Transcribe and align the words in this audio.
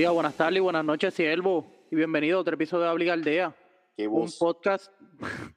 Días, 0.00 0.14
buenas 0.14 0.34
tardes 0.34 0.56
y 0.56 0.60
buenas 0.60 0.82
noches, 0.82 1.12
siervo. 1.12 1.70
Y 1.90 1.96
bienvenido 1.96 2.38
a 2.38 2.40
otro 2.40 2.54
episodio 2.54 2.84
de 2.84 2.88
Habla 2.88 3.12
Aldea. 3.12 3.54
Qué 3.94 4.08
Un 4.08 4.30
podcast, 4.38 4.90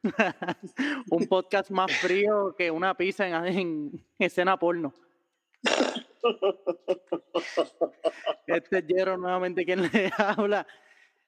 un 1.11 1.27
podcast 1.27 1.71
más 1.71 1.89
frío 2.01 2.53
que 2.57 2.69
una 2.69 2.93
pizza 2.93 3.25
en, 3.25 3.45
en 3.45 4.05
escena 4.19 4.59
porno. 4.59 4.93
Este 8.45 8.79
es 8.79 8.85
Jero 8.85 9.15
nuevamente 9.15 9.63
quien 9.63 9.83
le 9.83 10.11
habla. 10.17 10.67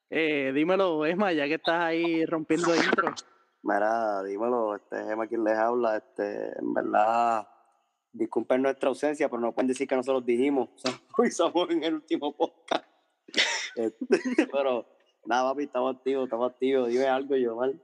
Eh, 0.09 0.51
dímelo, 0.53 1.05
Esma, 1.05 1.31
ya 1.31 1.47
que 1.47 1.53
estás 1.53 1.79
ahí 1.83 2.25
rompiendo 2.25 2.75
intro. 2.75 3.13
Mira, 3.63 4.23
dímelo, 4.23 4.75
este 4.75 4.97
Gemma 5.05 5.25
quien 5.25 5.45
les 5.45 5.57
habla, 5.57 5.95
este, 5.95 6.59
en 6.59 6.73
verdad, 6.73 7.47
disculpen 8.11 8.61
nuestra 8.61 8.89
ausencia, 8.89 9.29
pero 9.29 9.41
no 9.41 9.53
pueden 9.53 9.69
decir 9.69 9.87
que 9.87 9.95
nosotros 9.95 10.25
dijimos, 10.25 10.67
o 10.67 10.77
sea, 10.79 10.99
hoy 11.17 11.31
somos 11.31 11.69
en 11.69 11.81
el 11.81 11.93
último 11.93 12.35
podcast. 12.35 12.94
Este, 13.75 13.97
pero, 14.51 14.87
nada, 15.25 15.51
papi, 15.51 15.63
estamos 15.63 15.95
activos, 15.97 16.25
estamos 16.25 16.51
activos, 16.51 16.89
dime 16.89 17.07
algo, 17.07 17.35
yo, 17.35 17.55
mal. 17.55 17.81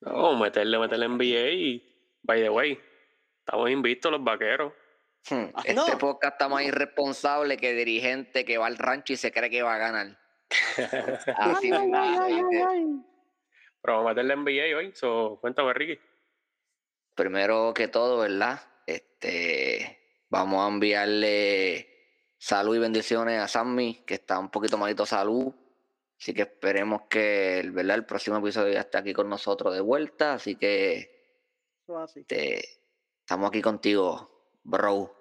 No, 0.00 0.36
meterle, 0.38 0.78
meterle 0.78 1.08
NBA 1.08 1.48
y, 1.50 2.18
by 2.22 2.40
the 2.42 2.50
way, 2.50 2.78
estamos 3.40 3.70
invictos 3.70 4.10
los 4.12 4.22
vaqueros. 4.24 4.72
Hmm, 5.28 5.50
Ah, 5.54 5.62
Este 5.66 5.74
no. 5.74 5.98
podcast 5.98 6.34
está 6.34 6.48
más 6.48 6.62
irresponsable 6.64 7.58
que 7.58 7.74
dirigente 7.74 8.44
que 8.46 8.56
va 8.56 8.66
al 8.66 8.78
rancho 8.78 9.12
y 9.12 9.16
se 9.16 9.30
cree 9.30 9.50
que 9.50 9.62
va 9.62 9.74
a 9.74 9.78
ganar. 9.78 10.18
Así 11.36 11.70
Ay, 11.70 11.80
mismo, 11.82 11.96
ay, 11.98 12.32
ay. 12.66 12.86
Pero 13.82 13.96
vamos 13.96 14.06
a 14.06 14.14
meterle 14.14 14.36
NBA 14.36 14.76
hoy, 14.78 14.92
so, 14.94 15.38
cuéntame, 15.40 15.72
Ricky. 15.74 16.00
Primero 17.14 17.72
que 17.74 17.88
todo, 17.88 18.18
¿verdad? 18.18 18.60
Este, 18.86 20.24
vamos 20.30 20.64
a 20.64 20.68
enviarle 20.72 21.89
salud 22.42 22.74
y 22.74 22.78
bendiciones 22.78 23.38
a 23.38 23.46
Sammy, 23.48 24.02
que 24.06 24.14
está 24.14 24.38
un 24.38 24.50
poquito 24.50 24.78
malito 24.78 25.04
salud. 25.04 25.52
Así 26.18 26.32
que 26.34 26.42
esperemos 26.42 27.02
que 27.08 27.60
el, 27.60 27.70
¿verdad? 27.70 27.96
el 27.96 28.06
próximo 28.06 28.38
episodio 28.38 28.72
ya 28.72 28.80
esté 28.80 28.96
aquí 28.98 29.12
con 29.12 29.28
nosotros 29.28 29.74
de 29.74 29.80
vuelta. 29.80 30.32
Así 30.34 30.56
que 30.56 31.38
así. 32.02 32.20
este, 32.20 32.62
estamos 33.20 33.48
aquí 33.50 33.60
contigo, 33.62 34.58
bro. 34.64 35.14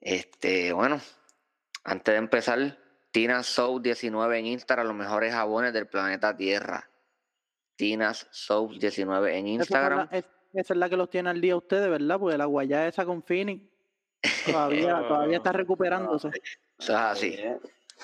Este, 0.00 0.72
bueno, 0.72 1.00
antes 1.84 2.12
de 2.14 2.18
empezar, 2.18 2.78
Tina 3.10 3.42
Soap 3.42 3.82
19 3.82 4.38
en 4.38 4.46
Instagram, 4.46 4.86
los 4.88 4.96
mejores 4.96 5.32
jabones 5.32 5.72
del 5.72 5.86
planeta 5.86 6.36
Tierra. 6.36 6.88
Tinas 7.76 8.26
Soap 8.30 8.72
19 8.72 9.36
en 9.36 9.46
Esa 9.46 9.52
es 9.54 9.60
Instagram. 9.60 10.08
la- 10.10 10.18
es- 10.18 10.24
esa 10.54 10.72
es 10.72 10.78
la 10.78 10.88
que 10.88 10.96
los 10.96 11.10
tiene 11.10 11.28
al 11.28 11.40
día 11.40 11.56
ustedes, 11.56 11.90
¿verdad? 11.90 12.18
Porque 12.18 12.38
la 12.38 12.46
guayá 12.46 12.86
esa 12.88 13.04
con 13.04 13.22
Phoenix 13.22 13.62
todavía, 14.44 15.02
todavía 15.08 15.36
está 15.38 15.52
recuperándose. 15.52 16.28
Eso 16.78 16.92
es 16.92 16.98
así. 16.98 17.38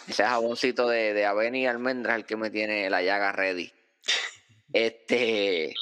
Ese 0.08 0.24
jaboncito 0.24 0.88
de, 0.88 1.12
de 1.14 1.26
avena 1.26 1.58
y 1.58 1.66
almendras 1.66 2.16
el 2.16 2.24
que 2.24 2.36
me 2.36 2.50
tiene 2.50 2.88
la 2.90 3.02
llaga 3.02 3.32
ready. 3.32 3.72
Este, 4.72 5.74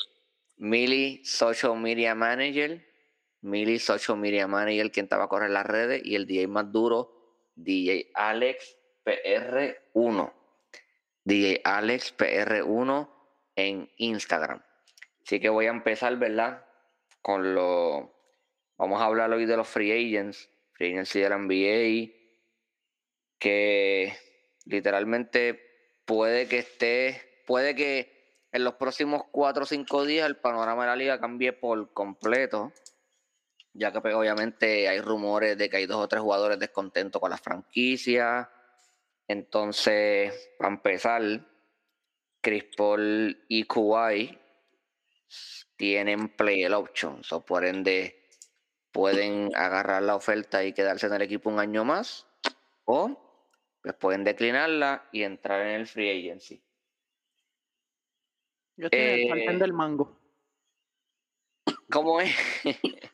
Mili, 0.57 1.25
Social 1.25 1.79
Media 1.79 2.15
Manager. 2.15 2.87
Mili, 3.43 3.79
Social 3.79 4.19
Media 4.19 4.47
Manager, 4.47 4.91
quien 4.91 5.05
estaba 5.05 5.25
a 5.25 5.29
correr 5.29 5.51
las 5.51 5.65
redes. 5.65 6.03
Y 6.05 6.17
el 6.17 6.27
DJ 6.27 6.49
más 6.49 6.71
duro, 6.71 7.13
DJ 7.55 8.11
Alex 8.15 8.77
PR1. 9.05 10.33
DJ 11.25 11.61
Alex 11.65 12.17
PR1 12.17 13.09
en 13.57 13.91
Instagram. 13.97 14.63
Así 15.25 15.41
que 15.41 15.49
voy 15.49 15.67
a 15.67 15.71
empezar, 15.71 16.17
¿verdad? 16.17 16.65
Con 17.23 17.55
lo... 17.55 18.20
Vamos 18.81 19.03
a 19.03 19.05
hablar 19.05 19.31
hoy 19.31 19.45
de 19.45 19.59
los 19.59 19.69
free 19.69 19.93
agents. 19.93 20.49
Free 20.73 20.93
agents 20.93 21.13
de 21.13 21.29
la 21.29 21.37
NBA 21.37 22.15
que 23.39 24.17
literalmente 24.65 26.01
puede 26.07 26.49
que 26.49 26.61
esté, 26.61 27.43
puede 27.47 27.75
que 27.75 28.47
en 28.53 28.65
los 28.65 28.77
próximos 28.77 29.25
cuatro 29.31 29.65
o 29.65 29.67
cinco 29.67 30.07
días 30.07 30.27
el 30.27 30.39
panorama 30.39 30.85
de 30.85 30.89
la 30.89 30.97
liga 30.97 31.21
cambie 31.21 31.53
por 31.53 31.93
completo, 31.93 32.73
ya 33.75 33.93
que 33.93 34.01
pues, 34.01 34.15
obviamente 34.15 34.89
hay 34.89 35.03
rumores 35.03 35.59
de 35.59 35.69
que 35.69 35.77
hay 35.77 35.85
dos 35.85 35.99
o 35.99 36.09
tres 36.09 36.23
jugadores 36.23 36.59
descontentos 36.59 37.21
con 37.21 37.31
la 37.31 37.37
franquicia. 37.37 38.51
Entonces, 39.29 40.53
para 40.59 40.73
empezar, 40.73 41.23
Chris 42.41 42.65
y 43.47 43.65
Kawhi 43.65 44.39
tienen 45.77 46.31
play 46.31 46.65
options, 46.65 47.31
o 47.35 47.45
por 47.45 47.67
ende 47.67 48.20
pueden 48.93 49.51
agarrar 49.55 50.03
la 50.03 50.17
oferta 50.17 50.65
y 50.65 50.73
quedarse 50.73 51.07
en 51.07 51.15
el 51.15 51.23
equipo 51.23 51.51
un 51.51 51.59
año 51.61 51.85
más, 51.85 52.27
o 52.85 53.17
pues 53.83 53.95
pueden 53.97 54.25
declinarla 54.25 55.09
y 55.13 55.23
entrar 55.23 55.63
en 55.63 55.81
el 55.81 55.87
free 55.87 56.11
agency. 56.11 56.63
Yo 58.77 58.87
estoy 58.87 59.01
en 59.01 59.11
el 59.11 59.23
Eh, 59.23 59.59
del 59.59 59.73
mango. 59.73 60.19
¿Cómo 61.91 62.21
es? 62.21 62.35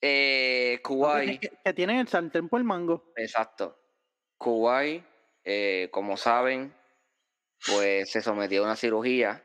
eh, 0.00 0.80
Kuwait, 0.82 1.40
Que, 1.40 1.50
que 1.64 1.72
tienen 1.74 1.98
el 1.98 2.08
sartén 2.08 2.48
por 2.48 2.60
el 2.60 2.64
mango. 2.64 3.04
exacto. 3.16 3.76
Kuwait, 4.38 5.04
eh, 5.44 5.88
como 5.92 6.16
saben, 6.16 6.74
pues 7.66 8.10
se 8.10 8.22
sometió 8.22 8.62
a 8.62 8.64
una 8.66 8.76
cirugía. 8.76 9.44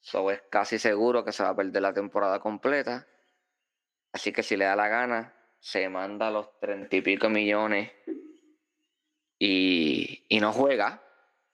So 0.00 0.30
es 0.30 0.42
casi 0.50 0.78
seguro 0.78 1.24
que 1.24 1.32
se 1.32 1.42
va 1.42 1.50
a 1.50 1.56
perder 1.56 1.82
la 1.82 1.94
temporada 1.94 2.40
completa. 2.40 3.06
Así 4.12 4.32
que 4.32 4.42
si 4.42 4.56
le 4.56 4.66
da 4.66 4.76
la 4.76 4.88
gana, 4.88 5.34
se 5.58 5.88
manda 5.88 6.30
los 6.30 6.58
treinta 6.60 6.94
y 6.96 7.00
pico 7.00 7.28
millones 7.30 7.90
y, 9.38 10.24
y 10.28 10.40
no 10.40 10.52
juega. 10.52 11.02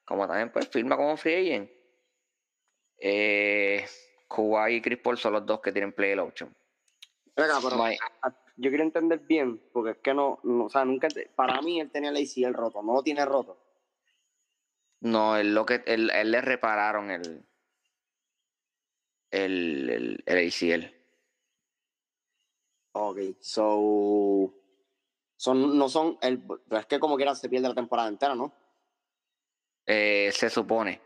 Como 0.04 0.26
también 0.26 0.50
pues 0.50 0.68
firma 0.68 0.96
como 0.96 1.16
free 1.16 1.34
agent. 1.52 1.70
Eh, 2.98 3.86
Kuwait 4.26 4.78
y 4.78 4.80
Chris 4.82 4.98
Paul 4.98 5.18
son 5.18 5.34
los 5.34 5.46
dos 5.46 5.60
que 5.60 5.72
tienen 5.72 5.92
play 5.92 6.18
option. 6.18 6.54
Venga, 7.36 7.58
pero 7.62 7.76
No 7.76 7.84
hay- 7.84 7.96
a- 8.22 8.34
yo 8.56 8.70
quiero 8.70 8.82
entender 8.82 9.20
bien, 9.20 9.60
porque 9.72 9.92
es 9.92 9.98
que 9.98 10.12
no, 10.12 10.40
no, 10.42 10.64
o 10.64 10.68
sea, 10.68 10.84
nunca, 10.84 11.06
para 11.36 11.62
mí 11.62 11.80
él 11.80 11.90
tenía 11.92 12.10
el 12.10 12.16
ACL 12.16 12.52
roto, 12.54 12.82
no 12.82 12.94
lo 12.94 13.02
tiene 13.04 13.24
roto. 13.24 13.62
No, 15.00 15.36
él, 15.36 15.54
lo 15.54 15.64
que, 15.64 15.84
él, 15.86 16.10
él 16.10 16.32
le 16.32 16.40
repararon 16.40 17.12
el, 17.12 17.46
el, 19.30 19.90
el, 19.90 20.22
el 20.26 20.48
ACL. 20.48 20.97
Ok, 23.00 23.18
so, 23.38 24.52
son, 25.36 25.78
no 25.78 25.88
son, 25.88 26.18
el, 26.20 26.42
pero 26.42 26.80
es 26.80 26.86
que 26.86 26.98
como 26.98 27.14
quiera 27.16 27.32
se 27.36 27.48
pierde 27.48 27.68
la 27.68 27.74
temporada 27.74 28.08
entera, 28.08 28.34
¿no? 28.34 28.52
Eh, 29.86 30.32
se 30.34 30.50
supone. 30.50 31.00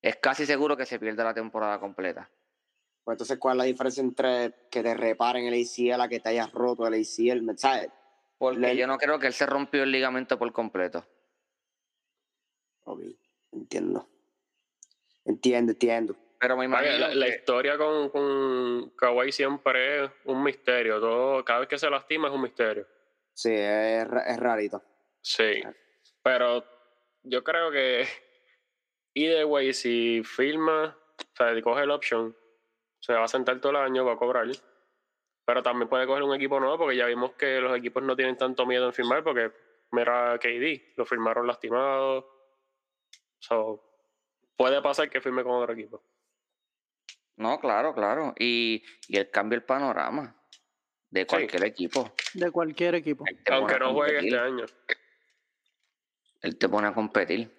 Es 0.00 0.16
casi 0.16 0.46
seguro 0.46 0.78
que 0.78 0.86
se 0.86 0.98
pierde 0.98 1.22
la 1.22 1.34
temporada 1.34 1.78
completa. 1.78 2.30
Pues 3.04 3.16
entonces, 3.16 3.38
¿cuál 3.38 3.56
es 3.56 3.58
la 3.58 3.64
diferencia 3.64 4.00
entre 4.02 4.54
que 4.70 4.82
te 4.82 4.94
reparen 4.94 5.44
el 5.46 5.62
ACL 5.62 6.00
a 6.00 6.08
que 6.08 6.20
te 6.20 6.30
hayas 6.30 6.50
roto 6.52 6.86
el 6.86 6.94
ACL? 6.94 7.42
¿Me- 7.42 7.58
¿Sabes? 7.58 7.90
Porque 8.38 8.58
Le- 8.58 8.76
yo 8.76 8.86
no 8.86 8.96
creo 8.96 9.18
que 9.18 9.26
él 9.26 9.34
se 9.34 9.44
rompió 9.44 9.82
el 9.82 9.92
ligamento 9.92 10.38
por 10.38 10.50
completo. 10.52 11.04
Ok, 12.84 13.02
entiendo. 13.52 14.08
Entiendo, 15.26 15.72
entiendo. 15.72 16.16
Pero 16.38 16.56
me 16.56 16.68
Vaya, 16.68 16.96
imagino 16.96 17.14
la, 17.14 17.28
historia 17.28 17.76
con, 17.76 18.10
con 18.10 18.90
Kawhi 18.90 19.32
siempre 19.32 20.04
es 20.04 20.10
un 20.24 20.42
misterio. 20.42 21.00
Todo, 21.00 21.44
cada 21.44 21.60
vez 21.60 21.68
que 21.68 21.78
se 21.78 21.90
lastima 21.90 22.28
es 22.28 22.34
un 22.34 22.42
misterio. 22.42 22.86
Sí, 23.34 23.52
es, 23.52 24.06
es 24.26 24.36
rarito. 24.38 24.82
Sí. 25.20 25.62
Pero 26.22 26.64
yo 27.24 27.42
creo 27.42 27.70
que 27.70 28.06
either 29.14 29.44
way, 29.46 29.72
si 29.72 30.22
firma, 30.24 30.96
o 31.18 31.36
sea, 31.36 31.54
si 31.54 31.62
coge 31.62 31.82
el 31.82 31.90
option, 31.90 32.36
se 33.00 33.14
va 33.14 33.24
a 33.24 33.28
sentar 33.28 33.60
todo 33.60 33.70
el 33.70 33.76
año, 33.78 34.04
va 34.04 34.12
a 34.12 34.16
cobrar. 34.16 34.46
Pero 35.44 35.62
también 35.62 35.88
puede 35.88 36.06
coger 36.06 36.22
un 36.22 36.34
equipo 36.34 36.60
nuevo 36.60 36.78
porque 36.78 36.96
ya 36.96 37.06
vimos 37.06 37.32
que 37.32 37.60
los 37.60 37.76
equipos 37.76 38.02
no 38.02 38.14
tienen 38.14 38.36
tanto 38.36 38.66
miedo 38.66 38.86
en 38.86 38.92
firmar 38.92 39.24
porque 39.24 39.50
mira 39.92 40.38
KD, 40.38 40.94
lo 40.96 41.06
firmaron 41.06 41.46
lastimado. 41.46 42.28
So, 43.40 43.82
puede 44.56 44.82
pasar 44.82 45.08
que 45.08 45.20
firme 45.20 45.42
con 45.42 45.52
otro 45.52 45.72
equipo. 45.72 46.02
No, 47.38 47.58
claro, 47.60 47.94
claro. 47.94 48.34
Y, 48.38 48.82
y 49.08 49.16
él 49.16 49.30
cambia 49.30 49.56
el 49.56 49.62
panorama 49.64 50.36
de 51.10 51.26
cualquier 51.26 51.64
equipo. 51.64 52.12
De 52.34 52.50
cualquier 52.50 52.96
equipo. 52.96 53.24
Aunque 53.50 53.78
no 53.78 53.94
juegue 53.94 54.18
este 54.18 54.38
año. 54.38 54.64
Él 56.42 56.58
te 56.58 56.68
pone 56.68 56.88
a 56.88 56.92
competir. 56.94 57.50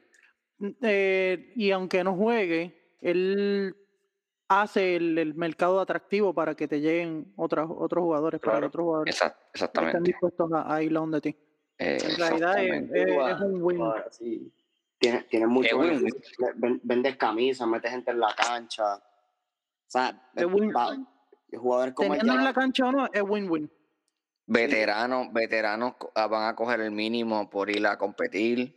Eh, 0.82 1.54
y 1.56 1.72
aunque 1.72 2.04
no 2.04 2.16
juegue, 2.16 2.96
él 3.02 3.76
hace 4.50 4.96
el, 4.98 5.18
el 5.18 5.34
mercado 5.36 5.80
atractivo 5.80 6.34
para 6.34 6.56
que 6.56 6.68
te 6.68 6.82
lleguen 6.82 7.34
otros 7.38 7.70
otros 7.74 8.02
jugadores, 8.04 8.42
para 8.42 8.68
otros 8.68 8.84
jugadores 8.84 9.16
Exact- 9.16 9.38
exactamente. 9.54 10.00
dispuestos 10.02 10.52
a, 10.54 10.74
a 10.76 10.84
ir 10.84 10.92
donde 10.92 11.22
ti. 11.22 11.30
Eh, 11.78 11.98
En 12.04 12.18
realidad 12.18 12.58
es, 12.64 12.70
exactamente. 12.84 13.02
es- 13.02 13.36
es 13.36 13.42
un 13.42 13.62
win. 13.62 13.82
Sí. 14.12 14.54
Tienes 14.98 15.28
tiene 15.30 15.48
mucho. 15.48 15.78
Ven- 15.78 16.82
Vendes 16.84 17.16
camisas, 17.16 17.66
metes 17.68 17.90
gente 17.92 18.12
en 18.12 18.20
la 18.20 18.36
cancha. 18.36 19.02
O 19.90 19.92
sea, 19.92 20.32
Es 20.36 20.46
win- 20.46 20.72
jugadores 21.58 21.96
como 21.96 22.12
Teniendo 22.12 22.34
en 22.36 22.44
la 22.44 22.54
cancha 22.54 22.86
o 22.86 22.92
no, 22.92 23.08
es 23.12 23.24
win-win. 23.24 23.72
Veteranos, 24.46 25.34
veteranos 25.34 25.96
ah, 26.14 26.28
van 26.28 26.48
a 26.48 26.56
coger 26.56 26.80
el 26.82 26.92
mínimo 26.92 27.50
por 27.50 27.72
ir 27.72 27.86
a 27.88 27.98
competir. 27.98 28.76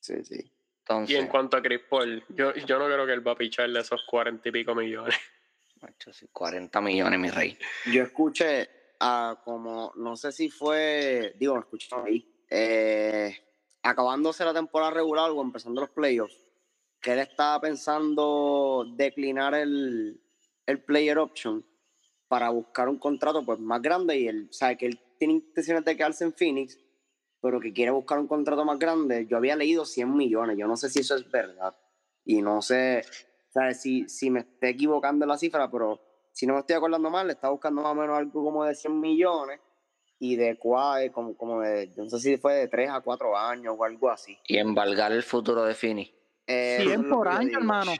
Sí, 0.00 0.24
sí. 0.24 0.52
Entonces, 0.80 1.16
Y 1.16 1.18
en 1.18 1.26
cuanto 1.26 1.56
a 1.56 1.62
Chris 1.62 1.80
Paul, 1.90 2.24
yo, 2.28 2.54
yo 2.54 2.78
no 2.78 2.86
creo 2.86 3.04
que 3.04 3.12
él 3.14 3.26
va 3.26 3.32
a 3.32 3.36
picharle 3.36 3.80
esos 3.80 4.04
cuarenta 4.04 4.48
y 4.48 4.52
pico 4.52 4.74
millones. 4.76 5.14
macho, 5.82 6.12
sí, 6.12 6.28
40 6.32 6.80
millones, 6.80 7.18
mi 7.18 7.30
rey. 7.30 7.58
Yo 7.92 8.04
escuché 8.04 8.68
a 9.00 9.40
como, 9.44 9.92
no 9.96 10.16
sé 10.16 10.30
si 10.32 10.50
fue, 10.50 11.34
digo, 11.36 11.54
lo 11.54 11.60
escuché 11.60 11.88
ahí, 11.96 12.44
eh, 12.48 13.36
acabándose 13.82 14.44
la 14.44 14.54
temporada 14.54 14.92
regular 14.92 15.30
o 15.30 15.42
empezando 15.42 15.80
los 15.80 15.90
playoffs, 15.90 16.40
que 17.00 17.12
él 17.12 17.18
estaba 17.20 17.60
pensando 17.60 18.84
declinar 18.96 19.54
el, 19.54 20.20
el 20.66 20.82
player 20.84 21.18
option 21.18 21.64
para 22.28 22.50
buscar 22.50 22.88
un 22.88 22.98
contrato 22.98 23.44
pues 23.44 23.58
más 23.58 23.80
grande 23.80 24.18
y 24.18 24.28
él 24.28 24.48
sabe 24.50 24.76
que 24.76 24.86
él 24.86 25.00
tiene 25.18 25.34
intenciones 25.34 25.84
de 25.84 25.96
quedarse 25.96 26.24
en 26.24 26.32
Phoenix, 26.32 26.78
pero 27.40 27.60
que 27.60 27.72
quiere 27.72 27.90
buscar 27.90 28.18
un 28.18 28.26
contrato 28.26 28.64
más 28.64 28.78
grande. 28.78 29.26
Yo 29.26 29.36
había 29.36 29.56
leído 29.56 29.84
100 29.84 30.16
millones, 30.16 30.58
yo 30.58 30.66
no 30.66 30.76
sé 30.76 30.90
si 30.90 31.00
eso 31.00 31.16
es 31.16 31.30
verdad 31.30 31.74
y 32.24 32.42
no 32.42 32.60
sé 32.60 33.04
¿sabes? 33.50 33.80
Si, 33.80 34.08
si 34.08 34.30
me 34.30 34.40
estoy 34.40 34.70
equivocando 34.70 35.24
en 35.24 35.28
la 35.28 35.38
cifra, 35.38 35.70
pero 35.70 36.00
si 36.32 36.46
no 36.46 36.54
me 36.54 36.60
estoy 36.60 36.76
acordando 36.76 37.10
mal, 37.10 37.26
le 37.26 37.32
está 37.32 37.48
buscando 37.48 37.82
más 37.82 37.92
o 37.92 37.94
menos 37.94 38.16
algo 38.16 38.44
como 38.44 38.64
de 38.64 38.74
100 38.74 39.00
millones 39.00 39.60
y 40.18 40.36
de 40.36 40.56
cuál, 40.58 41.10
como, 41.12 41.36
como 41.36 41.60
de, 41.60 41.90
no 41.96 42.08
sé 42.08 42.18
si 42.18 42.36
fue 42.36 42.54
de 42.54 42.68
3 42.68 42.90
a 42.90 43.00
4 43.00 43.36
años 43.36 43.74
o 43.78 43.84
algo 43.84 44.10
así. 44.10 44.38
Y 44.46 44.58
embargar 44.58 45.12
el 45.12 45.22
futuro 45.22 45.64
de 45.64 45.74
Fini. 45.74 46.14
Eh, 46.48 46.76
eso 46.80 46.82
es 46.82 46.88
100 46.96 47.02
lo 47.08 47.16
por 47.16 47.28
que 47.28 47.34
año, 47.36 47.58
hermano. 47.58 47.92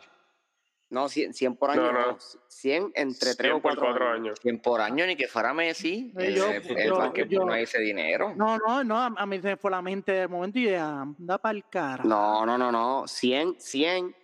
No, 0.91 1.07
100, 1.07 1.35
100 1.35 1.57
por 1.57 1.71
año, 1.71 1.83
No, 1.83 1.93
no, 1.93 2.07
no. 2.13 2.19
100 2.49 2.93
entre 2.95 3.35
3 3.35 3.37
100 3.37 3.53
o 3.53 3.61
por 3.61 3.73
4, 3.77 3.83
cuatro 3.85 4.09
años. 4.09 4.17
años. 4.29 4.39
100 4.41 4.63
por 4.63 4.81
año, 4.81 5.07
ni 5.07 5.17
que 5.17 5.29
fuera 5.29 5.53
Messi. 5.53 6.13
El, 6.17 6.35
yo- 6.35 6.51
el 6.51 6.93
basquetbol 6.93 7.29
yo- 7.29 7.45
no 7.45 7.53
hay 7.53 7.65
ese 7.65 7.79
dinero. 7.79 8.33
No, 8.35 8.57
no, 8.57 8.83
no, 8.83 8.99
a 8.99 9.13
a 9.15 9.27
mí 9.27 9.39
se 9.39 9.49
me 9.49 9.57
fue 9.59 9.71
la 9.71 9.83
mente 9.83 10.13
de 10.13 10.27
momento 10.29 10.59
y 10.59 10.65
de 10.65 10.79
anda 10.79 11.37
para 11.37 11.55
el 11.55 11.69
cara. 11.69 12.05
No, 12.05 12.47
no, 12.47 12.57
no, 12.57 12.73
no, 12.73 13.07
100, 13.07 13.57
100 13.61 14.17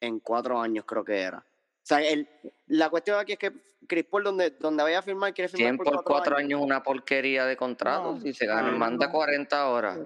en 0.00 0.20
4 0.20 0.60
años 0.60 0.84
creo 0.86 1.04
que 1.04 1.20
era. 1.20 1.38
O 1.38 1.42
sea, 1.86 2.00
el, 2.00 2.28
la 2.68 2.88
cuestión 2.90 3.18
aquí 3.18 3.32
es 3.32 3.38
que 3.38 3.52
Chris 3.88 4.04
Paul, 4.04 4.22
donde, 4.22 4.50
donde 4.50 4.82
vaya 4.84 5.00
a 5.00 5.02
firmar, 5.02 5.34
quiere 5.34 5.48
firmar 5.48 5.74
100 5.74 5.76
por 5.78 6.04
4 6.04 6.36
años 6.36 6.60
es 6.60 6.64
una 6.64 6.80
porquería 6.82 7.44
de 7.44 7.56
contrato. 7.56 8.12
No, 8.14 8.20
si 8.20 8.32
se 8.32 8.46
gana, 8.46 8.70
no, 8.70 8.78
manda 8.78 9.06
no. 9.06 9.12
40 9.12 9.60
ahora. 9.60 9.98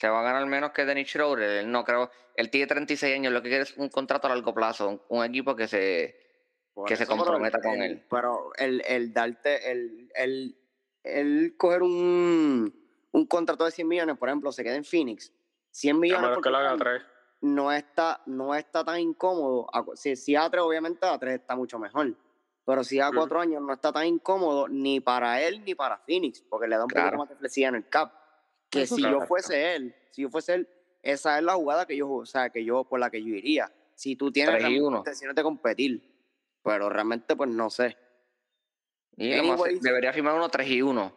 Se 0.00 0.08
va 0.08 0.20
a 0.20 0.22
ganar 0.22 0.46
menos 0.46 0.70
que 0.72 0.84
Dennis 0.84 1.08
Schroeder. 1.08 1.50
Él 1.64 1.70
no 1.70 1.84
creo. 1.84 2.10
Él 2.34 2.50
tiene 2.50 2.66
36 2.66 3.14
años. 3.16 3.32
Lo 3.32 3.42
que 3.42 3.48
quiere 3.48 3.64
es 3.64 3.76
un 3.76 3.88
contrato 3.88 4.26
a 4.26 4.30
largo 4.34 4.54
plazo. 4.54 4.88
Un, 4.88 5.02
un 5.08 5.24
equipo 5.24 5.56
que 5.56 5.66
se. 5.68 6.16
Por 6.72 6.86
que 6.86 6.94
se 6.96 7.06
comprometa 7.06 7.58
el- 7.58 7.62
con 7.64 7.82
él. 7.82 8.06
Pero 8.08 8.50
el, 8.56 8.82
el 8.86 9.12
darte, 9.12 9.70
el, 9.72 10.10
el, 10.14 10.56
el 11.02 11.56
coger 11.56 11.82
un, 11.82 12.72
un 13.10 13.26
contrato 13.26 13.64
de 13.64 13.72
100 13.72 13.88
millones, 13.88 14.16
por 14.16 14.28
ejemplo, 14.28 14.52
se 14.52 14.62
queda 14.62 14.76
en 14.76 14.84
Phoenix, 14.84 15.32
100 15.72 15.96
A 15.96 15.98
millones 15.98 16.30
por 16.34 16.42
que 16.44 16.50
lo 16.50 16.56
haga 16.58 16.76
tres. 16.76 17.02
no 17.40 17.72
está, 17.72 18.20
no 18.26 18.54
está 18.54 18.84
tan 18.84 19.00
incómodo. 19.00 19.66
Si, 19.96 20.14
si 20.14 20.34
A3, 20.34 20.58
obviamente 20.60 21.04
A3 21.04 21.28
está 21.30 21.56
mucho 21.56 21.80
mejor. 21.80 22.14
Pero 22.64 22.84
si 22.84 23.00
a 23.00 23.10
cuatro 23.12 23.40
años 23.40 23.60
no 23.62 23.72
está 23.72 23.92
tan 23.92 24.06
incómodo 24.06 24.68
ni 24.68 25.00
para 25.00 25.40
él 25.42 25.64
ni 25.64 25.74
para 25.74 25.96
Phoenix, 25.98 26.42
porque 26.42 26.68
le 26.68 26.76
da 26.76 26.84
un 26.84 26.88
Claro. 26.90 27.06
poquito 27.08 27.18
más 27.22 27.28
de 27.30 27.36
flexibilidad 27.36 27.70
en 27.70 27.82
el 27.82 27.88
cap. 27.88 28.12
Que 28.70 28.86
si 28.86 29.02
yo 29.02 29.20
fuese 29.26 29.74
él, 29.74 29.94
si 30.10 30.22
yo 30.22 30.30
fuese 30.30 30.54
él, 30.54 30.68
esa 31.02 31.38
es 31.38 31.44
la 31.44 31.54
jugada 31.54 31.86
que 31.86 31.96
yo, 31.96 32.10
o 32.10 32.26
sea, 32.26 32.50
que 32.50 32.64
yo, 32.64 32.84
por 32.84 33.00
la 33.00 33.10
que 33.10 33.22
yo 33.22 33.34
iría. 33.34 33.72
Si 33.94 34.14
tú 34.16 34.30
tienes 34.30 34.56
Tres 34.56 35.20
de 35.34 35.42
competir, 35.42 36.02
pero 36.62 36.88
realmente, 36.88 37.34
pues 37.34 37.50
no 37.50 37.70
sé. 37.70 37.96
Y 39.16 39.30
más- 39.30 39.38
Anyways. 39.40 39.80
debería 39.82 40.12
firmar 40.12 40.34
uno 40.34 40.48
3 40.48 40.68
y 40.70 40.82
1. 40.82 41.12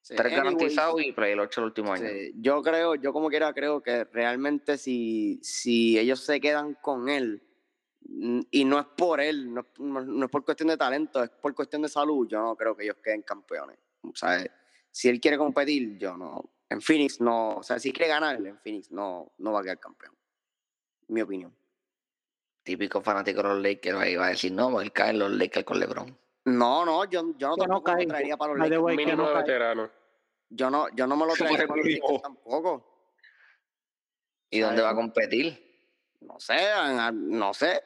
Sí, 0.00 0.14
3 0.16 0.32
anyways, 0.32 0.36
garantizados 0.56 1.02
y 1.02 1.12
play 1.12 1.32
el 1.32 1.40
8 1.40 1.60
el 1.60 1.64
último 1.66 1.92
año. 1.92 2.08
sí, 2.08 2.32
yo 2.36 2.62
creo, 2.62 2.94
yo 2.94 3.12
como 3.12 3.28
quiera 3.28 3.52
creo 3.52 3.82
que 3.82 4.04
realmente 4.04 4.78
si, 4.78 5.38
si 5.42 5.98
ellos 5.98 6.20
se 6.20 6.40
quedan 6.40 6.74
con 6.80 7.10
él, 7.10 7.42
mm, 8.08 8.40
y 8.50 8.64
no 8.64 8.78
es 8.78 8.86
por 8.96 9.20
él, 9.20 9.52
no- 9.52 9.66
no 9.78 10.24
es 10.24 10.30
por 10.30 10.44
cuestión 10.44 10.68
de 10.68 10.78
talento, 10.78 11.22
es 11.22 11.28
por 11.28 11.54
cuestión 11.54 11.82
de 11.82 11.88
salud, 11.90 12.26
yo 12.26 12.40
no 12.40 12.56
creo 12.56 12.74
que 12.74 12.84
ellos 12.84 12.96
queden 13.02 13.20
campeones. 13.22 13.76
O 14.02 14.14
sea, 14.14 14.46
si 14.90 15.08
él 15.10 15.20
quiere 15.20 15.36
competir, 15.36 15.98
yo 15.98 16.16
no. 16.16 16.48
En 16.70 16.80
Phoenix 16.82 17.20
no, 17.20 17.56
o 17.56 17.62
sea, 17.62 17.78
si 17.78 17.92
quiere 17.92 18.08
ganar, 18.10 18.36
en 18.36 18.58
Phoenix 18.58 18.90
no, 18.90 19.32
no 19.38 19.52
va 19.52 19.60
a 19.60 19.62
quedar 19.62 19.78
campeón. 19.78 20.14
Mi 21.08 21.22
opinión. 21.22 21.54
Típico 22.62 23.00
fanático 23.00 23.42
de 23.42 23.48
los 23.48 23.62
Lakers 23.62 23.96
ahí 23.98 24.16
va 24.16 24.26
a 24.26 24.30
decir, 24.30 24.52
no, 24.52 24.80
él 24.80 24.92
cae 24.92 25.10
en 25.10 25.18
los 25.20 25.30
Lakers 25.30 25.64
con 25.64 25.80
LeBron. 25.80 26.18
No, 26.44 26.84
no, 26.84 27.04
yo, 27.06 27.34
yo 27.38 27.48
no 27.48 27.56
Que 27.56 27.66
no 27.66 27.74
lo 27.74 27.82
cae. 27.82 28.06
traería 28.06 28.36
para 28.36 28.52
los 28.52 28.60
Lakers. 28.60 28.80
way, 28.82 28.96
Mínimo 28.96 29.22
no 29.24 29.34
veterano. 29.34 29.90
Yo 30.50 30.70
no, 30.70 30.88
yo 30.94 31.06
no 31.06 31.16
me 31.16 31.26
lo 31.26 31.32
traería 31.34 31.66
para 31.66 31.76
los. 31.82 31.86
Lakers 31.86 32.22
tampoco. 32.22 32.84
¿Y 34.50 34.60
dónde 34.60 34.82
va 34.82 34.90
a 34.90 34.94
competir? 34.94 35.64
No 36.20 36.38
sé, 36.40 36.58
no 37.12 37.54
sé. 37.54 37.82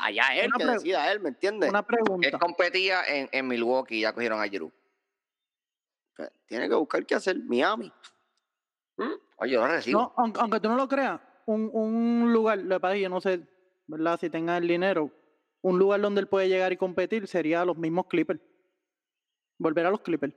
Allá 0.00 0.28
él, 0.34 0.46
Una 0.54 0.56
que 0.58 0.72
decida 0.72 1.12
él, 1.12 1.20
¿me 1.20 1.28
entiendes? 1.30 1.68
Una 1.68 1.80
Él 1.80 1.84
pregunta. 1.84 2.38
competía 2.38 3.02
en, 3.04 3.28
en 3.32 3.46
Milwaukee 3.48 3.96
y 3.96 4.00
ya 4.02 4.12
cogieron 4.14 4.40
a 4.40 4.48
Giroud. 4.48 4.72
Tiene 6.46 6.68
que 6.68 6.74
buscar 6.74 7.04
qué 7.04 7.14
hacer. 7.14 7.38
Miami. 7.44 7.92
Oye, 9.38 9.52
yo 9.52 9.60
lo 9.60 9.66
recibo. 9.66 10.00
No, 10.00 10.14
aunque, 10.16 10.40
aunque 10.40 10.60
tú 10.60 10.68
no 10.68 10.76
lo 10.76 10.88
creas, 10.88 11.20
un, 11.46 11.68
un 11.72 12.32
lugar, 12.32 12.58
lo 12.58 12.76
que 12.76 12.80
pasa 12.80 12.94
es 12.94 12.98
que 12.98 13.02
yo 13.02 13.08
no 13.10 13.20
sé, 13.20 13.46
¿verdad? 13.86 14.18
Si 14.18 14.30
tenga 14.30 14.56
el 14.56 14.66
dinero, 14.66 15.10
un 15.62 15.78
lugar 15.78 16.00
donde 16.00 16.20
él 16.22 16.28
puede 16.28 16.48
llegar 16.48 16.72
y 16.72 16.76
competir 16.76 17.26
sería 17.28 17.64
los 17.64 17.76
mismos 17.76 18.06
Clippers. 18.06 18.40
Volver 19.58 19.86
a 19.86 19.90
los 19.90 20.00
Clippers. 20.00 20.34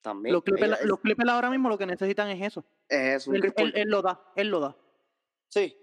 También. 0.00 0.32
Los 0.34 0.42
Clippers, 0.42 0.80
Ella- 0.80 0.86
los 0.86 1.00
Clippers 1.00 1.28
ahora 1.30 1.50
mismo 1.50 1.68
lo 1.68 1.76
que 1.78 1.86
necesitan 1.86 2.28
es 2.30 2.40
eso. 2.42 2.64
es 2.88 3.16
eso, 3.26 3.30
un 3.30 3.36
él- 3.36 3.72
él 3.74 3.88
lo 3.88 4.00
da, 4.02 4.20
él 4.36 4.48
lo 4.48 4.60
da. 4.60 4.76
Sí. 5.48 5.76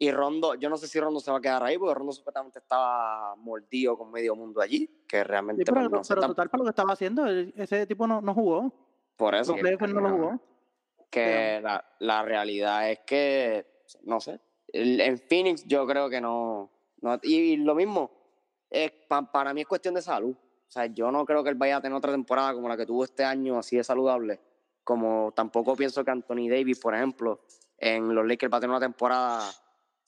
Y 0.00 0.12
Rondo, 0.12 0.54
yo 0.54 0.68
no 0.70 0.76
sé 0.76 0.86
si 0.86 1.00
Rondo 1.00 1.18
se 1.18 1.30
va 1.30 1.38
a 1.38 1.40
quedar 1.40 1.62
ahí, 1.64 1.76
porque 1.76 1.94
Rondo 1.94 2.12
supuestamente 2.12 2.60
estaba 2.60 3.34
mordido 3.36 3.98
con 3.98 4.10
medio 4.12 4.36
mundo 4.36 4.60
allí, 4.60 4.88
que 5.08 5.24
realmente 5.24 5.62
Sí, 5.62 5.64
pero 5.64 5.90
pues, 5.90 6.08
no 6.08 6.14
pero 6.22 6.34
para 6.34 6.50
lo 6.58 6.64
que 6.64 6.70
estaba 6.70 6.92
haciendo, 6.92 7.26
él- 7.26 7.52
ese 7.56 7.84
tipo 7.86 8.06
no, 8.06 8.20
no 8.20 8.32
jugó. 8.34 8.72
por 9.16 9.34
eso. 9.34 9.56
Él 9.56 9.76
no 9.94 10.00
lo 10.00 10.10
jugó. 10.10 10.40
que 11.10 11.60
la, 11.62 11.84
la 12.00 12.22
realidad 12.22 12.90
es 12.90 13.00
que, 13.00 13.66
no 14.02 14.20
sé, 14.20 14.38
en 14.72 15.18
Phoenix 15.18 15.64
yo 15.66 15.86
creo 15.86 16.08
que 16.10 16.20
no, 16.20 16.70
no- 17.00 17.18
y, 17.22 17.56
lo 17.56 17.74
mismo, 17.74 18.10
es, 18.70 18.92
pa- 19.08 19.32
para 19.32 19.52
mí 19.54 19.62
es 19.62 19.66
cuestión 19.66 19.94
de 19.94 20.02
salud. 20.02 20.30
O 20.36 20.70
sea, 20.70 20.84
yo 20.86 21.10
no 21.10 21.24
creo 21.24 21.42
que 21.42 21.48
él 21.48 21.54
vaya 21.56 21.78
a 21.78 21.80
tener 21.80 21.96
otra 21.96 22.12
temporada 22.12 22.52
como 22.52 22.68
la 22.68 22.76
que 22.76 22.84
tuvo 22.86 23.02
este 23.04 23.24
año, 23.24 23.58
así 23.58 23.76
de 23.78 23.82
saludable, 23.84 24.38
como 24.84 25.32
tampoco 25.34 25.74
pienso 25.74 26.04
que 26.04 26.10
Anthony 26.10 26.48
Davis, 26.48 26.78
por 26.78 26.94
ejemplo, 26.94 27.40
en 27.78 28.14
los 28.14 28.26
Lakers 28.26 28.52
va 28.52 28.58
a 28.58 28.60
tener 28.60 28.70
una 28.76 28.80
temporada, 28.86 29.50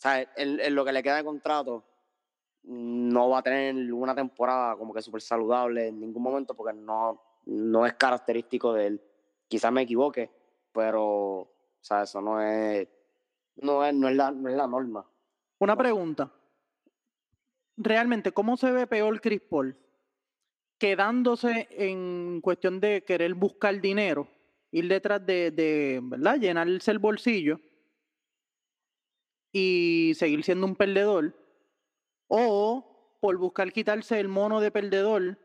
sea, 0.01 0.21
en, 0.37 0.61
en 0.61 0.75
lo 0.75 0.85
que 0.85 0.93
le 0.93 1.03
queda 1.03 1.17
de 1.17 1.25
contrato, 1.25 1.85
no 2.63 3.31
va 3.31 3.39
a 3.39 3.43
tener 3.43 3.93
una 3.93 4.15
temporada 4.15 4.77
como 4.77 4.93
que 4.93 5.03
súper 5.03 5.23
saludable 5.23 5.89
en 5.89 6.01
ningún 6.01 6.23
momento 6.23 6.55
porque 6.55 6.77
no, 6.77 7.23
no 7.47 7.87
es 7.87 7.95
característico 7.95 8.73
de 8.73 8.87
él. 8.87 9.03
Quizás 9.49 9.73
me 9.73 9.83
equivoque, 9.83 10.31
pero 10.73 11.01
o 11.01 11.49
sea, 11.81 12.03
eso 12.03 12.21
no 12.21 12.41
es, 12.41 12.87
no 13.57 13.85
es, 13.85 13.95
no 13.95 14.09
es, 14.09 14.17
la, 14.17 14.31
no 14.31 14.49
es 14.49 14.57
la 14.57 14.67
norma. 14.67 15.05
Una 15.59 15.77
pregunta. 15.77 16.31
Realmente, 17.77 18.33
¿cómo 18.33 18.57
se 18.57 18.71
ve 18.71 18.87
peor 18.87 19.21
Chris 19.21 19.41
Paul? 19.41 19.77
Quedándose 20.79 21.69
en 21.71 22.41
cuestión 22.43 22.81
de 22.81 23.05
querer 23.05 23.35
buscar 23.35 23.81
dinero, 23.81 24.29
ir 24.71 24.89
detrás 24.89 25.25
de, 25.25 25.51
de 25.51 26.01
¿verdad? 26.03 26.37
Llenarse 26.39 26.91
el 26.91 26.99
bolsillo 26.99 27.59
y 29.53 30.13
seguir 30.15 30.43
siendo 30.45 30.67
un 30.67 30.77
perdedor. 30.77 31.35
O 32.29 33.17
por 33.21 33.37
buscar 33.37 33.73
quitarse 33.73 34.19
el 34.21 34.29
mono 34.29 34.61
de 34.61 34.71
perdedor, 34.71 35.39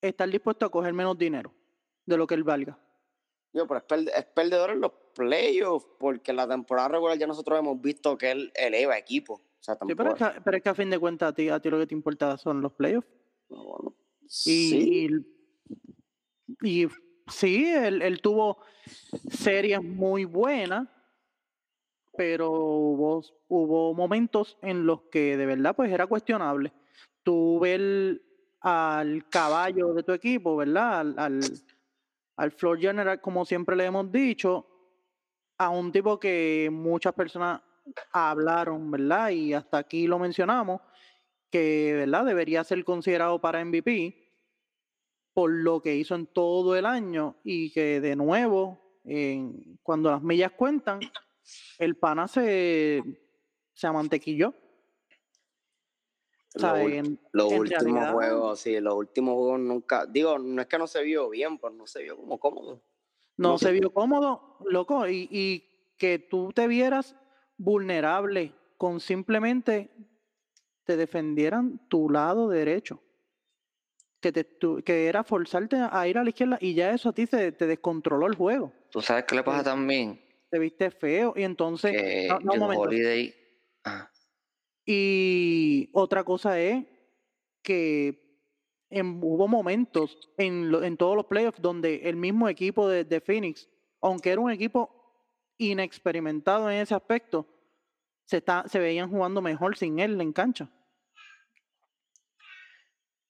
estar 0.00 0.28
dispuesto 0.28 0.66
a 0.66 0.70
coger 0.70 0.92
menos 0.92 1.18
dinero 1.18 1.52
de 2.06 2.16
lo 2.16 2.26
que 2.26 2.34
él 2.34 2.44
valga. 2.44 2.78
Yo, 3.52 3.66
pero 3.66 3.78
es, 3.80 3.86
perde- 3.86 4.12
es 4.16 4.24
perdedor 4.26 4.70
en 4.70 4.80
los 4.80 4.92
playoffs, 5.14 5.86
porque 5.98 6.30
en 6.30 6.36
la 6.36 6.46
temporada 6.46 6.88
regular 6.88 7.18
ya 7.18 7.26
nosotros 7.26 7.58
hemos 7.58 7.80
visto 7.80 8.16
que 8.16 8.30
él 8.30 8.52
eleva 8.54 8.96
equipo. 8.98 9.34
O 9.34 9.62
sea, 9.62 9.76
Sí, 9.86 9.94
pero, 9.94 10.14
es 10.14 10.16
que, 10.16 10.40
pero 10.44 10.56
es 10.58 10.62
que 10.62 10.68
a 10.68 10.74
fin 10.74 10.90
de 10.90 10.98
cuentas 10.98 11.30
a 11.30 11.34
ti, 11.34 11.48
a 11.48 11.58
ti 11.58 11.68
lo 11.70 11.78
que 11.78 11.86
te 11.86 11.94
importa 11.94 12.36
son 12.36 12.60
los 12.60 12.72
playoffs. 12.72 13.08
no, 13.48 13.64
bueno, 13.64 13.94
Y 14.24 14.28
sí, 14.28 15.08
y, 16.62 16.84
y 16.84 16.88
sí, 17.26 17.66
él, 17.66 18.02
él 18.02 18.20
tuvo 18.20 18.58
series 19.30 19.82
muy 19.82 20.24
buenas, 20.24 20.86
pero 22.18 22.50
hubo, 22.50 23.22
hubo 23.46 23.94
momentos 23.94 24.58
en 24.60 24.84
los 24.84 25.02
que 25.02 25.36
de 25.36 25.46
verdad 25.46 25.76
pues 25.76 25.92
era 25.92 26.08
cuestionable. 26.08 26.72
Tú 27.22 27.60
ves 27.60 28.20
al 28.60 29.28
caballo 29.28 29.94
de 29.94 30.02
tu 30.02 30.10
equipo, 30.10 30.56
¿verdad? 30.56 30.98
Al, 31.16 31.40
al, 32.36 32.50
floor 32.50 32.80
general, 32.80 33.20
como 33.20 33.44
siempre 33.44 33.76
le 33.76 33.84
hemos 33.84 34.10
dicho, 34.10 34.66
a 35.58 35.68
un 35.68 35.92
tipo 35.92 36.18
que 36.18 36.68
muchas 36.72 37.14
personas 37.14 37.62
hablaron, 38.10 38.90
¿verdad? 38.90 39.30
Y 39.30 39.54
hasta 39.54 39.78
aquí 39.78 40.08
lo 40.08 40.18
mencionamos, 40.18 40.80
que, 41.52 41.92
¿verdad? 41.98 42.24
Debería 42.24 42.64
ser 42.64 42.84
considerado 42.84 43.40
para 43.40 43.64
MVP, 43.64 44.28
por 45.32 45.52
lo 45.52 45.80
que 45.80 45.94
hizo 45.94 46.16
en 46.16 46.26
todo 46.26 46.74
el 46.74 46.84
año 46.84 47.36
y 47.44 47.70
que 47.70 48.00
de 48.00 48.16
nuevo, 48.16 48.80
cuando 49.84 50.10
las 50.10 50.20
millas 50.20 50.50
cuentan, 50.50 50.98
el 51.78 51.96
pana 51.96 52.28
se, 52.28 53.02
se 53.74 53.86
amantequilló. 53.86 54.54
Los, 56.54 56.62
los 57.32 57.52
en 57.52 57.60
últimos 57.60 57.82
realidad- 57.84 58.12
juegos, 58.12 58.60
sí, 58.60 58.80
los 58.80 58.94
últimos 58.94 59.34
juegos 59.34 59.60
nunca. 59.60 60.06
Digo, 60.06 60.38
no 60.38 60.60
es 60.62 60.66
que 60.66 60.78
no 60.78 60.86
se 60.86 61.02
vio 61.02 61.28
bien, 61.28 61.58
pero 61.58 61.72
no 61.74 61.86
se 61.86 62.02
vio 62.02 62.16
como 62.16 62.38
cómodo. 62.38 62.82
no 63.36 63.50
No 63.50 63.58
se 63.58 63.70
vio 63.72 63.92
cómodo, 63.92 64.56
loco, 64.64 65.06
y, 65.06 65.28
y 65.30 65.94
que 65.96 66.18
tú 66.18 66.50
te 66.52 66.66
vieras 66.66 67.14
vulnerable 67.58 68.54
con 68.76 69.00
simplemente 69.00 69.90
te 70.84 70.96
defendieran 70.96 71.86
tu 71.88 72.08
lado 72.10 72.48
derecho. 72.48 73.02
Que, 74.20 74.32
te, 74.32 74.42
tu- 74.42 74.82
que 74.82 75.06
era 75.06 75.22
forzarte 75.22 75.76
a 75.76 76.08
ir 76.08 76.18
a 76.18 76.24
la 76.24 76.30
izquierda 76.30 76.58
y 76.60 76.74
ya 76.74 76.90
eso 76.92 77.10
a 77.10 77.12
ti 77.12 77.26
se, 77.26 77.52
te 77.52 77.66
descontroló 77.68 78.26
el 78.26 78.34
juego. 78.34 78.72
¿Tú 78.90 79.00
sabes 79.00 79.24
qué 79.24 79.36
le 79.36 79.44
pasa 79.44 79.58
Sí. 79.60 79.64
también? 79.66 80.20
Te 80.50 80.58
viste 80.58 80.90
feo 80.90 81.34
y 81.36 81.42
entonces... 81.42 82.28
No, 82.28 82.38
no, 82.40 82.40
un 82.40 82.46
Drew 82.48 82.58
momento. 82.60 82.82
Holiday... 82.82 83.34
Ah, 83.84 84.10
Y 84.86 85.90
otra 85.92 86.24
cosa 86.24 86.58
es 86.60 86.84
que 87.62 88.26
en- 88.90 89.20
hubo 89.22 89.46
momentos 89.48 90.18
en, 90.38 90.70
lo- 90.70 90.82
en 90.82 90.96
todos 90.96 91.16
los 91.16 91.26
playoffs 91.26 91.60
donde 91.60 91.96
el 92.08 92.16
mismo 92.16 92.48
equipo 92.48 92.88
de, 92.88 93.04
de 93.04 93.20
Phoenix, 93.20 93.68
aunque 94.00 94.30
era 94.30 94.40
un 94.40 94.50
equipo 94.50 94.94
inexperimentado 95.58 96.70
en 96.70 96.78
ese 96.78 96.94
aspecto, 96.94 97.46
se, 98.24 98.38
está, 98.38 98.64
se 98.68 98.78
veían 98.78 99.10
jugando 99.10 99.42
mejor 99.42 99.76
sin 99.76 99.98
él 99.98 100.20
en 100.20 100.32
cancha. 100.32 100.70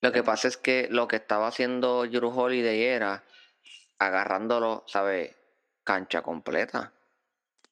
Lo 0.01 0.13
que 0.13 0.23
pasa 0.23 0.47
es 0.47 0.57
que 0.57 0.87
lo 0.91 1.09
que 1.09 1.17
estaba 1.17 1.49
haciendo 1.49 2.07
Drew 2.07 2.31
Holiday 2.31 2.83
era 2.83 3.25
agarrándolo, 3.99 4.85
¿sabes? 4.87 5.35
Cancha 5.83 6.23
completa. 6.23 6.93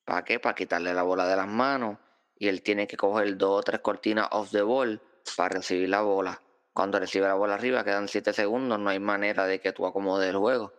¿Para 0.06 0.25
qué? 0.25 0.38
Para 0.38 0.54
quitarle 0.54 0.94
la 0.94 1.02
bola 1.02 1.26
de 1.26 1.36
las 1.36 1.48
manos. 1.48 1.98
Y 2.38 2.48
él 2.48 2.62
tiene 2.62 2.86
que 2.86 2.96
coger 2.96 3.36
dos 3.36 3.58
o 3.58 3.62
tres 3.62 3.80
cortinas 3.80 4.28
off 4.30 4.50
the 4.52 4.62
ball 4.62 5.02
para 5.36 5.56
recibir 5.56 5.88
la 5.88 6.02
bola. 6.02 6.40
Cuando 6.72 7.00
recibe 7.00 7.26
la 7.26 7.34
bola 7.34 7.54
arriba, 7.54 7.82
quedan 7.82 8.06
7 8.06 8.32
segundos, 8.32 8.78
no 8.78 8.90
hay 8.90 9.00
manera 9.00 9.46
de 9.46 9.60
que 9.60 9.72
tú 9.72 9.86
acomodes 9.86 10.30
el 10.30 10.36
juego. 10.36 10.72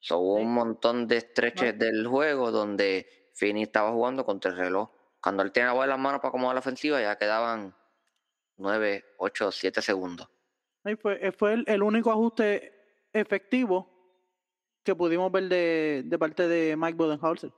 So, 0.00 0.18
hubo 0.18 0.34
un 0.34 0.52
montón 0.52 1.06
de 1.06 1.18
estreches 1.18 1.78
del 1.78 2.06
juego 2.06 2.50
donde 2.50 3.30
Finney 3.34 3.62
estaba 3.62 3.92
jugando 3.92 4.26
contra 4.26 4.50
el 4.50 4.58
reloj. 4.58 4.90
Cuando 5.22 5.42
él 5.42 5.52
tiene 5.52 5.68
la 5.68 5.72
bola 5.72 5.84
en 5.84 5.90
las 5.90 5.98
manos 6.00 6.20
para 6.20 6.28
acomodar 6.28 6.56
la 6.56 6.60
ofensiva, 6.60 7.00
ya 7.00 7.16
quedaban 7.16 7.74
9, 8.56 9.04
8, 9.18 9.52
7 9.52 9.80
segundos. 9.80 10.28
Ahí 10.82 10.96
fue, 10.96 11.26
eh, 11.26 11.32
fue 11.32 11.54
el, 11.54 11.64
el 11.66 11.82
único 11.82 12.10
ajuste 12.10 13.08
efectivo 13.12 13.88
que 14.82 14.94
pudimos 14.94 15.32
ver 15.32 15.44
de, 15.44 16.02
de 16.04 16.18
parte 16.18 16.46
de 16.46 16.76
Mike 16.76 16.96
Budenholzer. 16.96 17.52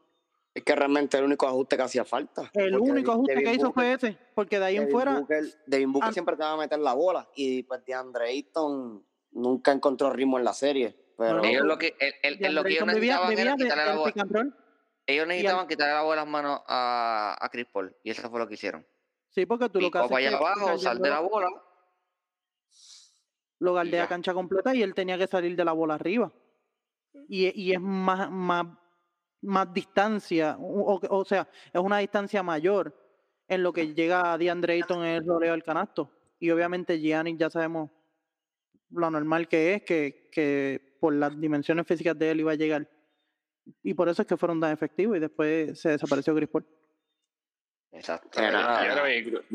Es 0.56 0.62
que 0.64 0.74
realmente 0.74 1.18
el 1.18 1.24
único 1.24 1.46
ajuste 1.46 1.76
que 1.76 1.82
hacía 1.82 2.04
falta. 2.06 2.50
El 2.54 2.76
único 2.78 2.94
Devin- 2.94 3.12
ajuste 3.12 3.34
que 3.44 3.52
hizo 3.52 3.66
Booker- 3.68 3.74
fue 3.74 3.92
ese, 3.92 4.18
porque 4.34 4.58
de 4.58 4.64
ahí 4.64 4.76
en 4.78 4.90
fuera... 4.90 5.18
Booker, 5.20 5.44
Devin 5.66 5.92
Booker 5.92 6.12
siempre 6.14 6.34
te 6.34 6.42
va 6.44 6.52
a 6.52 6.56
meter 6.56 6.78
la 6.78 6.94
bola 6.94 7.28
y 7.34 7.62
pues 7.64 7.84
DeAndre 7.84 8.28
Ayton 8.30 9.04
nunca 9.32 9.72
encontró 9.72 10.08
ritmo 10.10 10.38
en 10.38 10.44
la 10.44 10.54
serie. 10.54 10.96
Pero 11.18 11.34
No, 11.38 11.44
ellos 11.44 11.66
lo 11.66 11.76
que, 11.76 11.94
el- 12.00 12.14
el- 12.22 12.44
el- 12.46 12.54
lo 12.54 12.62
que 12.64 12.70
ellos 12.72 12.86
necesitaban 12.86 13.28
vivía 13.28 13.42
era 13.44 13.54
de- 13.56 13.64
quitarle 13.64 13.84
la 13.84 13.96
bola. 13.96 14.12
Ellos 15.08 15.26
necesitaban 15.26 15.68
quitarle 15.68 15.92
la 15.94 16.02
bola 16.02 16.14
de 16.14 16.24
las 16.24 16.32
manos 16.32 16.60
a, 16.66 17.36
a 17.38 17.48
Chris 17.50 17.66
Paul. 17.70 17.94
Y 18.02 18.10
eso 18.10 18.30
fue 18.30 18.38
lo 18.38 18.48
que 18.48 18.54
hicieron. 18.54 18.86
Sí, 19.28 19.44
porque 19.44 19.68
tú 19.68 19.78
lo 19.78 19.90
que 19.90 19.98
haces 19.98 20.10
es 20.10 20.16
allá 20.16 20.30
que 20.30 20.36
abajo, 20.36 20.78
sal 20.78 20.98
de 21.00 21.10
la 21.10 21.20
bola. 21.20 21.48
lo 23.58 23.74
galdea 23.74 24.08
cancha 24.08 24.32
completa 24.34 24.74
y 24.74 24.82
él 24.82 24.94
tenía 24.94 25.18
que 25.18 25.26
salir 25.26 25.54
de 25.54 25.64
la 25.66 25.72
bola 25.72 25.94
arriba. 25.94 26.32
Y, 27.28 27.52
y 27.62 27.72
es 27.72 27.80
más, 27.80 28.30
más, 28.30 28.66
más 29.42 29.72
distancia, 29.72 30.56
o, 30.58 31.00
o 31.08 31.24
sea, 31.24 31.48
es 31.72 31.80
una 31.80 31.98
distancia 31.98 32.42
mayor 32.42 32.94
en 33.48 33.62
lo 33.62 33.72
que 33.72 33.94
llega 33.94 34.32
a 34.32 34.38
DeAndre 34.38 34.74
Ayton 34.74 35.04
en 35.04 35.16
el 35.16 35.26
roleo 35.26 35.52
del 35.52 35.62
canasto. 35.62 36.10
Y 36.38 36.50
obviamente 36.50 36.98
Giannis 36.98 37.38
ya 37.38 37.48
sabemos 37.48 37.90
lo 38.90 39.10
normal 39.10 39.48
que 39.48 39.74
es, 39.74 39.82
que, 39.82 40.28
que 40.32 40.96
por 41.00 41.14
las 41.14 41.38
dimensiones 41.40 41.86
físicas 41.86 42.18
de 42.18 42.30
él 42.30 42.40
iba 42.40 42.52
a 42.52 42.56
llegar. 42.56 42.88
Y 43.82 43.94
por 43.94 44.08
eso 44.08 44.22
es 44.22 44.28
que 44.28 44.36
fueron 44.36 44.60
tan 44.60 44.72
efectivos 44.72 45.16
y 45.16 45.20
después 45.20 45.80
se 45.80 45.90
desapareció 45.90 46.34
Chris 46.34 46.48
Paul. 46.48 46.66
Exacto. 47.92 48.40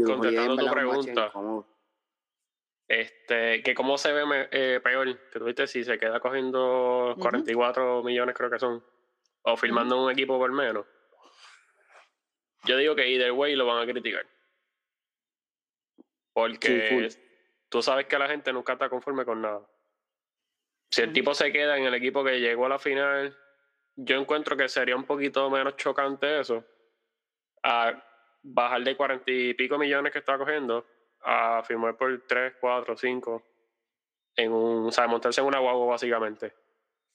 Contestando 0.06 0.58
tu 0.58 0.72
pregunta, 0.72 1.32
este, 2.88 3.64
que 3.64 3.74
cómo 3.74 3.98
se 3.98 4.12
ve 4.12 4.48
eh, 4.52 4.82
peor, 4.84 5.18
que 5.30 5.40
tuviste 5.40 5.66
si 5.68 5.84
se 5.84 5.98
queda 5.98 6.20
cogiendo 6.20 7.12
Ujú. 7.12 7.22
44 7.22 8.04
millones 8.04 8.36
creo 8.36 8.50
que 8.50 8.60
son, 8.60 8.84
o 9.44 9.58
firmando 9.58 10.04
un 10.04 10.12
equipo 10.12 10.38
por 10.38 10.52
menos. 10.52 10.86
Yo 12.64 12.78
digo 12.78 12.96
que 12.96 13.08
either 13.08 13.32
way 13.32 13.56
lo 13.56 13.66
van 13.66 13.82
a 13.82 13.92
criticar. 13.92 14.26
Porque 16.34 17.10
tú 17.70 17.82
sabes 17.82 18.06
que 18.06 18.20
la 18.20 18.28
gente 18.28 18.54
nunca 18.54 18.74
está 18.74 18.90
conforme 18.90 19.26
con 19.26 19.42
nada. 19.42 19.68
Si 20.92 21.02
el 21.02 21.14
tipo 21.14 21.34
se 21.34 21.52
queda 21.52 21.78
en 21.78 21.86
el 21.86 21.94
equipo 21.94 22.24
que 22.24 22.40
llegó 22.40 22.66
a 22.66 22.70
la 22.70 22.80
final, 22.80 23.38
yo 23.96 24.18
encuentro 24.18 24.58
que 24.58 24.70
sería 24.70 24.96
un 24.96 25.06
poquito 25.06 25.50
menos 25.50 25.76
chocante 25.78 26.40
eso. 26.40 26.66
A 27.64 27.94
bajar 28.44 28.84
de 28.84 28.98
cuarenta 28.98 29.32
y 29.32 29.54
pico 29.54 29.78
millones 29.78 30.12
que 30.12 30.20
está 30.20 30.38
cogiendo 30.38 30.86
a 31.22 31.64
firmar 31.64 31.96
por 31.96 32.26
3, 32.28 32.56
4, 32.60 32.98
5 32.98 33.44
en 34.36 34.52
un, 34.52 34.88
o 34.88 34.92
sea, 34.92 35.08
montarse 35.08 35.42
en 35.42 35.48
una 35.48 35.60
guagua 35.60 35.88
básicamente. 35.88 36.54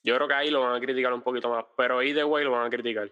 Yo 0.06 0.14
creo 0.14 0.28
que 0.28 0.34
ahí 0.34 0.50
lo 0.50 0.60
van 0.60 0.76
a 0.76 0.80
criticar 0.80 1.12
un 1.12 1.20
poquito 1.20 1.50
más, 1.50 1.64
pero 1.76 2.00
either 2.00 2.24
way 2.24 2.44
lo 2.44 2.52
van 2.52 2.66
a 2.68 2.70
criticar. 2.70 3.10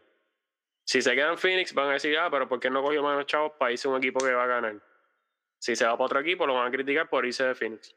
Si 0.85 1.03
se 1.03 1.13
queda 1.17 1.31
en 1.31 1.39
Phoenix 1.39 1.75
van 1.75 1.89
a 1.89 1.95
decir, 1.95 2.17
ah, 2.17 2.31
pero 2.31 2.49
¿por 2.49 2.61
qué 2.61 2.71
no 2.71 2.83
cogió 2.83 3.03
menos 3.03 3.27
chavos 3.27 3.53
para 3.59 3.73
irse 3.73 3.89
a 3.89 3.91
un 3.91 3.97
equipo 3.97 4.25
que 4.25 4.33
va 4.33 4.45
a 4.45 4.47
ganar? 4.47 4.81
Si 5.59 5.75
se 5.75 5.85
va 5.85 5.93
para 5.95 6.05
otro 6.05 6.21
equipo 6.21 6.47
lo 6.47 6.55
van 6.55 6.69
a 6.69 6.71
criticar 6.71 7.09
por 7.09 7.27
irse 7.27 7.43
de 7.43 7.57
Phoenix. 7.57 7.93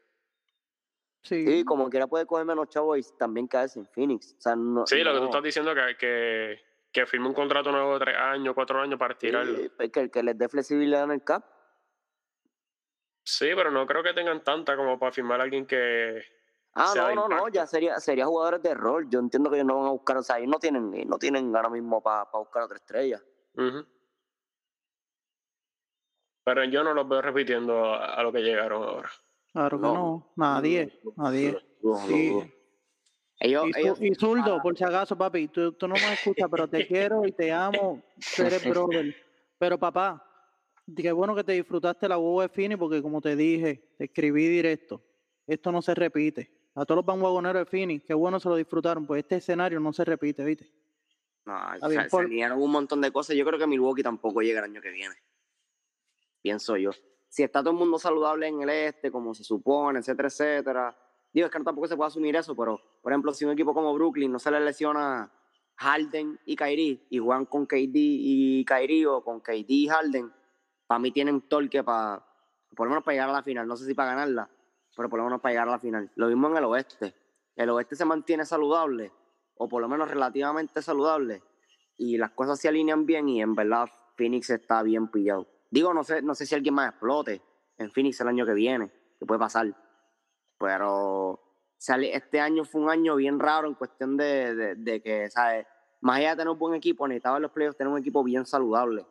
Sí. 1.22 1.46
Sí, 1.46 1.64
como 1.64 1.88
quiera 1.88 2.08
puede 2.08 2.26
coger 2.26 2.44
menos 2.44 2.68
chavos 2.70 2.98
y 2.98 3.16
también 3.16 3.46
caerse 3.46 3.78
en 3.78 3.86
Phoenix. 3.86 4.34
O 4.36 4.40
sea, 4.40 4.56
no, 4.56 4.84
Sí, 4.84 4.98
lo 5.04 5.12
que 5.12 5.18
tú 5.20 5.24
estás 5.26 5.42
diciendo 5.44 5.72
que, 5.76 5.96
que, 5.96 6.60
que 6.90 7.06
firme 7.06 7.28
un 7.28 7.34
contrato 7.34 7.70
nuevo 7.70 7.92
de 7.94 8.04
3 8.04 8.16
años, 8.16 8.52
4 8.52 8.80
años 8.80 8.98
para 8.98 9.16
tirarlo. 9.16 9.58
Sí, 9.58 9.90
que, 9.90 10.10
que 10.10 10.22
les 10.24 10.36
dé 10.36 10.48
flexibilidad 10.48 11.04
en 11.04 11.12
el 11.12 11.22
cap. 11.22 11.44
Sí, 13.22 13.50
pero 13.54 13.70
no 13.70 13.86
creo 13.86 14.02
que 14.02 14.12
tengan 14.12 14.42
tanta 14.42 14.74
como 14.74 14.98
para 14.98 15.12
firmar 15.12 15.38
a 15.38 15.44
alguien 15.44 15.66
que. 15.66 16.37
Ah, 16.80 16.92
no, 16.94 17.14
no, 17.14 17.28
no, 17.28 17.48
ya 17.48 17.66
sería, 17.66 17.98
sería 17.98 18.26
jugadores 18.26 18.62
de 18.62 18.72
rol. 18.72 19.08
Yo 19.10 19.18
entiendo 19.18 19.50
que 19.50 19.56
ellos 19.56 19.66
no 19.66 19.78
van 19.78 19.86
a 19.88 19.90
buscar, 19.90 20.16
o 20.16 20.22
sea, 20.22 20.38
ellos 20.38 20.50
no 20.50 20.58
tienen, 20.58 20.94
ellos 20.94 21.08
no 21.08 21.18
tienen 21.18 21.54
ahora 21.56 21.68
mismo 21.70 22.00
para 22.00 22.24
buscar 22.32 22.62
otra 22.62 22.76
estrella. 22.76 23.20
Pero 26.44 26.64
yo 26.64 26.84
no 26.84 26.94
los 26.94 27.08
veo 27.08 27.20
repitiendo 27.20 27.84
a, 27.84 28.14
a 28.14 28.22
lo 28.22 28.32
que 28.32 28.40
llegaron 28.40 28.82
ahora. 28.82 29.10
Claro 29.52 29.78
que 29.78 29.82
No. 29.82 29.94
no, 29.94 30.32
nadie, 30.36 31.00
nadie. 31.16 31.58
Sí. 32.06 32.52
Ellos, 33.40 33.66
Y, 33.66 33.80
ellos, 33.80 33.98
y 34.00 34.14
zurdo, 34.14 34.60
por 34.62 34.76
si 34.76 34.84
acaso, 34.84 35.16
papi, 35.16 35.48
tú, 35.48 35.72
tú 35.72 35.86
no 35.86 35.94
me 35.94 36.12
escuchas, 36.14 36.48
pero 36.50 36.68
te 36.68 36.86
quiero 36.88 37.24
y 37.26 37.32
te 37.32 37.52
amo, 37.52 38.02
tú 38.36 38.42
eres 38.42 38.64
brother. 38.68 39.14
Pero 39.58 39.78
papá, 39.78 40.24
qué 40.96 41.12
bueno 41.12 41.34
que 41.34 41.44
te 41.44 41.52
disfrutaste 41.52 42.08
la 42.08 42.18
huevo 42.18 42.40
de 42.42 42.48
Fini 42.48 42.76
porque 42.76 43.02
como 43.02 43.20
te 43.20 43.36
dije, 43.36 43.94
te 43.96 44.04
escribí 44.04 44.46
directo, 44.48 45.02
esto 45.46 45.70
no 45.72 45.82
se 45.82 45.94
repite. 45.94 46.57
A 46.80 46.84
todos 46.84 46.96
los 46.98 47.06
vanguagoneros 47.06 47.60
de 47.60 47.66
Fini, 47.66 48.00
qué 48.00 48.14
bueno 48.14 48.38
se 48.38 48.48
lo 48.48 48.56
disfrutaron, 48.56 49.06
pues 49.06 49.22
este 49.24 49.36
escenario 49.36 49.80
no 49.80 49.92
se 49.92 50.04
repite, 50.04 50.44
¿viste? 50.44 50.70
no, 51.44 51.74
Está 51.74 51.86
o 51.86 51.88
bien, 51.88 52.02
sea, 52.02 52.08
por- 52.10 52.20
se 52.22 52.26
alinearon 52.26 52.62
un 52.62 52.70
montón 52.70 53.00
de 53.00 53.10
cosas. 53.10 53.34
Yo 53.36 53.44
creo 53.44 53.58
que 53.58 53.66
Milwaukee 53.66 54.02
tampoco 54.02 54.40
llega 54.42 54.60
el 54.60 54.66
año 54.66 54.80
que 54.80 54.90
viene. 54.90 55.14
Pienso 56.42 56.76
yo. 56.76 56.90
Si 57.28 57.42
está 57.42 57.60
todo 57.60 57.72
el 57.72 57.78
mundo 57.78 57.98
saludable 57.98 58.46
en 58.48 58.62
el 58.62 58.68
este, 58.70 59.10
como 59.10 59.34
se 59.34 59.44
supone, 59.44 59.98
etcétera, 59.98 60.28
etcétera. 60.28 60.96
Digo, 61.32 61.46
es 61.46 61.52
que 61.52 61.58
no 61.58 61.64
tampoco 61.64 61.88
se 61.88 61.96
puede 61.96 62.08
asumir 62.08 62.36
eso, 62.36 62.54
pero, 62.56 62.80
por 63.02 63.12
ejemplo, 63.12 63.32
si 63.34 63.44
un 63.44 63.52
equipo 63.52 63.74
como 63.74 63.92
Brooklyn 63.94 64.30
no 64.32 64.38
se 64.38 64.50
le 64.50 64.60
lesiona 64.60 65.30
Harden 65.76 66.38
y 66.46 66.56
Kyrie 66.56 67.06
y 67.10 67.18
juegan 67.18 67.44
con 67.46 67.66
KD 67.66 67.90
y 67.94 68.64
Kyrie 68.64 69.06
o 69.06 69.22
con 69.22 69.40
KD 69.40 69.64
y 69.68 69.88
Harden, 69.88 70.32
para 70.86 70.98
mí 70.98 71.10
tienen 71.12 71.42
torque 71.48 71.82
para, 71.84 72.24
por 72.74 72.86
lo 72.86 72.90
menos 72.90 73.04
para 73.04 73.14
llegar 73.14 73.28
a 73.28 73.32
la 73.32 73.42
final. 73.42 73.66
No 73.66 73.76
sé 73.76 73.84
si 73.84 73.94
para 73.94 74.10
ganarla, 74.12 74.50
pero 74.98 75.08
por 75.08 75.20
lo 75.20 75.26
menos 75.26 75.40
para 75.40 75.52
llegar 75.52 75.68
a 75.68 75.70
la 75.70 75.78
final. 75.78 76.10
Lo 76.16 76.26
mismo 76.26 76.48
en 76.48 76.56
el 76.56 76.64
oeste. 76.64 77.14
El 77.54 77.70
oeste 77.70 77.94
se 77.94 78.04
mantiene 78.04 78.44
saludable, 78.44 79.12
o 79.56 79.68
por 79.68 79.80
lo 79.80 79.88
menos 79.88 80.10
relativamente 80.10 80.82
saludable, 80.82 81.40
y 81.96 82.18
las 82.18 82.32
cosas 82.32 82.58
se 82.58 82.66
alinean 82.68 83.06
bien 83.06 83.28
y 83.28 83.40
en 83.40 83.54
verdad 83.54 83.88
Phoenix 84.16 84.50
está 84.50 84.82
bien 84.82 85.06
pillado. 85.06 85.46
Digo, 85.70 85.94
no 85.94 86.02
sé, 86.02 86.20
no 86.20 86.34
sé 86.34 86.46
si 86.46 86.56
alguien 86.56 86.74
más 86.74 86.90
explote 86.90 87.40
en 87.78 87.92
Phoenix 87.92 88.20
el 88.20 88.26
año 88.26 88.44
que 88.44 88.54
viene, 88.54 88.90
que 89.20 89.24
puede 89.24 89.38
pasar. 89.38 89.72
Pero 90.58 91.40
sale- 91.78 92.14
este 92.16 92.40
año 92.40 92.64
fue 92.64 92.80
un 92.80 92.90
año 92.90 93.14
bien 93.14 93.38
raro 93.38 93.68
en 93.68 93.74
cuestión 93.74 94.16
de, 94.16 94.54
de- 94.56 94.74
de 94.74 95.00
que, 95.00 95.30
¿sabes? 95.30 95.64
Más 96.00 96.18
allá 96.18 96.30
de 96.30 96.36
tener 96.38 96.48
un 96.50 96.58
buen 96.58 96.74
equipo, 96.74 97.06
necesitaba 97.06 97.36
en 97.36 97.42
los 97.42 97.52
playoffs 97.52 97.76
tener 97.76 97.92
un 97.92 97.98
equipo 98.00 98.24
bien 98.24 98.46
saludable. 98.46 99.06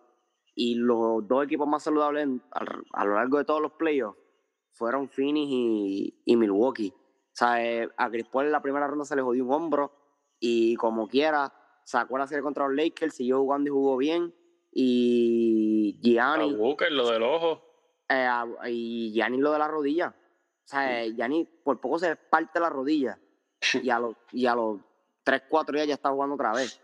Y 0.53 0.75
los 0.75 1.25
dos 1.27 1.46
equipos 1.46 1.67
más 1.67 1.84
saludables 1.84 2.27
a, 2.51 3.06
lo 3.06 3.15
largo 3.15 3.38
de 3.38 3.46
todos 3.46 3.62
los 3.62 3.72
playoffs 3.74 4.17
fueron 4.77 5.10
Phoenix 5.10 5.48
y, 5.51 6.22
y 6.25 6.36
Milwaukee. 6.38 6.93
O 6.96 7.31
sea, 7.34 7.63
eh, 7.65 7.89
a 7.98 8.10
Chris 8.10 8.25
Paul 8.31 8.46
en 8.46 8.51
la 8.51 8.62
primera 8.62 8.88
ronda 8.88 9.05
se 9.05 9.15
le 9.15 9.22
jodió 9.22 9.46
un 9.46 9.53
hombro 9.53 9.91
y 10.39 10.75
como 10.75 11.07
quiera 11.07 11.53
sacó 11.84 12.17
la 12.17 12.27
serie 12.27 12.43
contra 12.43 12.67
los 12.67 12.75
Lakers, 12.75 13.15
siguió 13.15 13.39
jugando 13.39 13.69
y 13.69 13.72
jugó 13.72 13.98
bien. 13.98 14.34
Y 14.72 15.98
A 16.19 16.36
Gianni, 16.38 16.53
Booker, 16.55 16.91
lo 16.91 17.10
del 17.10 17.24
ojo. 17.24 17.63
eh, 18.10 18.13
a- 18.29 18.46
y 18.69 19.12
Gianni 19.13 19.38
lo 19.38 19.51
de 19.51 19.60
la 19.60 19.67
rodilla. 19.67 20.10
O 20.10 20.67
sea, 20.67 21.03
eh, 21.03 21.13
Gianni 21.15 21.46
por 21.63 21.79
poco 21.79 21.98
se 22.00 22.15
parte 22.15 22.60
la 22.60 22.69
rodilla 22.69 23.17
y 23.84 23.89
a 23.89 24.00
los, 24.00 24.15
y 24.31 24.46
a 24.46 24.55
los 24.55 24.79
3, 25.24 25.43
4 25.50 25.75
días 25.75 25.88
ya 25.88 25.93
está 25.96 26.10
jugando 26.12 26.36
otra 26.36 26.53
vez. 26.53 26.81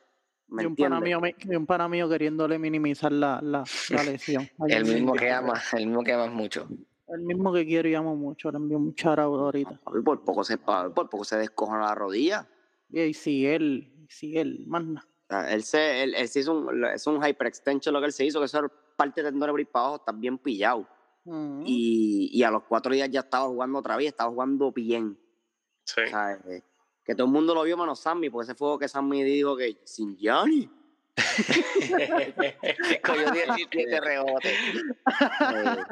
¿Me 0.47 0.63
Y 0.63 0.65
un 0.65 0.75
pana 0.75 0.99
mío, 0.99 1.19
me- 1.21 1.35
y 1.39 1.55
un 1.55 1.65
pana 1.65 1.87
mío 1.87 2.07
queriéndole 2.09 2.59
minimizar 2.59 3.11
la, 3.11 3.39
la, 3.41 3.63
la 3.89 4.03
lesión. 4.03 4.47
El 4.67 4.85
mismo 4.85 5.13
que 5.13 5.31
ama, 5.31 5.53
el 5.73 5.87
mismo 5.87 6.03
que 6.03 6.13
amas 6.13 6.31
mucho. 6.31 6.67
El 7.13 7.21
mismo 7.21 7.53
que 7.53 7.65
quiero 7.65 7.87
y 7.87 7.95
amo 7.95 8.15
mucho. 8.15 8.51
Le 8.51 8.57
envío 8.57 8.77
un 8.77 8.95
ahorita. 9.05 9.79
Papi, 9.83 10.01
Por 10.01 10.23
poco 10.23 10.43
se, 10.43 10.57
por 10.57 11.09
poco 11.09 11.23
se 11.23 11.37
descojona 11.37 11.85
la 11.85 11.95
rodilla. 11.95 12.47
Y 12.89 13.13
si 13.13 13.45
él, 13.45 14.05
si 14.09 14.37
él, 14.37 14.65
sea, 15.29 15.53
Él 15.53 15.63
se, 15.63 16.03
él, 16.03 16.15
él 16.15 16.27
se 16.27 16.39
hizo 16.39 16.53
un, 16.53 16.85
es 16.85 17.05
un 17.07 17.23
hyperextension 17.23 17.93
lo 17.93 17.99
que 17.99 18.07
él 18.07 18.13
se 18.13 18.25
hizo, 18.25 18.39
que 18.39 18.45
eso 18.45 18.59
era 18.59 18.71
parte 18.95 19.21
de 19.21 19.31
tendón 19.31 19.55
de 19.55 19.65
para 19.65 19.85
abajo, 19.85 19.95
está 19.97 20.11
bien 20.11 20.37
pillado. 20.37 20.87
Mm. 21.25 21.63
Y, 21.65 22.29
y 22.33 22.43
a 22.43 22.51
los 22.51 22.63
cuatro 22.63 22.93
días 22.93 23.09
ya 23.09 23.21
estaba 23.21 23.47
jugando 23.47 23.79
otra 23.79 23.95
vez, 23.95 24.07
estaba 24.07 24.29
jugando 24.31 24.71
bien. 24.71 25.17
Sí. 25.85 26.01
O 26.01 26.07
sea, 26.07 26.33
eh, 26.33 26.63
que 27.03 27.15
todo 27.15 27.27
el 27.27 27.33
mundo 27.33 27.53
lo 27.53 27.63
vio 27.63 27.77
menos 27.77 27.99
Sammy, 27.99 28.29
porque 28.29 28.45
ese 28.45 28.55
fue 28.55 28.69
lo 28.69 28.79
que 28.79 28.87
Sammy 28.87 29.23
dijo 29.23 29.55
que 29.55 29.81
sin 29.83 30.15
Gianni. 30.17 30.69
Cogió 33.03 33.31
17 33.31 34.01
rebotes. 34.01 34.53
Eh, 35.53 35.83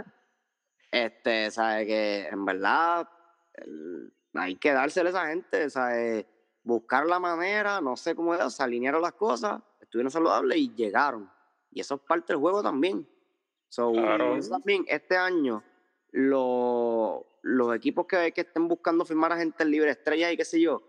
este, 0.91 1.49
sabe 1.51 1.85
que 1.87 2.27
en 2.27 2.45
verdad 2.45 3.07
el- 3.53 4.13
hay 4.33 4.55
que 4.55 4.71
dársele 4.73 5.09
a 5.09 5.11
esa 5.11 5.27
gente, 5.27 5.69
sabe 5.69 6.27
buscar 6.63 7.05
la 7.05 7.19
manera, 7.19 7.81
no 7.81 7.95
sé 7.97 8.13
cómo 8.15 8.33
era, 8.35 8.49
se 8.49 8.61
alinearon 8.63 9.01
las 9.01 9.13
cosas, 9.13 9.61
estuvieron 9.79 10.11
saludables 10.11 10.57
y 10.57 10.73
llegaron. 10.75 11.29
Y 11.71 11.79
eso 11.81 11.95
es 11.95 12.01
parte 12.01 12.33
del 12.33 12.39
juego 12.41 12.61
también. 12.61 13.07
So, 13.69 13.91
Claro. 13.93 14.37
también 14.49 14.83
este 14.87 15.17
año 15.17 15.63
lo- 16.11 17.25
los 17.43 17.75
equipos 17.75 18.05
que, 18.05 18.31
que 18.33 18.41
estén 18.41 18.67
buscando 18.67 19.05
firmar 19.05 19.31
a 19.31 19.37
gente 19.37 19.65
libre, 19.65 19.89
estrellas 19.91 20.31
y 20.33 20.37
qué 20.37 20.45
sé 20.45 20.59
yo, 20.61 20.81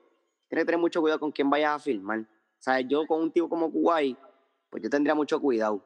tienen 0.48 0.62
que 0.62 0.66
tener 0.66 0.80
mucho 0.80 1.00
cuidado 1.00 1.20
con 1.20 1.32
quién 1.32 1.48
vayas 1.48 1.76
a 1.76 1.78
firmar. 1.78 2.26
Sea, 2.58 2.80
yo 2.80 3.06
con 3.06 3.20
un 3.22 3.32
tipo 3.32 3.48
como 3.48 3.70
Kuwait, 3.72 4.18
pues 4.68 4.82
yo 4.82 4.90
tendría 4.90 5.14
mucho 5.14 5.40
cuidado. 5.40 5.82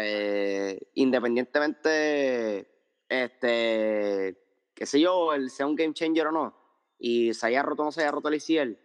Eh, 0.00 0.80
independientemente, 0.94 2.68
este, 3.08 4.36
qué 4.74 4.86
sé 4.86 5.00
yo, 5.00 5.32
el 5.32 5.50
sea 5.50 5.66
un 5.66 5.74
game 5.74 5.94
changer 5.94 6.28
o 6.28 6.32
no, 6.32 6.54
y 6.98 7.32
se 7.34 7.46
haya 7.46 7.62
roto 7.62 7.82
o 7.82 7.84
no 7.86 7.92
se 7.92 8.02
haya 8.02 8.10
roto 8.10 8.28
el 8.28 8.34
ICL, 8.34 8.78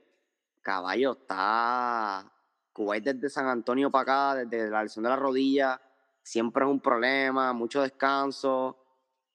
caballo, 0.61 1.13
está 1.13 2.31
Kuwait 2.71 3.03
desde 3.03 3.29
San 3.29 3.47
Antonio 3.47 3.91
para 3.91 4.01
acá, 4.01 4.45
desde 4.45 4.69
la 4.69 4.83
lesión 4.83 5.03
de 5.03 5.09
la 5.09 5.15
rodilla, 5.15 5.81
siempre 6.21 6.63
es 6.63 6.69
un 6.69 6.79
problema, 6.79 7.53
mucho 7.53 7.81
descanso, 7.81 8.77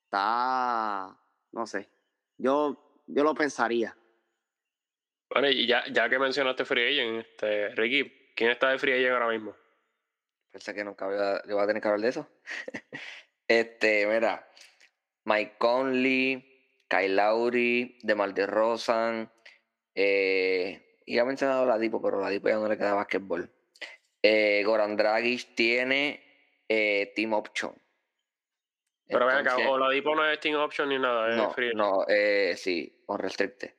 está, 0.04 1.16
no 1.52 1.66
sé, 1.66 1.88
yo, 2.36 3.02
yo 3.06 3.24
lo 3.24 3.34
pensaría. 3.34 3.96
Bueno, 5.30 5.50
y 5.50 5.66
ya, 5.66 5.84
ya 5.92 6.08
que 6.08 6.18
mencionaste 6.18 6.64
Free 6.64 6.98
Agent, 6.98 7.26
este, 7.26 7.68
Ricky, 7.74 8.32
¿quién 8.34 8.50
está 8.50 8.70
de 8.70 8.78
Free 8.78 8.92
Agent 8.92 9.12
ahora 9.12 9.28
mismo? 9.28 9.54
Pensé 10.50 10.74
que 10.74 10.84
nunca 10.84 11.06
voy 11.06 11.16
a, 11.16 11.42
yo 11.46 11.54
voy 11.54 11.64
a 11.64 11.66
tener 11.66 11.82
que 11.82 11.88
hablar 11.88 12.00
de 12.00 12.08
eso. 12.08 12.28
este, 13.48 14.06
mira. 14.06 14.48
Mike 15.24 15.56
Conley, 15.58 16.44
Kyle 16.88 17.14
Lowry, 17.16 17.98
DeMar 18.02 18.34
DeRozan. 18.34 19.30
Eh, 19.94 21.00
y 21.06 21.18
ha 21.18 21.24
mencionado 21.24 21.66
la 21.66 21.78
Dipo, 21.78 22.00
pero 22.02 22.20
la 22.20 22.30
Dipo 22.30 22.48
ya 22.48 22.56
no 22.56 22.68
le 22.68 22.76
queda 22.76 22.94
básquetbol. 22.94 23.50
Eh, 24.22 24.62
Goran 24.64 24.96
Dragic 24.96 25.54
tiene 25.54 26.22
eh, 26.68 27.12
Team 27.14 27.32
Option. 27.32 27.72
Pero 29.06 29.24
ven 29.26 29.36
acá, 29.36 29.50
Entonces- 29.52 29.66
Oladipo 29.68 30.14
no 30.14 30.30
es 30.30 30.38
Team 30.38 30.56
Option 30.56 30.88
ni 30.90 30.98
nada, 30.98 31.30
es 31.30 31.36
no, 31.36 31.50
Free 31.52 31.72
no, 31.74 32.04
eh, 32.08 32.54
sí, 32.56 33.02
con 33.06 33.18
restricte. 33.18 33.74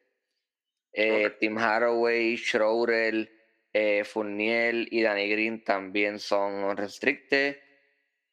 Eh, 0.92 1.28
Ok. 1.28 1.38
Tim 1.40 1.58
Haraway, 1.60 2.36
Schroeder, 2.36 3.30
eh, 3.72 4.04
Fournier 4.04 4.88
y 4.92 5.04
Danny 5.04 5.30
Green 5.30 5.64
también 5.64 6.18
son 6.18 6.64
unrestricted. 6.64 7.58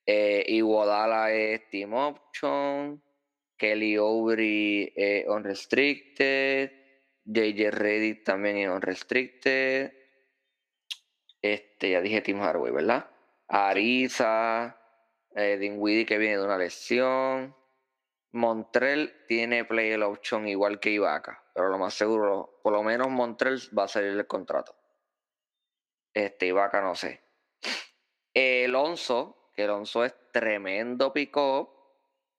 Eh, 0.07 0.45
Iguodala 0.47 1.33
es 1.33 1.69
Team 1.69 1.93
Option. 1.95 3.03
Kelly 3.59 3.97
Oubre 3.97 4.93
es 4.95 5.27
unrestricted. 5.27 6.71
JJ 7.25 7.71
Reddick 7.73 8.25
también 8.25 8.59
es 8.59 8.69
unrestricted. 8.69 9.93
Este, 11.43 11.91
ya 11.91 12.01
dije 12.01 12.23
Tim 12.23 12.41
Haraway, 12.41 12.73
¿verdad? 12.73 13.11
Ariza, 13.49 14.81
eh, 15.35 15.57
Dinwiddie 15.59 16.07
que 16.07 16.19
viene 16.19 16.39
de 16.39 16.45
una 16.45 16.59
lesión. 16.59 17.55
Montrell 18.33 19.25
tiene 19.27 19.65
play 19.65 19.95
option 19.95 20.47
igual 20.47 20.79
que 20.79 20.91
Ibaka, 20.91 21.43
pero 21.55 21.69
lo 21.69 21.79
más 21.79 21.95
seguro, 21.95 22.61
por 22.63 22.73
lo 22.73 22.83
menos 22.83 23.09
Montrell 23.09 23.61
va 23.77 23.85
a 23.85 23.89
salir 23.89 24.11
el 24.11 24.27
contrato. 24.27 24.77
Este 26.13 26.47
Ibaka 26.47 26.81
no 26.83 26.95
sé. 26.95 27.23
El 28.35 28.71
Alonso, 28.71 29.46
que 29.57 29.65
Alonso 29.65 30.05
es 30.05 30.15
tremendo 30.33 31.13
pick-up, 31.13 31.71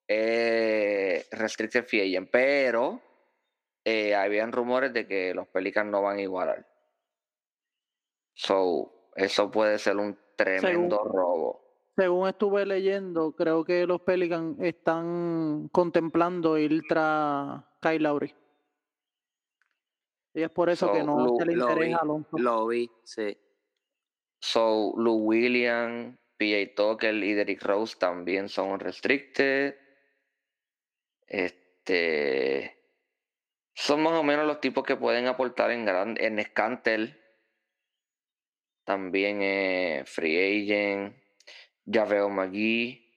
eh, 0.08 1.26
restricted 1.32 1.84
free 1.84 2.02
agent, 2.02 2.30
pero 2.32 3.02
eh, 3.84 4.14
habían 4.16 4.52
rumores 4.52 4.94
de 4.94 5.08
que 5.08 5.34
los 5.34 5.48
Pelicans 5.48 5.90
no 5.90 6.04
van 6.04 6.18
a 6.18 6.22
igualar. 6.22 6.66
So, 8.36 9.12
eso 9.16 9.50
puede 9.50 9.80
ser 9.80 9.98
un 9.98 10.18
tremendo 10.36 11.04
robo. 11.04 11.64
Según 11.96 12.28
estuve 12.30 12.64
leyendo, 12.68 13.32
creo 13.32 13.66
que 13.66 13.88
los 13.88 14.02
Pelicans 14.02 14.60
están 14.62 15.68
contemplando 15.72 16.56
ir 16.60 16.84
tras 16.88 17.64
Kyle 17.82 18.04
Lowry. 18.04 18.36
Y 20.36 20.44
es 20.44 20.52
por 20.52 20.70
eso 20.70 20.92
que 20.92 21.02
no 21.04 21.26
Lu- 21.26 21.36
se 21.40 21.46
le 21.48 21.54
interesa 21.54 21.98
a 21.98 22.02
Alonso. 22.02 22.38
Lo 22.38 22.68
vi, 22.68 22.88
sí. 23.04 23.36
So, 24.40 24.94
Lou 24.96 25.16
Williams, 25.26 26.16
PJ 26.38 26.76
Tucker 26.76 27.14
y 27.16 27.34
Derrick 27.34 27.64
Rose 27.64 27.98
también 27.98 28.50
son 28.50 28.70
unrestricted. 28.70 29.76
Este. 31.26 32.78
Son 33.74 34.02
más 34.02 34.14
o 34.14 34.24
menos 34.24 34.48
los 34.48 34.60
tipos 34.60 34.84
que 34.84 34.96
pueden 34.96 35.28
aportar 35.28 35.72
en 35.72 35.86
gran, 35.86 36.16
en 36.20 36.44
Scantel. 36.44 37.22
También 38.84 39.42
eh, 39.42 40.04
Free 40.06 40.64
Agent. 40.64 41.16
Javeo 41.90 42.30
McGee. 42.30 43.08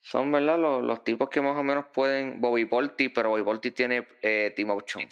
Son, 0.00 0.30
¿verdad? 0.30 0.58
Los, 0.58 0.84
los 0.84 1.02
tipos 1.02 1.28
que 1.28 1.40
más 1.40 1.56
o 1.56 1.62
menos 1.62 1.86
pueden. 1.92 2.40
Bobby 2.40 2.64
Porti, 2.64 3.08
pero 3.08 3.30
Bobby 3.30 3.42
Porti 3.42 3.72
tiene 3.72 4.06
eh, 4.22 4.52
Team 4.54 4.70
Option. 4.70 5.08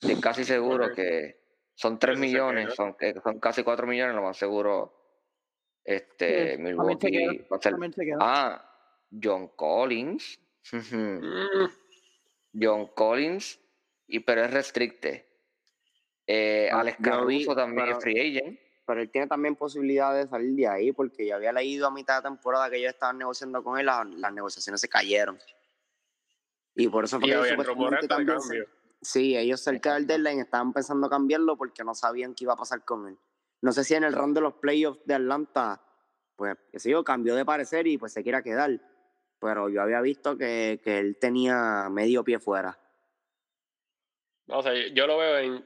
Estoy 0.00 0.20
casi 0.20 0.44
seguro 0.44 0.92
que 0.94 1.43
son 1.74 1.98
3 1.98 2.12
Ese 2.18 2.20
se 2.20 2.26
millones, 2.32 2.74
son, 2.74 2.94
casi 3.40 3.62
4 3.62 3.86
millones, 3.86 4.14
lo 4.14 4.22
más 4.22 4.36
seguro. 4.36 5.00
Este, 5.84 6.52
Sí, 6.52 6.56
queda, 6.56 6.58
Milwaukee 6.62 7.46
va 7.52 7.56
a 7.56 7.60
ser-. 7.60 7.74
Ah, 8.20 8.70
John 9.22 9.48
Collins. 9.48 10.38
Mm, 10.72 11.66
John 12.58 12.86
Collins, 12.94 13.60
y 14.06 14.20
pero 14.20 14.44
es 14.44 14.50
restricte. 14.52 15.28
Eh, 16.26 16.70
Ah, 16.72 16.80
Alex 16.80 16.98
Caruso 17.02 17.54
también 17.54 17.84
pero- 17.86 17.98
es 17.98 18.02
free 18.02 18.38
agent. 18.38 18.58
pero 18.86 19.00
él 19.02 19.10
tiene 19.10 19.26
también 19.26 19.56
posibilidad 19.56 20.14
de 20.14 20.26
salir 20.26 20.54
de 20.54 20.66
ahí, 20.68 20.92
porque 20.92 21.26
yo 21.26 21.34
había 21.36 21.52
leído 21.52 21.86
a 21.86 21.90
mitad 21.90 22.22
de 22.22 22.28
temporada 22.30 22.70
que 22.70 22.76
ellos 22.76 22.92
estaban 22.94 23.18
negociando 23.18 23.62
con 23.62 23.78
él, 23.78 23.86
las, 23.86 24.06
las 24.06 24.32
negociaciones 24.32 24.80
se 24.80 24.88
cayeron. 24.88 25.38
Y 26.74 26.88
por 26.88 27.04
eso 27.04 27.20
fue 27.20 27.28
que 27.28 27.34
supuestamente 27.64 28.08
también 28.08 28.40
se-. 28.40 28.64
Sí, 29.04 29.36
ellos 29.36 29.60
cerca 29.60 29.94
del 29.94 30.06
deadline 30.06 30.40
estaban 30.40 30.72
pensando 30.72 31.10
cambiarlo 31.10 31.56
porque 31.56 31.84
no 31.84 31.94
sabían 31.94 32.34
qué 32.34 32.44
iba 32.44 32.54
a 32.54 32.56
pasar 32.56 32.84
con 32.84 33.06
él. 33.06 33.18
No 33.60 33.70
sé 33.72 33.84
si 33.84 33.94
en 33.94 34.04
el 34.04 34.14
round 34.14 34.34
de 34.34 34.40
los 34.40 34.54
playoffs 34.54 35.04
de 35.04 35.14
Atlanta, 35.14 35.80
pues, 36.36 36.56
qué 36.72 36.78
sé 36.78 36.90
yo, 36.90 37.04
cambió 37.04 37.34
de 37.34 37.44
parecer 37.44 37.86
y 37.86 37.98
pues 37.98 38.12
se 38.12 38.22
quiera 38.22 38.42
quedar. 38.42 38.80
Pero 39.38 39.68
yo 39.68 39.82
había 39.82 40.00
visto 40.00 40.38
que, 40.38 40.80
que 40.82 40.98
él 40.98 41.18
tenía 41.20 41.88
medio 41.90 42.24
pie 42.24 42.38
fuera. 42.38 42.78
No, 44.46 44.58
o 44.58 44.62
sea, 44.62 44.72
yo 44.72 45.06
lo 45.06 45.18
veo 45.18 45.38
en 45.38 45.64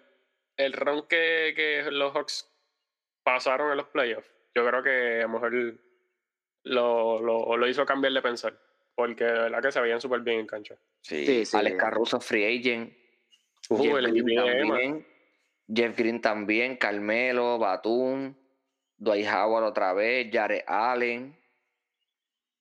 el 0.56 0.72
run 0.72 1.06
que, 1.08 1.52
que 1.54 1.88
los 1.92 2.12
Hawks 2.12 2.48
pasaron 3.22 3.70
en 3.70 3.76
los 3.76 3.86
playoffs. 3.88 4.30
Yo 4.54 4.66
creo 4.66 4.82
que 4.82 5.20
a 5.20 5.22
lo 5.22 5.28
mejor 5.28 5.52
lo, 6.64 7.20
lo, 7.22 7.56
lo 7.56 7.68
hizo 7.68 7.86
cambiar 7.86 8.12
de 8.12 8.22
pensar. 8.22 8.58
Porque 8.96 9.24
de 9.24 9.32
verdad 9.32 9.62
que 9.62 9.70
se 9.70 9.80
veían 9.80 10.00
súper 10.00 10.22
bien 10.22 10.40
en 10.40 10.46
cancha. 10.48 10.74
Sí, 11.02 11.24
Sí, 11.24 11.44
sí. 11.44 11.56
Alex 11.56 11.76
Caruso 11.78 12.20
free 12.20 12.58
agent. 12.58 12.97
Uh, 13.68 13.82
Jeff, 13.82 13.96
el 13.96 14.10
Green 14.12 14.36
también, 14.36 15.06
Jeff 15.72 15.96
Green 15.98 16.20
también, 16.20 16.76
Carmelo, 16.76 17.58
Batum, 17.58 18.34
Dwight 18.96 19.26
Howard 19.26 19.64
otra 19.64 19.92
vez, 19.92 20.28
Jared 20.32 20.62
Allen, 20.66 21.36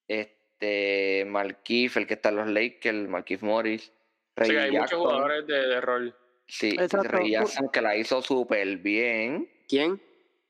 este, 0.08 1.26
Markif, 1.26 1.98
el 1.98 2.08
que 2.08 2.16
está 2.16 2.30
en 2.30 2.36
los 2.38 2.48
Lakers, 2.48 3.08
Markif 3.10 3.42
Morris, 3.42 3.92
Reggie 4.36 4.54
Sí, 4.54 4.58
hay 4.60 4.72
muchos 4.72 5.00
jugadores 5.00 5.48
de, 5.48 5.56
de 5.68 5.82
rol. 5.82 6.16
Sí, 6.48 6.70
Exacto. 6.80 7.08
Reggie 7.10 7.32
Jackson 7.32 7.70
que 7.70 7.82
la 7.82 7.96
hizo 7.98 8.22
súper 8.22 8.78
bien. 8.78 9.50
¿Quién? 9.68 10.02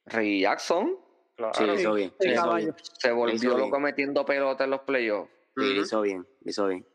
Reggie 0.05 0.41
Jackson 0.41 0.97
Claro. 1.37 1.53
Sí, 1.53 1.65
lo 1.67 1.75
hizo 1.75 1.93
bien. 1.93 2.11
Sí, 2.19 2.27
lo 2.29 2.33
hizo 2.33 2.41
caballo. 2.41 2.65
bien. 2.65 2.75
se 2.81 3.07
hizo 3.07 3.15
volvió 3.15 3.39
bien. 3.39 3.59
loco 3.59 3.79
metiendo 3.79 4.25
pelota 4.25 4.63
en 4.63 4.69
los 4.71 4.81
playoffs. 4.81 5.31
Sí, 5.55 5.63
lo 5.63 5.71
Ujú. 5.71 5.81
hizo 5.81 6.01
bien, 6.01 6.27
lo 6.41 6.49
hizo 6.49 6.67
bien. 6.67 6.87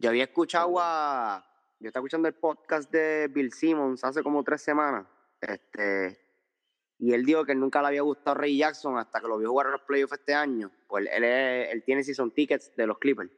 Yo 0.00 0.08
había 0.10 0.24
escuchado 0.24 0.74
a. 0.80 1.46
Yo 1.80 1.88
estaba 1.88 2.02
escuchando 2.02 2.28
el 2.28 2.34
podcast 2.34 2.90
de 2.90 3.28
Bill 3.28 3.52
Simmons 3.52 4.04
hace 4.04 4.22
como 4.22 4.42
tres 4.42 4.62
semanas. 4.62 5.06
Este. 5.40 6.20
Y 6.98 7.12
él 7.12 7.24
dijo 7.24 7.44
que 7.44 7.52
él 7.52 7.60
nunca 7.60 7.80
le 7.82 7.88
había 7.88 8.02
gustado 8.02 8.36
Ray 8.36 8.56
Jackson 8.56 8.96
hasta 8.98 9.20
que 9.20 9.28
lo 9.28 9.36
vio 9.38 9.50
jugar 9.50 9.66
en 9.66 9.72
los 9.72 9.82
playoffs 9.82 10.12
este 10.14 10.32
año. 10.34 10.70
Pues 10.86 11.06
él, 11.10 11.24
es- 11.24 11.72
él 11.72 11.82
tiene 11.84 12.02
season 12.04 12.30
tickets 12.32 12.74
de 12.76 12.86
los 12.86 12.98
Clippers. 12.98 13.30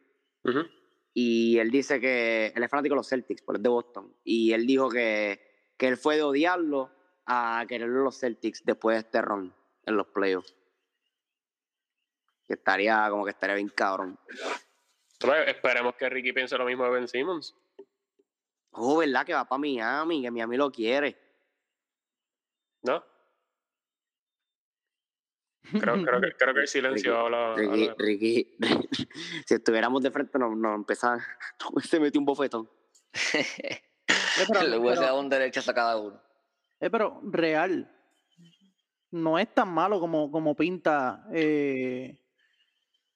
Y 1.15 1.59
él 1.59 1.71
dice 1.71 1.99
que 1.99 2.53
él 2.55 2.63
es 2.63 2.71
fanático 2.71 2.93
de 2.95 2.99
los 2.99 3.09
Celtics, 3.09 3.43
por 3.43 3.57
es 3.57 3.63
de 3.63 3.69
Boston. 3.71 4.15
Y 4.23 4.53
él 4.53 4.67
dijo 4.67 4.91
que, 4.91 5.41
que 5.79 5.89
él 5.89 5.97
fue 5.97 6.17
de 6.17 6.23
odiarlo 6.23 6.91
a 7.25 7.65
quererlo 7.67 8.05
los 8.05 8.21
Celtics 8.21 8.63
después 8.65 8.97
de 8.97 9.01
este 9.01 9.23
run 9.23 9.53
en 9.87 9.97
los 9.97 10.07
playoffs. 10.09 10.55
Que 12.47 12.53
estaría 12.55 13.09
como 13.11 13.25
que 13.25 13.31
estaría 13.31 13.57
bien 13.57 13.71
cabrón. 13.71 14.19
Esperemos 15.47 15.97
que 15.97 16.09
Ricky 16.11 16.33
piense 16.35 16.57
lo 16.59 16.67
mismo 16.67 16.85
de 16.85 16.91
Ben 16.91 17.09
Simmons. 17.09 17.57
Oh, 18.73 18.99
¿verdad? 18.99 19.25
Que 19.25 19.35
va 19.35 19.45
para 19.49 19.59
Miami, 19.59 20.23
que 20.23 20.31
Miami 20.31 20.57
lo 20.57 20.71
quiere. 20.71 21.17
¿No? 22.83 23.03
Creo, 25.81 25.95
creo, 26.05 26.21
que, 26.21 26.33
creo 26.39 26.55
que 26.55 26.61
el 26.61 26.69
silencio 26.69 27.13
Ricky, 27.13 27.25
habla. 27.25 27.55
Ricky, 27.57 27.83
habla- 27.89 27.95
Ricky, 27.99 28.57
si 29.47 29.55
estuviéramos 29.55 30.03
de 30.03 30.11
frente, 30.11 30.39
nos 30.39 30.57
no 30.57 30.75
empezaba, 30.75 31.25
se 31.83 31.99
metió 32.01 32.21
un 32.21 32.25
bofetón. 32.27 32.71
Eh, 33.35 33.83
pero, 34.49 34.63
Le 34.69 34.79
hubiese 34.79 35.03
dado 35.03 35.19
un 35.19 35.29
derecho 35.29 35.61
a 35.69 35.75
cada 35.75 35.97
uno. 35.97 36.21
eh, 36.81 36.91
pero 36.91 37.21
real. 37.25 37.93
No 39.11 39.39
es 39.39 39.53
tan 39.55 39.69
malo 39.71 39.99
como, 39.99 40.31
como 40.31 40.55
pinta 40.55 41.27
eh, 41.33 42.21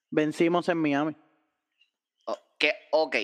vencimos 0.09 0.69
en 0.69 0.79
Miami. 0.79 1.17
Oh, 2.27 2.37
que, 2.59 2.73
ok, 2.93 3.17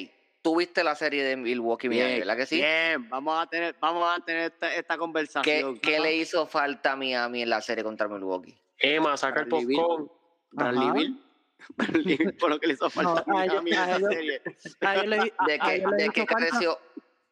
tú 0.46 0.54
viste 0.54 0.84
la 0.84 0.94
serie 0.94 1.24
de 1.24 1.36
Milwaukee 1.36 1.88
Miami, 1.88 2.20
¿verdad 2.20 2.36
que 2.36 2.46
sí? 2.46 2.54
Bien, 2.58 3.08
vamos 3.08 3.36
a 3.36 3.48
tener, 3.48 3.74
vamos 3.80 4.08
a 4.16 4.24
tener 4.24 4.52
esta, 4.52 4.72
esta 4.72 4.94
¿Qué, 4.94 4.98
conversación. 5.00 5.78
qué 5.80 5.98
le 5.98 6.14
hizo 6.14 6.46
falta 6.46 6.92
a 6.92 6.96
Miami 6.96 7.42
en 7.42 7.50
la 7.50 7.60
serie 7.60 7.82
contra 7.82 8.06
Milwaukee? 8.06 8.56
Emma, 8.78 9.16
saca 9.16 9.40
el 9.40 9.48
popcorn. 9.48 10.08
Bradley 10.52 10.90
Beal, 10.92 12.36
por 12.38 12.50
lo 12.50 12.60
que 12.60 12.68
le 12.68 12.74
hizo 12.74 12.88
falta 12.88 13.24
No, 13.26 13.38
a 13.38 13.40
Miami 13.40 13.72
en 13.72 13.76
esa 13.76 13.98
serie. 14.08 14.42
A 14.82 14.94
¿De 14.94 15.58
qué, 15.58 15.84
de 16.04 16.10
qué 16.10 16.24
careció, 16.26 16.78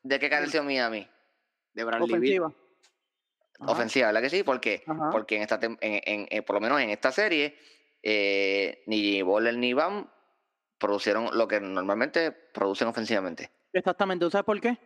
¿De 0.02 0.18
qué 0.18 0.28
careció 0.28 0.64
Miami? 0.64 1.06
De 1.72 1.84
Bradley 1.84 2.08
Beal. 2.18 2.42
ofensiva. 2.42 2.52
Ajá, 3.60 3.70
Ofensiva, 3.70 4.06
¿verdad 4.08 4.22
que 4.22 4.30
sí? 4.30 4.42
¿Por 4.42 4.60
qué? 4.60 4.82
Ajá. 4.88 5.10
Porque 5.12 5.36
en 5.36 5.42
esta 5.42 5.60
tem- 5.60 5.78
en, 5.80 6.00
en- 6.04 6.26
en- 6.28 6.42
por 6.44 6.54
lo 6.54 6.60
menos 6.60 6.80
en 6.80 6.90
esta 6.90 7.12
serie, 7.12 7.56
eh, 8.02 8.82
ni 8.86 9.22
Bowler 9.22 9.56
ni 9.56 9.72
Bam 9.72 10.10
producieron 10.84 11.30
lo 11.32 11.48
que 11.48 11.60
normalmente 11.60 12.30
producen 12.30 12.88
ofensivamente. 12.88 13.50
Exactamente. 13.72 14.26
¿Tú 14.26 14.30
sabes 14.30 14.44
por 14.44 14.60
qué? 14.60 14.76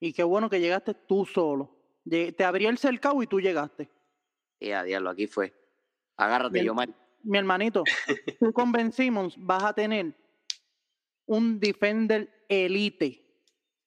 Y 0.00 0.12
qué 0.12 0.24
bueno 0.24 0.50
que 0.50 0.58
llegaste 0.58 0.94
tú 0.94 1.24
solo. 1.24 1.76
Te 2.04 2.44
abrí 2.44 2.66
el 2.66 2.76
cercado 2.76 3.22
y 3.22 3.28
tú 3.28 3.40
llegaste. 3.40 3.88
Y 4.58 4.72
a 4.72 4.82
diablo, 4.82 5.10
aquí 5.10 5.28
fue. 5.28 5.54
Agárrate, 6.16 6.64
yo, 6.64 6.74
Mari. 6.74 6.92
Mi 7.22 7.38
hermanito, 7.38 7.84
tú 8.40 8.52
con 8.52 8.72
Ben 8.72 8.90
Simmons 8.90 9.36
vas 9.38 9.62
a 9.62 9.72
tener 9.72 10.12
un 11.26 11.60
defender 11.60 12.44
elite. 12.48 13.24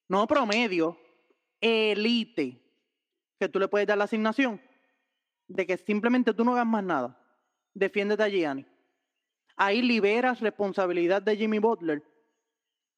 No 0.08 0.26
promedio, 0.26 0.98
elite. 1.60 2.62
Que 3.38 3.48
tú 3.50 3.58
le 3.58 3.68
puedes 3.68 3.86
dar 3.86 3.98
la 3.98 4.04
asignación 4.04 4.58
de 5.48 5.66
que 5.66 5.76
simplemente 5.76 6.32
tú 6.32 6.44
no 6.44 6.52
hagas 6.52 6.66
más 6.66 6.84
nada. 6.84 7.18
Defiéndete 7.74 8.22
a 8.22 8.28
Gianni. 8.28 8.64
Ahí 9.64 9.80
liberas 9.80 10.40
responsabilidad 10.40 11.22
de 11.22 11.36
Jimmy 11.36 11.60
Butler 11.60 12.02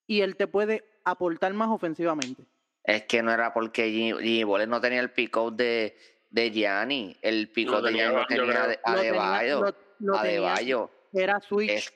y 0.06 0.22
él 0.22 0.34
te 0.36 0.46
puede 0.46 0.82
aportar 1.04 1.52
más 1.52 1.68
ofensivamente. 1.68 2.42
Es 2.82 3.02
que 3.04 3.22
no 3.22 3.30
era 3.32 3.52
porque 3.52 3.90
Jimmy, 3.90 4.12
Jimmy 4.22 4.44
Butler 4.44 4.68
no 4.68 4.80
tenía 4.80 5.00
el 5.00 5.10
pick-up 5.10 5.54
de, 5.54 5.94
de 6.30 6.50
Gianni. 6.50 7.16
El 7.20 7.50
pick-up 7.50 7.82
de 7.82 7.90
tenía 7.90 8.10
Gianni 8.10 8.36
yo 8.36 8.46
tenía 8.46 8.66
de- 8.66 8.78
Adebayo. 8.82 9.60
lo- 9.60 9.66
lo 9.98 10.12
tenía- 10.20 10.20
Adebayo. 10.20 10.90
Era 11.12 11.38
switch. 11.40 11.70
Es- 11.70 11.92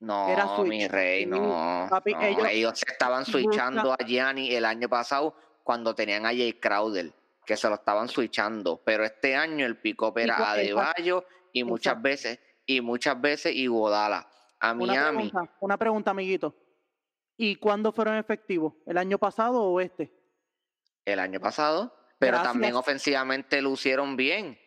no, 0.00 0.28
Era 0.28 0.56
switch. 0.56 0.68
mi 0.68 0.88
rey, 0.88 1.26
no. 1.26 1.86
papi, 1.88 2.12
no, 2.14 2.22
ellos- 2.22 2.48
ellos, 2.50 2.78
se 2.80 2.90
estaban 2.90 3.20
busca- 3.22 3.32
switchando 3.32 3.92
a 3.92 3.96
Gianni 4.04 4.52
el 4.54 4.64
año 4.64 4.88
pasado 4.88 5.36
cuando 5.62 5.94
tenían 5.94 6.24
a 6.26 6.30
Jay 6.30 6.54
Crowder, 6.54 7.12
que 7.46 7.56
se 7.56 7.68
lo 7.68 7.74
estaban 7.76 8.08
switchando. 8.08 8.80
Pero 8.84 9.04
este 9.04 9.36
año 9.36 9.66
el 9.66 9.76
pick-up 9.76 10.18
era 10.18 10.50
Adebayo 10.52 11.24
y 11.52 11.62
muchas 11.64 11.92
exacto. 11.92 12.02
veces, 12.02 12.38
y 12.76 12.80
muchas 12.80 13.20
veces 13.20 13.54
Iguodala. 13.54 14.28
A 14.60 14.72
Una 14.72 14.86
Miami, 14.86 15.30
pregunta, 15.30 15.56
una 15.60 15.76
pregunta, 15.76 16.10
amiguito. 16.10 16.54
¿Y 17.36 17.56
cuándo 17.56 17.92
fueron 17.92 18.16
efectivos? 18.16 18.74
¿El 18.86 18.98
año 18.98 19.18
pasado 19.18 19.62
o 19.62 19.80
este? 19.80 20.12
el 21.06 21.18
año 21.18 21.40
pasado, 21.40 21.96
pero 22.18 22.32
Gracias. 22.32 22.52
también 22.52 22.74
ofensivamente 22.76 23.62
lucieron 23.62 24.16
bien. 24.16 24.60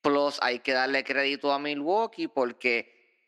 Plus, 0.00 0.38
hay 0.40 0.60
que 0.60 0.72
darle 0.72 1.02
crédito 1.04 1.52
a 1.52 1.58
Milwaukee 1.58 2.28
porque 2.28 3.20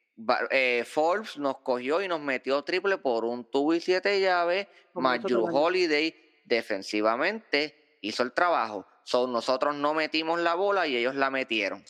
eh, 0.51 0.85
Forbes 0.87 1.37
nos 1.37 1.59
cogió 1.59 2.01
y 2.01 2.09
nos 2.09 2.21
metió 2.21 2.63
triple 2.63 2.99
por 2.99 3.25
un 3.25 3.51
tubo 3.51 3.75
y 3.75 3.81
siete 3.81 4.21
llaves, 4.21 4.69
más 4.95 5.23
Drew. 5.23 5.45
Holiday 5.55 6.15
defensivamente 6.45 7.99
hizo 8.01 8.23
el 8.23 8.33
trabajo. 8.33 8.87
So, 9.03 9.27
nosotros 9.27 9.75
no 9.75 9.93
metimos 9.93 10.41
la 10.41 10.55
bola 10.55 10.87
y 10.87 10.97
ellos 10.97 11.17
la 11.17 11.31
metieron. 11.31 11.85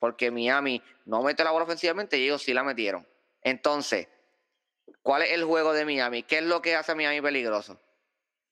Porque 0.00 0.32
Miami 0.32 0.82
no 1.04 1.22
mete 1.22 1.44
la 1.44 1.52
bola 1.52 1.66
ofensivamente 1.66 2.18
y 2.18 2.24
ellos 2.24 2.42
sí 2.42 2.52
la 2.52 2.64
metieron. 2.64 3.06
Entonces, 3.42 4.08
¿cuál 5.02 5.22
es 5.22 5.32
el 5.32 5.44
juego 5.44 5.72
de 5.72 5.84
Miami? 5.84 6.24
¿Qué 6.24 6.38
es 6.38 6.44
lo 6.44 6.60
que 6.60 6.74
hace 6.74 6.92
a 6.92 6.94
Miami 6.96 7.20
peligroso? 7.20 7.78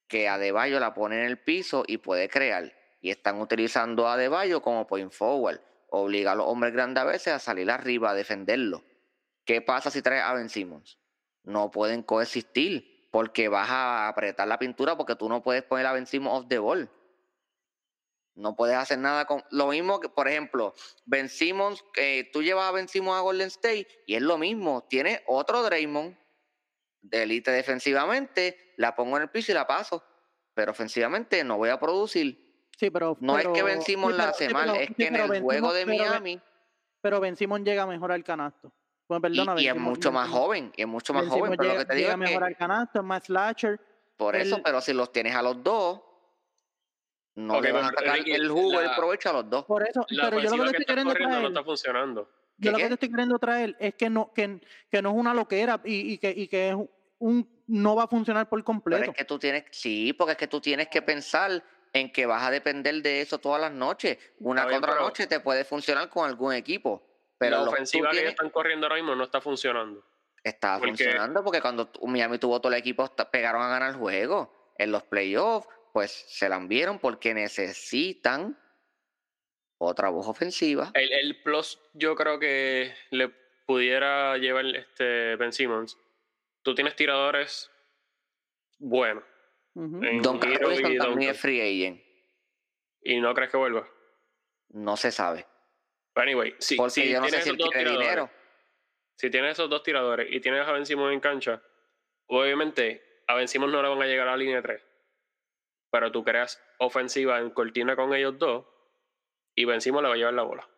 Que 0.06 0.28
Adebayo 0.28 0.78
la 0.78 0.94
pone 0.94 1.18
en 1.18 1.26
el 1.26 1.38
piso 1.38 1.82
y 1.86 1.96
puede 1.96 2.28
crear. 2.28 2.72
Y 3.00 3.10
están 3.10 3.40
utilizando 3.40 4.06
a 4.06 4.14
Adebayo 4.14 4.62
como 4.62 4.86
point 4.86 5.10
forward. 5.10 5.60
Obliga 5.90 6.32
a 6.32 6.34
los 6.34 6.46
hombres 6.46 6.72
grandes 6.72 7.02
a 7.02 7.06
veces 7.06 7.32
a 7.32 7.38
salir 7.38 7.70
arriba 7.70 8.10
a 8.10 8.14
defenderlo. 8.14 8.84
¿Qué 9.44 9.62
pasa 9.62 9.90
si 9.90 10.02
traes 10.02 10.22
a 10.22 10.34
Ben 10.34 10.50
Simmons? 10.50 10.98
No 11.44 11.70
pueden 11.70 12.02
coexistir 12.02 13.08
porque 13.10 13.48
vas 13.48 13.70
a 13.70 14.08
apretar 14.08 14.46
la 14.46 14.58
pintura 14.58 14.96
porque 14.96 15.16
tú 15.16 15.30
no 15.30 15.42
puedes 15.42 15.62
poner 15.62 15.86
a 15.86 15.92
Ben 15.92 16.06
Simmons 16.06 16.40
off 16.40 16.48
the 16.48 16.58
ball. 16.58 16.90
No 18.38 18.54
puedes 18.54 18.76
hacer 18.76 18.98
nada 18.98 19.24
con... 19.24 19.42
Lo 19.50 19.66
mismo 19.66 19.98
que, 19.98 20.08
por 20.08 20.28
ejemplo, 20.28 20.72
Ben 21.04 21.28
Simmons, 21.28 21.84
eh, 21.96 22.30
tú 22.32 22.40
llevas 22.40 22.68
a 22.68 22.72
Ben 22.72 22.86
Simmons 22.86 23.18
a 23.18 23.20
Golden 23.20 23.48
State 23.48 23.88
y 24.06 24.14
es 24.14 24.22
lo 24.22 24.38
mismo. 24.38 24.86
Tiene 24.88 25.22
otro 25.26 25.62
Draymond 25.64 26.16
de 27.00 27.22
élite 27.24 27.50
defensivamente, 27.50 28.74
la 28.76 28.94
pongo 28.94 29.16
en 29.16 29.24
el 29.24 29.30
piso 29.30 29.50
y 29.50 29.56
la 29.56 29.66
paso. 29.66 30.04
Pero 30.54 30.70
ofensivamente 30.70 31.42
no 31.42 31.56
voy 31.56 31.70
a 31.70 31.80
producir. 31.80 32.64
Sí, 32.78 32.90
pero. 32.90 33.16
No 33.20 33.34
pero- 33.34 33.52
es 33.52 33.58
que 33.58 33.62
Ben 33.64 33.82
Simmons 33.82 34.14
sí, 34.14 34.18
la 34.18 34.28
hace 34.28 34.46
sí, 34.46 34.54
mal, 34.54 34.70
es 34.76 34.86
sí, 34.86 34.94
que 34.94 35.06
en 35.08 35.16
el 35.16 35.28
Ben 35.28 35.42
juego 35.42 35.72
de 35.72 35.86
Miami... 35.86 36.40
Pero 37.00 37.20
Ben 37.20 37.36
Simmons 37.36 37.64
llega 37.64 37.86
mejor 37.86 38.12
al 38.12 38.22
canasto. 38.22 38.72
Bueno, 39.08 39.22
perdona, 39.22 39.60
y, 39.60 39.64
y 39.64 39.68
es 39.68 39.76
mucho 39.76 40.12
más 40.12 40.28
joven, 40.28 40.72
y 40.76 40.82
es 40.82 40.88
mucho 40.88 41.12
más 41.12 41.22
Ben 41.22 41.30
joven, 41.30 41.42
Simmons 41.44 41.58
pero 41.58 41.72
lo 41.72 41.78
que 41.80 41.86
te 41.86 41.94
digo 41.94 42.06
llega 42.08 42.12
es 42.12 42.18
mejor 42.18 42.42
que 42.42 42.46
al 42.46 42.56
canasto, 42.56 42.98
es 43.00 43.04
más 43.04 43.24
slasher. 43.24 43.80
por 44.16 44.36
eso, 44.36 44.60
pero 44.62 44.80
si 44.80 44.92
los 44.92 45.10
tienes 45.10 45.34
a 45.34 45.42
los 45.42 45.62
dos, 45.62 46.02
no 47.38 47.58
Ok, 47.58 47.62
le 47.64 47.72
van 47.72 47.84
a 47.84 47.88
pero 47.90 47.98
sacar 48.00 48.18
Ricky, 48.18 48.32
el 48.32 48.48
jugo, 48.50 48.80
el 48.80 48.86
la- 48.86 48.96
provecho 48.96 49.30
a 49.30 49.32
los 49.34 49.48
dos. 49.50 49.64
Por 49.64 49.88
eso, 49.88 50.04
La 50.10 50.28
pero 50.30 50.40
yo 50.42 50.56
lo 50.56 50.64
que 50.64 50.70
que 50.72 50.76
te 50.78 50.82
estoy 50.82 50.84
queriendo 50.86 51.10
corriendo 51.12 51.34
no 51.36 51.40
traer. 51.40 51.52
está 51.52 51.64
funcionando. 51.64 52.30
Yo 52.60 52.60
¿Qué, 52.60 52.70
lo 52.72 52.76
que 52.78 52.86
te 52.88 52.94
estoy 52.94 53.10
queriendo 53.10 53.38
traer 53.38 53.76
es 53.78 53.94
que 53.94 54.10
no, 54.10 54.32
que, 54.34 54.60
que 54.90 55.00
no 55.02 55.10
es 55.10 55.14
una 55.16 55.32
loquera 55.34 55.80
y, 55.84 56.14
y 56.14 56.18
que, 56.18 56.30
y 56.36 56.48
que 56.48 56.70
es 56.70 56.76
un 57.20 57.58
no 57.68 57.94
va 57.94 58.04
a 58.04 58.08
funcionar 58.08 58.48
por 58.48 58.58
Pero 58.58 58.64
completo. 58.64 59.10
es 59.10 59.16
que 59.16 59.24
tú 59.24 59.38
tienes, 59.38 59.64
sí, 59.70 60.12
porque 60.14 60.32
es 60.32 60.38
que 60.38 60.48
tú 60.48 60.60
tienes 60.60 60.88
que 60.88 61.02
pensar 61.02 61.62
en 61.92 62.10
que 62.10 62.26
vas 62.26 62.42
a 62.42 62.50
depender 62.50 63.02
de 63.02 63.20
eso 63.20 63.38
todas 63.38 63.60
las 63.60 63.72
noches. 63.72 64.18
Una 64.40 64.62
Está 64.62 64.68
bien, 64.70 64.80
contra 64.80 64.94
pero- 64.94 65.04
noche 65.06 65.26
te 65.26 65.38
puede 65.40 65.64
funcionar 65.64 66.08
con 66.08 66.28
algún 66.28 66.54
equipo. 66.54 67.02
Pero 67.38 67.62
la 67.64 67.70
ofensiva 67.70 68.08
que 68.08 68.16
tienes- 68.16 68.22
ellos 68.22 68.30
están 68.32 68.50
corriendo 68.50 68.86
ahora 68.86 68.96
mismo 68.96 69.14
no 69.14 69.22
está 69.24 69.40
funcionando. 69.40 70.02
estaba 70.42 70.78
porque- 70.78 70.90
funcionando 71.04 71.44
porque 71.44 71.60
cuando 71.60 71.90
Miami 72.02 72.38
tuvo 72.38 72.58
todo 72.60 72.72
el 72.72 72.78
equipo, 72.78 73.08
pegaron 73.30 73.62
a 73.62 73.68
ganar 73.68 73.90
el 73.90 73.96
juego. 73.96 74.72
En 74.78 74.90
los 74.92 75.02
playoffs, 75.02 75.68
pues 75.98 76.12
se 76.28 76.48
la 76.48 76.60
vieron 76.60 77.00
porque 77.00 77.34
necesitan 77.34 78.56
otra 79.78 80.10
voz 80.10 80.28
ofensiva. 80.28 80.92
El, 80.94 81.12
el 81.12 81.42
plus 81.42 81.76
yo 81.92 82.14
creo 82.14 82.38
que 82.38 82.94
le 83.10 83.30
pudiera 83.66 84.38
llevar 84.38 84.64
este 84.66 85.34
Ben 85.34 85.52
Simmons. 85.52 85.98
Tú 86.62 86.72
tienes 86.76 86.94
tiradores 86.94 87.68
buenos 88.78 89.24
y 89.74 90.20
Robinson 90.20 90.98
también 90.98 91.30
es 91.32 91.40
free 91.40 91.60
agent. 91.60 92.00
y 93.02 93.20
no 93.20 93.34
crees 93.34 93.50
que 93.50 93.56
vuelva. 93.56 93.84
No 94.68 94.96
se 94.96 95.10
sabe. 95.10 95.46
But 96.14 96.22
anyway, 96.22 96.54
si, 96.60 96.76
Porque 96.76 96.90
si 96.92 97.10
yo 97.10 97.20
no 97.20 97.28
sé 97.28 97.42
si 97.42 97.48
esos 97.48 97.58
dos 97.58 97.70
tiradores, 97.70 97.98
dinero. 97.98 98.30
si 99.16 99.30
tienes 99.30 99.50
esos 99.50 99.68
dos 99.68 99.82
tiradores 99.82 100.28
y 100.30 100.38
tienes 100.38 100.64
a 100.64 100.70
Ben 100.70 100.86
Simmons 100.86 101.12
en 101.12 101.18
cancha, 101.18 101.60
obviamente 102.28 103.24
a 103.26 103.34
Ben 103.34 103.48
Simmons 103.48 103.72
no 103.72 103.82
le 103.82 103.88
van 103.88 104.00
a 104.00 104.06
llegar 104.06 104.28
a 104.28 104.30
la 104.30 104.36
línea 104.36 104.62
3. 104.62 104.87
Pero 105.90 106.12
tú 106.12 106.22
creas 106.24 106.60
ofensiva 106.78 107.38
en 107.38 107.50
cortina 107.50 107.96
con 107.96 108.14
ellos 108.14 108.38
dos 108.38 108.66
y 109.54 109.64
Ben 109.64 109.80
Simmons 109.80 110.02
le 110.02 110.08
va 110.08 110.14
a 110.14 110.18
llevar 110.18 110.34
la 110.34 110.42
bola. 110.42 110.68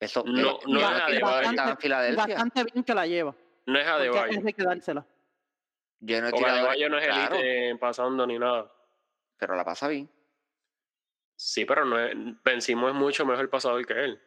Eso 0.00 0.22
No- 0.26 0.58
no 0.66 0.80
es 0.80 1.02
que 1.06 1.16
en 1.16 1.20
Bastante-. 1.22 2.14
Bastante 2.16 2.64
bien 2.64 2.84
que 2.84 2.94
la 2.94 3.06
lleva. 3.06 3.34
No 3.66 3.78
es 3.78 3.84
Porque 3.86 4.02
Adebayo. 4.08 4.38
es 4.38 4.44
de 4.44 4.52
quedársela. 4.52 5.06
Yo 6.00 6.20
no 6.20 6.28
he 6.28 6.32
tirado. 6.32 6.56
Adebayo 6.58 6.88
no 6.90 6.98
es 6.98 7.06
claro, 7.06 7.36
elite 7.36 7.76
pasando 7.78 8.26
ni 8.26 8.38
nada. 8.38 8.70
pero 9.38 9.56
la 9.56 9.64
pasa 9.64 9.88
bien. 9.88 10.08
Sí, 11.36 11.64
pero 11.64 11.84
no 11.84 11.98
es, 11.98 12.14
mucho 12.76 13.26
mejor 13.26 13.50
pasador 13.50 13.84
que 13.86 14.04
él. 14.04 14.22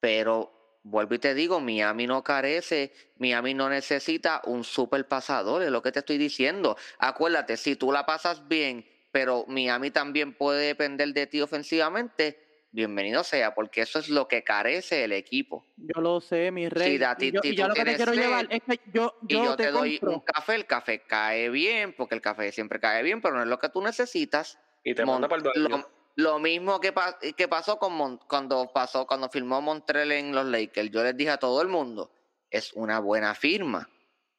Pero 0.00 0.78
vuelvo 0.82 1.14
y 1.14 1.18
te 1.18 1.34
digo, 1.34 1.60
Miami 1.60 2.06
no 2.06 2.24
carece, 2.24 2.92
Miami 3.18 3.54
no 3.54 3.68
necesita 3.68 4.40
un 4.44 4.64
super 4.64 5.06
pasador, 5.06 5.62
es 5.62 5.70
lo 5.70 5.82
que 5.82 5.92
te 5.92 5.98
estoy 5.98 6.16
diciendo. 6.18 6.76
Acuérdate, 6.98 7.56
si 7.56 7.76
tú 7.76 7.92
la 7.92 8.06
pasas 8.06 8.48
bien, 8.48 8.86
pero 9.12 9.44
Miami 9.48 9.90
también 9.90 10.34
puede 10.34 10.66
depender 10.68 11.12
de 11.12 11.26
ti 11.26 11.40
ofensivamente, 11.40 12.66
bienvenido 12.72 13.24
sea, 13.24 13.54
porque 13.54 13.82
eso 13.82 13.98
es 13.98 14.08
lo 14.08 14.28
que 14.28 14.44
carece 14.44 15.04
el 15.04 15.12
equipo. 15.12 15.64
Yo 15.76 16.00
lo 16.00 16.20
sé, 16.20 16.50
mi 16.50 16.68
rey. 16.68 16.98
da- 16.98 17.16
y 17.18 17.32
yo, 17.32 17.40
si 17.42 17.48
y 17.50 17.54
yo 17.54 17.64
tú 17.64 17.68
lo 17.68 17.74
que 17.74 17.84
te 17.84 17.96
quiero 17.96 18.12
sed, 18.14 18.20
llevar 18.20 18.46
es 18.50 18.62
que 18.62 18.80
yo, 18.92 19.14
Y 19.28 19.34
yo, 19.34 19.56
te, 19.56 19.70
doy 19.70 19.98
compro. 19.98 20.16
un 20.18 20.20
café, 20.24 20.54
el 20.54 20.66
café 20.66 21.02
cae 21.06 21.48
bien, 21.50 21.94
porque 21.96 22.14
el 22.14 22.20
café 22.20 22.52
siempre 22.52 22.78
cae 22.80 23.02
bien, 23.02 23.20
pero 23.20 23.34
no 23.36 23.42
es 23.42 23.48
lo 23.48 23.58
que 23.58 23.68
tú 23.68 23.82
necesitas. 23.82 24.58
Y 24.84 24.94
te 24.94 25.04
manda 25.04 25.28
para 25.28 25.42
el 25.54 25.62
lo, 25.62 25.90
lo 26.16 26.38
mismo 26.38 26.80
que, 26.80 26.92
pa- 26.92 27.18
que 27.36 27.48
pasó 27.48 27.78
con 27.78 27.92
Mon- 27.94 28.18
cuando 28.28 28.72
pasó 28.72 29.06
cuando 29.06 29.28
firmó 29.28 29.60
Montreal 29.60 30.12
en 30.12 30.34
los 30.34 30.46
Lakers. 30.46 30.90
Yo 30.90 31.02
les 31.02 31.16
dije 31.16 31.30
a 31.30 31.36
todo 31.38 31.60
el 31.62 31.68
mundo, 31.68 32.12
es 32.50 32.72
una 32.74 32.98
buena 33.00 33.34
firma. 33.34 33.88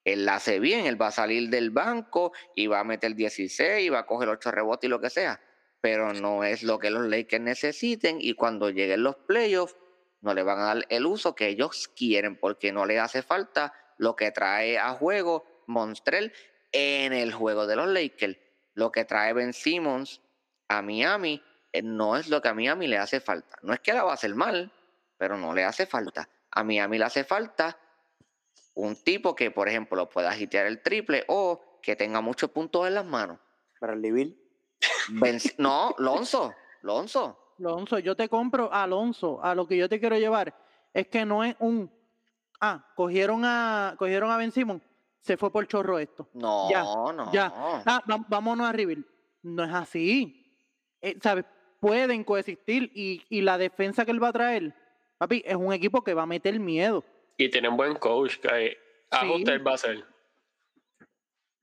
Él 0.04 0.26
la 0.26 0.36
hace 0.36 0.60
bien, 0.60 0.86
él 0.88 1.00
va 1.00 1.08
a 1.08 1.12
salir 1.12 1.50
del 1.50 1.70
banco 1.70 2.34
y 2.56 2.68
va 2.68 2.80
a 2.80 2.84
meter 2.84 3.16
16 3.16 3.86
y 3.86 3.90
va 3.90 4.00
a 4.00 4.06
coger 4.06 4.30
8 4.30 4.52
rebotes 4.52 4.88
y 4.88 4.90
lo 4.90 5.00
que 5.00 5.10
sea. 5.10 5.40
Pero 5.80 6.14
no 6.14 6.44
es 6.44 6.64
lo 6.64 6.80
que 6.80 6.90
los 6.90 7.08
Lakers 7.08 7.44
necesiten 7.44 8.18
y 8.20 8.34
cuando 8.34 8.70
lleguen 8.70 9.04
los 9.04 9.16
playoffs 9.16 9.76
no 10.22 10.34
le 10.34 10.44
van 10.44 10.60
a 10.60 10.66
dar 10.66 10.86
el 10.90 11.06
uso 11.06 11.36
que 11.36 11.48
ellos 11.48 11.88
quieren 11.96 12.38
porque 12.38 12.72
no 12.72 12.86
le 12.86 13.00
hace 13.00 13.22
falta 13.22 13.74
lo 13.98 14.16
que 14.16 14.32
trae 14.32 14.78
a 14.78 14.94
juego 14.94 15.46
Montreal 15.68 16.34
en 16.72 17.14
el 17.14 17.34
juego 17.34 17.68
de 17.68 17.76
los 17.76 17.88
Lakers. 17.88 18.38
Lo 18.74 18.92
que 18.92 19.06
trae 19.06 19.34
Ben 19.34 19.54
Simmons 19.54 20.22
a 20.68 20.82
Miami 20.82 21.44
eh, 21.74 21.82
no 21.82 22.18
es 22.18 22.28
lo 22.28 22.42
que 22.42 22.50
a 22.50 22.54
Miami 22.54 22.88
le 22.88 22.98
hace 22.98 23.20
falta. 23.20 23.58
No 23.62 23.74
es 23.74 23.80
que 23.80 23.94
la 23.94 24.04
va 24.04 24.12
a 24.12 24.16
hacer 24.16 24.36
mal, 24.36 24.72
pero 25.18 25.38
no 25.38 25.54
le 25.54 25.64
hace 25.64 25.86
falta. 25.86 26.30
A 26.52 26.64
Miami 26.64 26.98
le 26.98 27.06
hace 27.06 27.24
falta 27.24 27.78
un 28.74 28.96
tipo 28.96 29.36
que, 29.36 29.52
por 29.52 29.68
ejemplo, 29.68 30.10
pueda 30.10 30.30
agitear 30.30 30.66
el 30.68 30.82
triple 30.82 31.24
o 31.28 31.62
que 31.82 31.96
tenga 31.96 32.22
muchos 32.22 32.50
puntos 32.52 32.88
en 32.88 32.96
las 32.96 33.06
manos. 33.06 33.40
Bradley 33.80 34.12
Bill. 34.12 34.42
Ben- 35.10 35.40
no, 35.58 35.94
Lonzo, 35.98 36.54
Lonzo. 36.82 37.38
Alonso, 37.60 38.00
yo 38.00 38.16
te 38.16 38.28
compro 38.30 38.72
a 38.74 38.84
Alonso. 38.84 39.44
A 39.44 39.54
lo 39.54 39.68
que 39.68 39.78
yo 39.78 39.88
te 39.88 40.00
quiero 40.00 40.18
llevar 40.18 40.56
es 40.94 41.08
que 41.08 41.26
no 41.26 41.44
es 41.44 41.56
un. 41.60 41.92
Ah, 42.60 42.86
cogieron 42.96 43.44
a, 43.46 43.96
cogieron 43.98 44.32
a 44.32 44.38
Ben 44.38 44.52
Simon, 44.52 44.82
se 45.20 45.38
fue 45.38 45.52
por 45.52 45.68
chorro 45.68 46.00
esto. 46.00 46.28
No, 46.34 46.70
Ya, 46.70 46.84
no. 46.84 47.32
ya. 47.32 47.52
Ah, 47.56 48.02
vámonos 48.28 48.68
a 48.68 48.72
River. 48.72 49.00
No 49.44 49.64
es 49.64 49.74
así. 49.74 50.38
Eh, 51.02 51.18
¿Sabes? 51.22 51.46
Pueden 51.80 52.24
coexistir 52.24 52.92
y, 52.94 53.24
y 53.30 53.42
la 53.42 53.58
defensa 53.58 54.06
que 54.06 54.12
él 54.12 54.24
va 54.24 54.28
a 54.30 54.34
traer, 54.34 54.76
papi, 55.18 55.42
es 55.46 55.56
un 55.56 55.74
equipo 55.74 56.04
que 56.04 56.14
va 56.14 56.24
a 56.24 56.28
meter 56.28 56.60
miedo. 56.60 57.04
Y 57.38 57.50
tienen 57.50 57.76
buen 57.78 57.96
coach. 57.96 58.38
Que 58.38 58.78
ajuste 59.10 59.58
Sí. 59.58 59.64
va 59.64 59.72
a 59.72 59.76
hacer. 59.76 60.06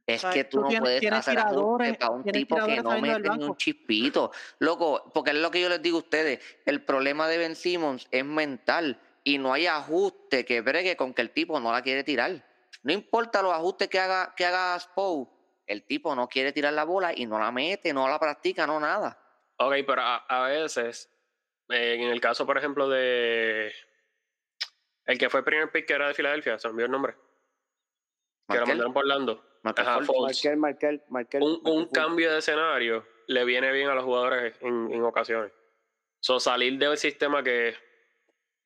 Es 0.06 0.24
que 0.24 0.44
tú 0.44 0.56
tú 0.56 0.60
no 0.62 0.68
tienes- 0.68 0.80
puedes 0.82 1.00
tienes 1.00 1.18
hacer 1.18 1.34
tiradores- 1.36 1.98
para 1.98 2.10
un 2.12 2.24
tipo 2.24 2.56
que 2.64 2.82
no 2.82 2.98
mete 3.00 3.28
ni 3.28 3.44
un 3.44 3.56
chispito. 3.56 4.32
Loco, 4.58 5.10
porque 5.12 5.32
es 5.32 5.36
lo 5.36 5.50
que 5.50 5.60
yo 5.60 5.68
les 5.68 5.82
digo 5.82 5.98
a 5.98 6.00
ustedes. 6.00 6.40
El 6.64 6.82
problema 6.82 7.28
de 7.28 7.36
Ben 7.36 7.54
Simmons 7.54 8.08
es 8.10 8.24
mental 8.24 8.98
y 9.22 9.36
no 9.36 9.52
hay 9.52 9.66
ajuste 9.66 10.46
que 10.46 10.62
bregue 10.62 10.96
con 10.96 11.12
que 11.12 11.20
el 11.20 11.30
tipo 11.30 11.60
no 11.60 11.70
la 11.72 11.82
quiere 11.82 12.04
tirar. 12.04 12.42
No 12.82 12.92
importa 12.94 13.42
los 13.42 13.52
ajustes 13.52 13.88
que 13.88 13.98
haga, 13.98 14.32
que 14.34 14.46
haga 14.46 14.78
Spo, 14.80 15.30
el 15.66 15.82
tipo 15.82 16.14
no 16.14 16.26
quiere 16.26 16.52
tirar 16.52 16.72
la 16.72 16.84
bola 16.84 17.12
y 17.14 17.26
no 17.26 17.38
la 17.38 17.52
mete, 17.52 17.92
no 17.92 18.08
la 18.08 18.18
practica, 18.18 18.66
no 18.66 18.80
nada. 18.80 19.18
Ok, 19.58 19.74
pero 19.86 20.00
a, 20.00 20.16
a 20.26 20.48
veces, 20.48 21.10
eh, 21.68 21.96
en 22.00 22.08
el 22.08 22.20
caso, 22.22 22.46
por 22.46 22.56
ejemplo, 22.56 22.88
de. 22.88 23.70
El 25.08 25.18
que 25.18 25.28
fue 25.30 25.40
el 25.40 25.44
primer 25.44 25.70
pick 25.72 25.86
que 25.86 25.94
era 25.94 26.06
de 26.08 26.14
Filadelfia, 26.14 26.58
se 26.58 26.68
me 26.68 26.72
olvidó 26.74 26.86
el 26.86 26.92
nombre. 26.92 27.14
Que 27.14 28.54
lo 28.54 28.60
Markel, 28.60 28.68
mandaron 28.68 28.92
por 28.92 29.02
Orlando. 29.04 29.44
Markel 29.62 29.86
Ajá. 29.86 30.00
Markel, 30.00 30.56
Markel, 30.58 31.02
Markel. 31.08 31.42
un, 31.42 31.52
Markel 31.54 31.72
un 31.72 31.86
cambio 31.88 32.32
de 32.32 32.38
escenario 32.38 33.06
le 33.26 33.44
viene 33.44 33.72
bien 33.72 33.88
a 33.88 33.94
los 33.94 34.04
jugadores 34.04 34.54
en, 34.60 34.92
en 34.92 35.02
ocasiones. 35.02 35.52
So, 36.20 36.38
salir 36.38 36.78
del 36.78 36.96
sistema 36.98 37.42
que. 37.42 37.74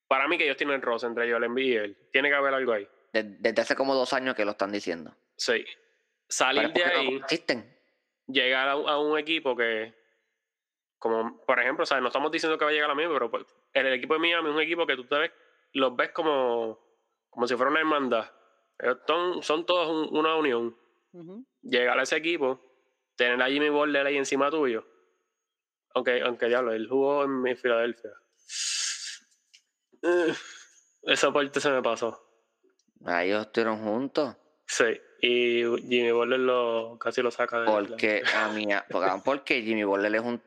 Para 0.08 0.28
mí, 0.28 0.36
que 0.36 0.44
ellos 0.44 0.56
tienen 0.58 0.82
roce 0.82 1.06
entre 1.06 1.24
ellos, 1.24 1.38
el 1.38 1.44
Embiid 1.44 1.72
y 1.72 1.76
él. 1.76 1.96
Tiene 2.12 2.28
que 2.28 2.34
haber 2.34 2.52
algo 2.54 2.72
ahí. 2.72 2.86
De- 3.12 3.22
desde 3.22 3.62
hace 3.62 3.74
como 3.76 3.94
dos 3.94 4.12
años 4.12 4.34
que 4.34 4.44
lo 4.44 4.50
están 4.50 4.70
diciendo. 4.72 5.14
Sí. 5.36 5.64
Salir 6.28 6.72
de 6.72 6.84
ahí, 6.84 7.10
no 7.18 7.24
existen. 7.24 7.76
llegar 8.26 8.68
a, 8.68 8.76
un- 8.76 8.88
a 8.88 8.98
un 8.98 9.18
equipo 9.18 9.56
que. 9.56 9.94
Como, 10.98 11.44
por 11.44 11.58
ejemplo, 11.60 11.84
¿sabes? 11.86 12.02
no 12.02 12.08
estamos 12.08 12.30
diciendo 12.30 12.56
que 12.58 12.64
va 12.64 12.70
a 12.70 12.74
llegar 12.74 12.90
a 12.90 12.94
Miami, 12.94 13.12
pero 13.14 13.30
pues, 13.30 13.44
el 13.72 13.86
equipo 13.92 14.14
de 14.14 14.20
Miami 14.20 14.48
es 14.50 14.54
un 14.54 14.60
equipo 14.60 14.86
que 14.86 14.94
tú 14.96 15.04
te 15.04 15.16
ves, 15.18 15.32
los 15.74 15.94
ves 15.96 16.10
como, 16.12 16.78
como 17.30 17.46
si 17.46 17.56
fuera 17.56 17.70
una 17.70 17.80
hermandad. 17.80 18.30
Ellos 18.78 18.98
son, 19.06 19.42
son 19.42 19.66
todos 19.66 19.88
un- 19.88 20.16
una 20.18 20.34
unión. 20.36 20.76
Llegar 21.62 21.98
a 21.98 22.02
ese 22.02 22.16
equipo, 22.16 22.60
tener 23.16 23.40
a 23.42 23.48
Jimmy 23.48 23.68
Butler 23.68 24.06
ahí 24.06 24.16
encima 24.16 24.50
tuyo. 24.50 24.84
Aunque, 25.94 26.22
aunque 26.22 26.46
diablo, 26.46 26.72
él 26.72 26.88
jugó 26.88 27.24
en 27.24 27.42
mi 27.42 27.54
Filadelfia. 27.54 28.10
Eh, 30.02 30.34
Esa 31.02 31.32
parte 31.32 31.60
se 31.60 31.70
me 31.70 31.82
pasó. 31.82 32.18
Ah, 33.04 33.24
Ellos 33.24 33.46
estuvieron 33.46 33.82
juntos. 33.82 34.36
Sí. 34.66 35.00
Y 35.20 35.62
Jimmy 35.88 36.10
Butler 36.12 36.40
lo, 36.40 36.96
casi 36.98 37.22
lo 37.22 37.30
saca 37.30 37.60
de 37.60 37.66
Porque 37.66 38.22
a 38.34 38.48
mí, 38.48 38.66
porque, 38.90 39.10
porque 39.24 39.62
Jimmy 39.62 39.84
Butler 39.84 40.14
es 40.14 40.22
un. 40.22 40.42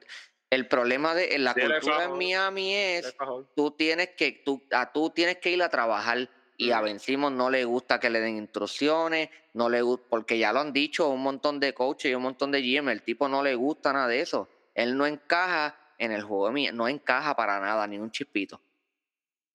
El 0.50 0.68
problema 0.68 1.16
de 1.16 1.36
en 1.36 1.44
la 1.44 1.54
Sí, 1.54 1.62
cultura 1.62 2.04
en. 2.06 2.18
Miami 2.18 2.74
es 2.74 3.16
tú 3.56 3.72
tienes 3.72 4.10
que 4.12 4.32
tú, 4.46 4.64
a 4.72 4.92
tú 4.94 5.10
tienes 5.10 5.38
que 5.38 5.50
ir 5.52 5.62
a 5.64 5.70
trabajar 5.70 6.30
y 6.58 6.72
a. 6.72 6.82
Ben 6.82 7.00
Simmons 7.00 7.36
no 7.36 7.50
le 7.50 7.66
gusta 7.66 8.00
que 8.00 8.10
le 8.10 8.22
den 8.22 8.38
instrucciones, 8.38 9.30
no 9.54 9.70
le 9.70 9.82
gusta 9.82 10.06
porque 10.10 10.38
ya 10.38 10.54
lo 10.54 10.60
han 10.60 10.72
dicho 10.72 11.10
un 11.10 11.22
montón 11.24 11.60
de 11.60 11.74
coaches 11.74 12.12
y 12.12 12.16
un 12.16 12.22
montón 12.24 12.52
de 12.52 12.62
GM, 12.62 12.92
el 12.92 13.02
tipo 13.02 13.28
no 13.28 13.44
le 13.44 13.56
gusta 13.56 13.92
nada 13.92 14.08
de 14.08 14.22
eso. 14.22 14.48
Él 14.76 14.96
no 14.98 15.06
encaja 15.06 15.78
en 15.98 16.12
el 16.12 16.24
juego 16.24 16.48
de 16.48 16.54
mi- 16.54 16.72
no 16.72 16.88
encaja 16.88 17.36
para 17.36 17.60
nada 17.60 17.88
ni 17.88 17.98
un 17.98 18.12
chispito. 18.12 18.62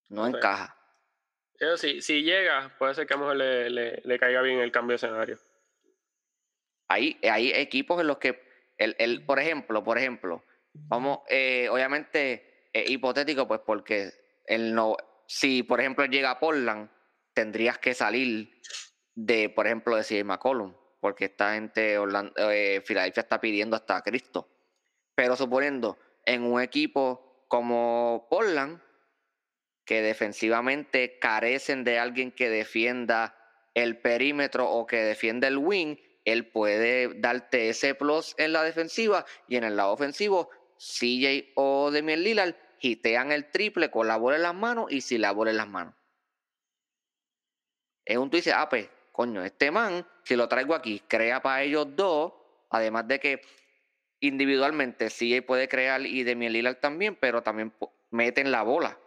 No 0.09 0.27
encaja. 0.27 0.77
Pero 1.59 1.77
si, 1.77 2.01
si 2.03 2.23
llega, 2.23 2.75
puede 2.79 2.95
ser 2.95 3.07
que 3.07 3.15
a 3.15 3.17
lo 3.17 3.23
mejor 3.25 3.37
le, 3.37 3.71
le, 3.71 4.03
le 4.05 4.19
caiga 4.19 4.43
bien 4.43 4.59
el 4.59 4.73
cambio 4.73 4.93
de 4.93 4.97
escenario. 4.97 5.39
Hay, 6.89 7.19
hay 7.23 7.53
equipos 7.53 8.01
en 8.01 8.07
los 8.09 8.19
que, 8.19 8.43
el, 8.79 8.97
el, 8.99 9.25
por 9.25 9.39
ejemplo, 9.39 9.85
por 9.85 9.97
ejemplo, 9.99 10.43
vamos, 10.73 11.21
eh, 11.29 11.69
obviamente 11.71 12.69
es 12.73 12.91
hipotético, 12.91 13.47
pues 13.47 13.61
porque 13.65 14.11
no, 14.59 14.97
si 15.27 15.63
por 15.63 15.81
ejemplo 15.81 16.05
llega 16.07 16.31
a 16.31 16.41
Portland, 16.41 16.91
tendrías 17.35 17.79
que 17.79 17.95
salir 17.95 18.61
de, 19.15 19.49
por 19.49 19.67
ejemplo, 19.67 19.97
de 19.97 20.03
CJ 20.03 20.25
McCollum, 20.25 20.75
porque 21.01 21.27
esta 21.27 21.55
gente, 21.55 21.97
eh, 22.37 22.83
Filadelfia 22.85 23.23
está 23.23 23.41
pidiendo 23.41 23.77
hasta 23.77 23.97
a 23.97 24.03
Cristo. 24.03 24.49
Pero 25.15 25.37
suponiendo 25.37 25.99
en 26.25 26.43
un 26.43 26.61
equipo 26.61 27.45
como 27.49 28.27
Portland, 28.31 28.81
que 29.85 30.03
defensivamente 30.03 31.19
carecen 31.19 31.85
de 31.85 31.99
alguien 31.99 32.33
que 32.33 32.49
defienda 32.49 33.37
el 33.75 34.01
perímetro 34.01 34.71
o 34.71 34.87
que 34.87 34.99
defienda 34.99 35.49
el 35.49 35.59
wing, 35.59 35.97
él 36.25 36.51
puede 36.51 37.21
darte 37.21 37.71
ese 37.71 37.95
plus 37.95 38.35
en 38.39 38.53
la 38.53 38.63
defensiva 38.63 39.25
y 39.49 39.57
en 39.57 39.65
el 39.65 39.77
lado 39.77 39.93
ofensivo, 39.93 40.51
CJ 40.81 41.53
o 41.57 41.91
Demian 41.91 42.23
Lillard 42.23 42.55
hitean 42.81 43.33
el 43.33 43.51
triple 43.51 43.91
con 43.91 44.09
la 44.09 44.17
bola 44.17 44.37
en 44.37 44.43
las 44.43 44.55
manos 44.55 44.91
y 44.91 45.03
sin 45.03 45.21
la 45.21 45.33
bola 45.33 45.51
en 45.51 45.59
las 45.59 45.69
manos. 45.69 45.95
Es 48.07 48.17
un 48.17 48.31
tú 48.31 48.39
dices, 48.39 48.55
ah, 48.57 48.69
pues, 48.69 48.89
coño, 49.13 49.45
este 49.45 49.71
man, 49.71 50.07
si 50.25 50.37
lo 50.37 50.49
traigo 50.49 50.75
aquí, 50.75 51.03
crea 51.07 51.43
para 51.43 51.63
ellos 51.63 51.87
dos, 51.95 52.33
además 52.71 53.07
de 53.07 53.21
que 53.21 53.43
individualmente 54.21 55.09
CJ 55.09 55.43
puede 55.43 55.69
crear 55.69 56.01
y 56.07 56.23
Demian 56.23 56.55
Lillard 56.55 56.81
también, 56.81 57.15
pero 57.15 57.43
también 57.43 57.75
meten 58.11 58.51
la 58.51 58.63
bola. 58.63 58.99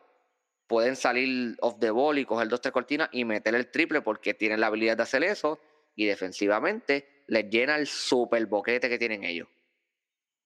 Pueden 0.68 0.96
salir 0.96 1.58
off 1.60 1.80
the 1.80 1.90
ball 1.90 2.20
y 2.20 2.26
coger 2.26 2.50
dos, 2.50 2.62
tres 2.62 2.72
cortinas 2.72 3.10
y 3.12 3.26
meter 3.26 3.56
el 3.56 3.72
triple 3.72 4.02
porque 4.02 4.36
tienen 4.36 4.60
la 4.60 4.68
habilidad 4.68 4.96
de 4.96 5.04
hacer 5.04 5.24
eso 5.24 5.60
y 5.96 6.06
defensivamente 6.06 7.24
les 7.28 7.50
llena 7.50 7.76
el 7.78 7.88
super 7.88 8.46
boquete 8.46 8.90
que 8.90 9.00
tienen 9.00 9.24
ellos. 9.24 9.48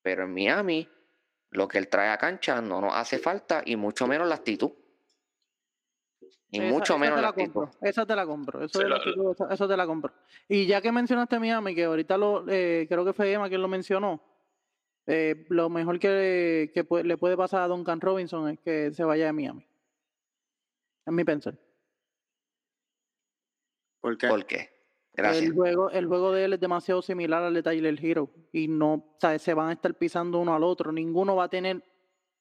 Pero 0.01 0.23
en 0.23 0.33
Miami, 0.33 0.89
lo 1.51 1.67
que 1.67 1.77
él 1.77 1.87
trae 1.89 2.09
a 2.09 2.17
cancha 2.17 2.61
no 2.61 2.81
nos 2.81 2.93
hace 2.93 3.19
falta 3.19 3.61
y 3.65 3.75
mucho 3.75 4.07
menos 4.07 4.27
la 4.27 4.35
actitud. 4.35 4.71
Y 6.49 6.59
Esa- 6.61 6.69
mucho 6.73 6.93
esa 6.93 6.97
menos 6.97 7.15
te 7.15 7.21
la 7.21 7.21
la 7.21 7.27
actitud. 7.29 7.53
compro. 7.53 7.71
Esa 7.81 8.05
te 8.05 8.15
la 8.15 8.25
compro. 8.25 8.63
Eso, 8.63 8.79
Sí, 8.79 8.83
de 8.83 8.89
la 8.89 8.95
actitud, 8.97 9.31
esa- 9.31 9.53
eso 9.53 9.67
te 9.67 9.77
la 9.77 9.85
compro. 9.85 10.13
Y 10.47 10.65
ya 10.65 10.81
que 10.81 10.91
mencionaste 10.91 11.39
Miami, 11.39 11.75
que 11.75 11.83
ahorita 11.85 12.17
lo, 12.17 12.45
eh, 12.47 12.85
creo 12.89 13.03
que 13.03 13.13
fue 13.13 13.31
Emma 13.33 13.49
quien 13.49 13.61
lo 13.61 13.67
mencionó, 13.67 14.21
eh, 15.07 15.45
lo 15.49 15.69
mejor 15.69 15.99
que, 15.99 16.71
que 16.73 16.83
puede- 16.85 17.03
le 17.03 17.17
puede 17.17 17.35
pasar 17.35 17.61
a 17.63 17.67
Duncan 17.67 17.99
Robinson 17.99 18.49
es 18.49 18.59
que 18.59 18.91
se 18.93 19.03
vaya 19.03 19.25
de 19.25 19.33
Miami. 19.33 19.67
Es 21.05 21.13
mi 21.13 21.23
pensar. 21.23 21.57
¿Por 24.01 24.17
qué? 24.17 24.27
¿Por 24.27 24.45
qué? 24.45 24.69
Gracias. 25.17 25.45
El 25.45 25.53
juego, 25.53 25.89
el 25.89 26.05
juego 26.05 26.31
de 26.31 26.45
él 26.45 26.53
es 26.53 26.59
demasiado 26.59 27.01
similar 27.01 27.41
al 27.43 27.53
de 27.53 27.63
Tyler 27.63 27.97
Hero. 28.01 28.29
Y 28.51 28.67
no, 28.67 29.03
¿sabes? 29.19 29.41
se 29.41 29.53
van 29.53 29.69
a 29.69 29.73
estar 29.73 29.93
pisando 29.95 30.39
uno 30.39 30.55
al 30.55 30.63
otro. 30.63 30.91
Ninguno 30.91 31.35
va 31.35 31.45
a 31.45 31.49
tener, 31.49 31.83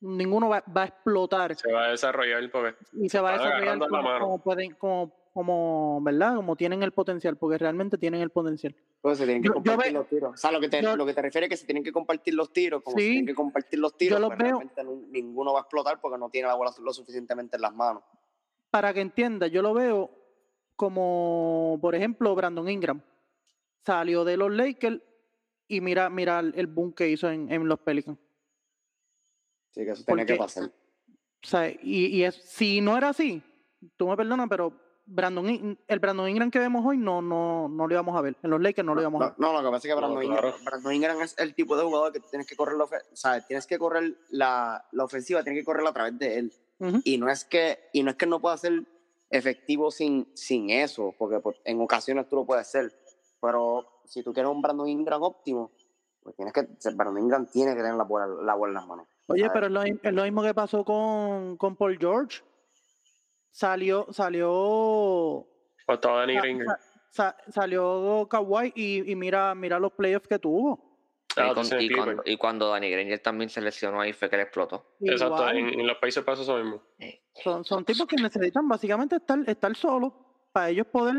ninguno 0.00 0.48
va, 0.50 0.62
va 0.76 0.82
a 0.82 0.86
explotar 0.86 1.54
Se 1.56 1.72
va 1.72 1.86
a 1.86 1.90
desarrollar 1.90 2.50
porque 2.50 2.74
y 2.92 3.08
se 3.08 3.18
va 3.18 3.30
a 3.30 3.38
desarrollar 3.38 3.78
como, 4.20 4.42
pueden, 4.42 4.72
como, 4.74 5.10
como, 5.32 6.00
¿verdad? 6.02 6.36
Como 6.36 6.54
tienen 6.54 6.82
el 6.82 6.92
potencial, 6.92 7.36
porque 7.36 7.56
realmente 7.58 7.96
tienen 7.96 8.20
el 8.20 8.28
potencial. 8.30 8.74
Pues 9.00 9.16
se 9.18 9.24
tienen 9.24 9.42
que 9.42 9.48
Yo- 9.48 9.54
yo 9.54 9.62
compartir 9.62 9.92
ve- 9.92 9.98
los 9.98 10.08
tiros. 10.08 10.34
O 10.34 10.36
sea, 10.36 10.52
lo 10.52 10.60
que, 10.60 10.68
te, 10.68 10.82
yo- 10.82 10.96
lo 10.96 11.06
que 11.06 11.14
te 11.14 11.22
refiere 11.22 11.46
es 11.46 11.50
que 11.50 11.56
se 11.56 11.64
tienen 11.66 11.82
que 11.82 11.92
compartir 11.92 12.34
los 12.34 12.52
tiros. 12.52 12.82
Como 12.82 12.96
se 12.98 13.02
Sí. 13.04 13.08
tienen 13.10 13.26
que 13.26 13.34
compartir 13.34 13.78
los 13.78 13.96
tiros, 13.96 14.20
los 14.20 14.28
pues 14.28 14.38
veo- 14.38 14.58
realmente 14.58 14.84
no- 14.84 15.02
ninguno 15.10 15.52
va 15.54 15.60
a 15.60 15.62
explotar 15.62 15.98
porque 16.00 16.18
no 16.18 16.28
tiene 16.28 16.48
la 16.48 16.54
bola 16.54 16.72
lo 16.82 16.92
suficientemente 16.92 17.56
en 17.56 17.62
las 17.62 17.74
manos. 17.74 18.02
Para 18.70 18.92
que 18.92 19.00
entienda, 19.00 19.46
yo 19.46 19.62
lo 19.62 19.72
veo 19.72 20.10
como, 20.76 21.78
por 21.80 21.94
ejemplo, 21.94 22.34
Brandon 22.34 22.68
Ingram. 22.68 23.00
Salió 23.84 24.24
de 24.24 24.36
los 24.36 24.50
Lakers 24.52 25.00
y 25.68 25.80
mira, 25.80 26.08
mira 26.10 26.40
el, 26.40 26.66
boom 26.66 26.92
que 26.92 27.08
hizo 27.08 27.30
en, 27.30 27.50
en 27.50 27.66
los 27.66 27.78
Pelicans. 27.80 28.18
Así 29.70 29.84
que 29.84 29.90
eso 29.90 30.04
tenía 30.04 30.26
que 30.26 30.34
Porque- 30.36 30.44
pasar. 30.54 30.70
O 31.44 31.48
sea, 31.48 31.68
y, 31.70 32.06
y 32.06 32.24
es, 32.24 32.34
si 32.34 32.80
no 32.80 32.96
era 32.96 33.10
así, 33.10 33.40
tú 33.96 34.08
me 34.08 34.16
perdonas, 34.16 34.48
pero 34.48 34.72
Brandon, 35.04 35.78
el 35.86 35.98
Brandon 36.00 36.28
Ingram 36.28 36.50
que 36.50 36.58
vemos 36.58 36.84
hoy 36.84 36.96
no, 36.98 37.22
no, 37.22 37.68
no 37.68 37.86
lo 37.86 37.94
íbamos 37.94 38.16
a 38.16 38.20
ver. 38.20 38.36
En 38.42 38.50
los 38.50 38.60
Lakers 38.60 38.84
no 38.84 38.94
lo 38.96 39.00
íbamos 39.02 39.22
a 39.22 39.26
No, 39.26 39.30
ver. 39.30 39.38
no, 39.38 39.52
lo 39.52 39.68
que 39.68 39.72
pasa 39.76 39.76
es 39.76 39.82
que 39.94 40.00
No, 40.00 40.08
Brandon, 40.08 40.26
claro. 40.26 40.48
Ingram, 40.48 40.64
Brandon 40.64 40.94
Ingram 40.94 41.20
es 41.22 41.38
el 41.38 41.54
tipo 41.54 41.76
de 41.76 41.84
jugador 41.84 42.12
que 42.12 42.18
tienes 42.20 42.48
que 42.48 42.56
correr 42.56 42.76
la, 42.76 42.86
sea, 43.12 43.40
tienes 43.46 43.66
que 43.66 43.78
correr 43.78 44.16
la, 44.30 44.84
la 44.90 45.04
ofensiva, 45.04 45.44
tienes 45.44 45.60
que 45.60 45.64
correrla 45.64 45.90
a 45.90 45.94
través 45.94 46.18
de 46.18 46.38
él. 46.38 46.52
Y 47.04 47.16
no 47.18 47.30
es 47.30 47.44
que, 47.44 47.78
y 47.92 48.02
no 48.02 48.10
es 48.10 48.16
que 48.16 48.26
no 48.26 48.40
pueda 48.40 48.56
ser 48.58 48.82
efectivo 49.30 49.90
sin, 49.90 50.30
sin 50.36 50.70
eso, 50.70 51.14
porque 51.18 51.40
pues, 51.40 51.56
en 51.64 51.80
ocasiones 51.80 52.28
tú 52.28 52.36
lo 52.36 52.46
puedes 52.46 52.66
ser. 52.68 52.92
Pero 53.40 54.00
si 54.06 54.22
tú 54.22 54.32
quieres 54.32 54.50
un 54.50 54.62
Brandon 54.62 54.88
Ingram 54.88 55.22
óptimo, 55.22 55.72
pues 56.22 56.34
tienes 56.36 56.52
que, 56.52 56.66
Brandon 56.94 57.22
Ingram 57.22 57.46
tiene 57.50 57.72
que 57.74 57.82
tener 57.82 57.94
la 57.94 58.04
bola, 58.04 58.26
la 58.26 58.54
bola 58.54 58.70
en 58.70 58.74
las 58.74 58.86
manos. 58.86 59.06
Oye, 59.28 59.48
pero 59.52 59.66
es 59.66 59.72
lo, 59.72 59.82
mi- 59.82 59.98
es 60.02 60.12
lo 60.12 60.22
mismo 60.22 60.42
que 60.42 60.54
pasó 60.54 60.84
con, 60.84 61.56
con 61.56 61.76
Paul 61.76 61.98
George. 61.98 62.42
Salió, 63.50 64.06
salió, 64.12 64.50
o 64.52 65.48
estaba 65.88 66.20
Danny 66.20 66.34
sa- 66.34 66.40
Green. 66.40 66.64
sa- 66.64 66.78
sa- 67.10 67.36
salió 67.50 68.26
Kawhi 68.28 68.72
y, 68.74 69.10
y 69.10 69.16
mira, 69.16 69.54
mira 69.54 69.78
los 69.78 69.92
playoffs 69.92 70.28
que 70.28 70.38
tuvo. 70.38 70.84
Ah, 71.38 71.52
y, 71.78 71.88
con- 71.90 72.04
cuando, 72.04 72.22
y 72.26 72.36
cuando 72.36 72.68
Danny 72.70 72.90
Granger 72.90 73.18
también 73.20 73.48
se 73.50 73.60
lesionó 73.60 74.00
ahí 74.00 74.12
fue 74.12 74.28
que 74.30 74.36
le 74.36 74.42
explotó. 74.44 74.96
Exacto, 75.00 75.48
en, 75.50 75.68
en 75.80 75.86
los 75.86 75.96
países 75.98 76.22
pasa 76.24 76.42
eso 76.42 76.56
mismo. 76.56 76.82
Eh, 76.98 77.22
Son, 77.42 77.64
son 77.64 77.84
tipos 77.84 78.06
que 78.06 78.16
necesitan 78.16 78.66
básicamente 78.68 79.16
estar, 79.16 79.38
estar 79.46 79.76
solos 79.76 80.12
para 80.52 80.70
ellos 80.70 80.86
poder 80.86 81.14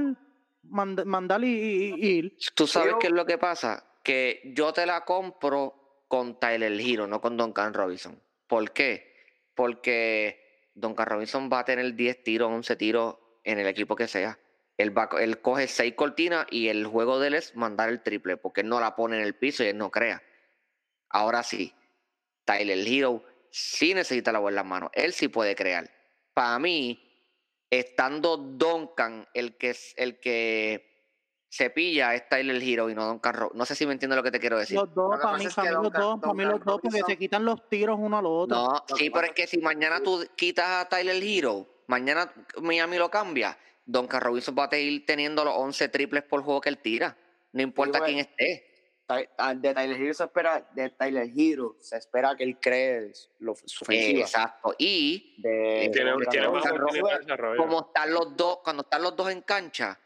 mand- 0.63 1.05
mandar 1.05 1.43
y, 1.43 1.47
y- 1.47 1.93
y 1.95 2.07
ir. 2.17 2.37
¿Tú 2.55 2.65
sabes 2.67 2.89
Pero- 2.89 2.99
qué 2.99 3.07
es 3.07 3.13
lo 3.13 3.25
que 3.25 3.37
pasa? 3.37 3.83
Que 4.03 4.41
yo 4.55 4.73
te 4.73 4.85
la 4.85 5.03
compro 5.05 6.03
con 6.07 6.39
Tyler 6.39 6.71
Hero, 6.79 7.07
no 7.07 7.19
con 7.21 7.35
Duncan 7.37 7.73
Robinson. 7.73 8.21
¿Por 8.47 8.71
qué? 8.71 9.13
Porque 9.53 10.69
Duncan 10.73 11.05
Robinson 11.07 11.49
va 11.51 11.59
a 11.59 11.65
tener 11.65 11.93
10 11.95 12.23
tiros, 12.23 12.49
11 12.49 12.75
tiros 12.75 13.17
en 13.43 13.59
el 13.59 13.67
equipo 13.67 13.95
que 13.95 14.07
sea. 14.07 14.39
Él, 14.77 14.95
va, 14.95 15.09
él 15.19 15.41
coge 15.41 15.67
6 15.67 15.95
cortinas 15.95 16.45
y 16.51 16.67
el 16.69 16.85
juego 16.85 17.19
de 17.19 17.27
él 17.27 17.33
es 17.33 17.55
mandar 17.55 17.89
el 17.89 18.01
triple, 18.03 18.37
porque 18.37 18.61
él 18.61 18.69
no 18.69 18.79
la 18.79 18.95
pone 18.95 19.17
en 19.17 19.23
el 19.23 19.35
piso 19.35 19.63
y 19.63 19.67
él 19.67 19.77
no 19.77 19.89
crea. 19.91 20.21
Ahora 21.09 21.43
sí, 21.43 21.73
Tyler 22.45 22.77
Hero 22.87 23.23
sí 23.49 23.93
necesita 23.93 24.31
la 24.31 24.39
bola 24.39 24.51
en 24.51 24.55
las 24.57 24.65
manos. 24.65 24.89
Él 24.93 25.13
sí 25.13 25.27
puede 25.27 25.55
crear. 25.55 25.89
Para 26.37 26.59
mí, 26.59 27.03
estando 27.67 28.37
Duncan, 28.37 29.27
el 29.33 29.57
que, 29.57 29.75
el 29.95 30.19
que 30.19 30.85
se 31.49 31.71
pilla 31.71 32.13
es 32.13 32.29
Tyler 32.29 32.61
Hero 32.61 32.91
y 32.91 32.93
no 32.93 33.07
Duncan 33.07 33.33
Ro- 33.33 33.51
No 33.55 33.65
sé 33.65 33.73
si 33.73 33.87
me 33.87 33.93
entiendes 33.93 34.17
lo 34.17 34.21
que 34.21 34.29
te 34.29 34.39
quiero 34.39 34.59
decir. 34.59 34.75
Los 34.77 34.93
dos, 34.93 35.15
Lo 35.15 35.19
para 35.19 35.35
mí, 35.39 35.45
es 35.45 35.55
para 35.55 35.67
que 35.69 35.75
mí 35.75 35.81
los 35.81 35.83
Duncan- 35.91 36.01
dos, 36.01 36.19
para 36.21 36.33
mí 36.35 36.43
los 36.43 36.63
dos, 36.63 36.79
porque 36.79 36.89
Robinson- 36.89 37.07
se 37.07 37.17
quitan 37.17 37.43
los 37.43 37.67
tiros 37.69 37.97
uno 37.99 38.19
al 38.19 38.25
otro. 38.27 38.55
No, 38.55 38.83
Lo 38.87 38.95
sí, 38.97 39.09
pero 39.09 39.25
es 39.25 39.31
que 39.33 39.47
si 39.47 39.57
mañana 39.57 39.99
tú 40.03 40.23
quitas 40.35 40.85
a 40.85 40.87
Tyler 40.87 41.17
Hero, 41.23 41.65
mañana 41.87 42.31
Miami 42.61 42.97
lo 42.99 43.09
cambia, 43.09 43.57
Duncan 43.83 44.21
Robinson 44.21 44.55
va 44.55 44.65
a 44.65 44.69
seguir 44.69 45.07
teniendo 45.07 45.43
los 45.43 45.55
11 45.57 45.89
triples 45.89 46.21
por 46.21 46.43
juego 46.43 46.61
que 46.61 46.69
él 46.69 46.77
tira. 46.77 47.17
No 47.51 47.63
importa 47.63 48.01
quién 48.01 48.19
esté. 48.19 48.76
Ah, 49.09 49.53
De 49.53 49.73
Tyler 49.73 50.01
Hero 50.01 50.13
se 50.13 50.23
espera, 50.25 50.69
de 50.73 50.89
Tyler 50.89 51.29
Hero 51.33 51.77
se 51.79 51.95
espera 51.97 52.35
que 52.35 52.43
él 52.43 52.59
cree 52.59 53.13
lo, 53.39 53.55
su 53.55 53.85
ofensiva. 53.85 54.19
Exacto. 54.19 54.75
Y 54.77 55.41
De, 55.41 55.89
tiene, 55.93 56.13
tiene 56.29 56.49
más 56.49 56.65
como 57.55 57.87
están 57.87 58.13
los 58.13 58.35
dos, 58.35 58.59
cuando 58.63 58.83
están 58.83 59.01
los 59.01 59.15
dos 59.15 59.31
en 59.31 59.41
cancha, 59.41 59.97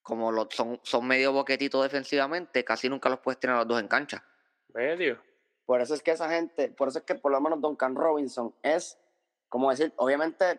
como 0.00 0.32
los, 0.32 0.48
son, 0.50 0.80
son 0.82 1.06
medio 1.06 1.32
boquetitos 1.32 1.82
defensivamente, 1.82 2.64
casi 2.64 2.88
nunca 2.88 3.10
los 3.10 3.20
puedes 3.20 3.38
tener 3.38 3.56
los 3.56 3.68
dos 3.68 3.78
en 3.78 3.88
cancha. 3.88 4.24
Medio. 4.72 5.22
Por 5.66 5.82
eso 5.82 5.94
es 5.94 6.02
que 6.02 6.12
esa 6.12 6.30
gente, 6.30 6.68
por 6.70 6.88
eso 6.88 7.00
es 7.00 7.04
que 7.04 7.14
por 7.14 7.32
lo 7.32 7.40
menos 7.40 7.60
Duncan 7.60 7.94
Robinson 7.94 8.54
es, 8.62 8.98
como 9.48 9.70
decir, 9.70 9.92
obviamente 9.96 10.58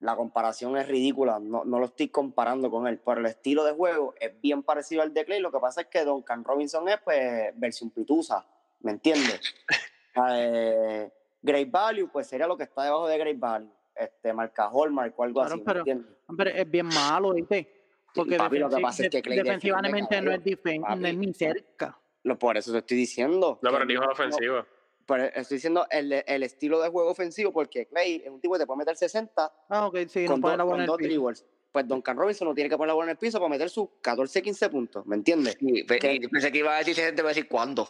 la 0.00 0.14
comparación 0.14 0.76
es 0.76 0.86
ridícula, 0.86 1.38
no, 1.40 1.64
no 1.64 1.78
lo 1.78 1.86
estoy 1.86 2.08
comparando 2.08 2.70
con 2.70 2.86
él, 2.86 3.00
pero 3.04 3.20
el 3.20 3.26
estilo 3.26 3.64
de 3.64 3.72
juego 3.72 4.14
es 4.20 4.38
bien 4.40 4.62
parecido 4.62 5.02
al 5.02 5.14
de 5.14 5.24
Clay, 5.24 5.40
lo 5.40 5.50
que 5.50 5.58
pasa 5.58 5.80
es 5.82 5.86
que 5.86 6.04
Duncan 6.04 6.44
Robinson 6.44 6.88
es 6.88 6.98
pues 7.02 7.52
versión 7.56 7.90
pitusa, 7.90 8.46
¿me 8.80 8.90
entiendes? 8.92 9.40
eh, 10.28 11.10
Great 11.42 11.70
Value, 11.70 12.08
pues 12.12 12.26
sería 12.26 12.46
lo 12.46 12.56
que 12.56 12.64
está 12.64 12.84
debajo 12.84 13.06
de 13.08 13.18
Great 13.18 13.38
Value, 13.38 13.70
este, 13.94 14.32
marca 14.32 14.68
Hallmark 14.72 15.18
o 15.18 15.22
algo 15.24 15.40
Claro, 15.40 15.54
así, 15.54 15.58
¿me 15.60 15.64
pero- 15.64 15.78
entiendes? 15.80 16.12
Hombre, 16.28 16.60
es 16.60 16.70
bien 16.70 16.86
malo, 16.86 17.32
¿viste? 17.32 17.72
Porque 18.14 18.36
papi, 18.36 18.58
lo 18.58 18.68
que 18.68 18.76
defensi- 18.76 18.82
pasa 18.82 19.02
es 19.04 19.10
que 19.10 19.16
de- 19.18 19.22
Clay 19.22 19.36
defiende, 19.38 19.50
defensivamente 19.68 20.20
no 20.22 20.32
es, 20.32 20.42
difen- 20.42 20.80
no 20.80 21.06
es 21.06 21.14
papi. 21.14 21.26
ni 21.26 21.34
cerca. 21.34 21.98
Lo, 22.24 22.38
por 22.38 22.56
eso 22.56 22.72
te 22.72 22.78
estoy 22.78 22.96
diciendo. 22.96 23.58
No, 23.62 23.70
pero 23.70 23.86
dijo 23.86 24.02
la 24.02 24.12
ofensiva. 24.12 24.66
Pero 25.06 25.24
estoy 25.24 25.56
diciendo 25.58 25.86
el, 25.90 26.12
el 26.26 26.42
estilo 26.42 26.80
de 26.80 26.88
juego 26.88 27.10
ofensivo, 27.10 27.52
porque 27.52 27.86
Clay 27.86 28.22
es 28.24 28.30
un 28.30 28.40
tipo 28.40 28.54
que 28.54 28.60
te 28.60 28.66
puede 28.66 28.78
meter 28.78 28.96
60 28.96 29.52
Ah, 29.68 29.86
ok, 29.86 29.98
sí, 30.08 30.26
con, 30.26 30.40
no 30.40 30.48
dos- 30.48 30.58
la 30.58 30.64
bola 30.64 30.76
con 30.78 30.86
dos 30.86 30.98
dribbles. 30.98 31.44
Pues 31.72 31.86
Duncan 31.86 32.16
Robinson 32.16 32.48
no 32.48 32.54
tiene 32.54 32.70
que 32.70 32.76
poner 32.76 32.88
la 32.88 32.94
bola 32.94 33.06
en 33.06 33.10
el 33.10 33.18
piso 33.18 33.38
para 33.38 33.50
meter 33.50 33.68
sus 33.70 33.88
14, 34.00 34.42
15 34.42 34.68
puntos, 34.70 35.06
¿me 35.06 35.14
entiendes? 35.16 35.56
Y 35.60 35.84
pensé 35.84 36.50
que 36.50 36.58
iba 36.58 36.74
a 36.74 36.78
decir 36.78 36.94
gente, 36.96 37.20
iba 37.20 37.28
a 37.28 37.34
decir 37.34 37.48
cuándo. 37.48 37.88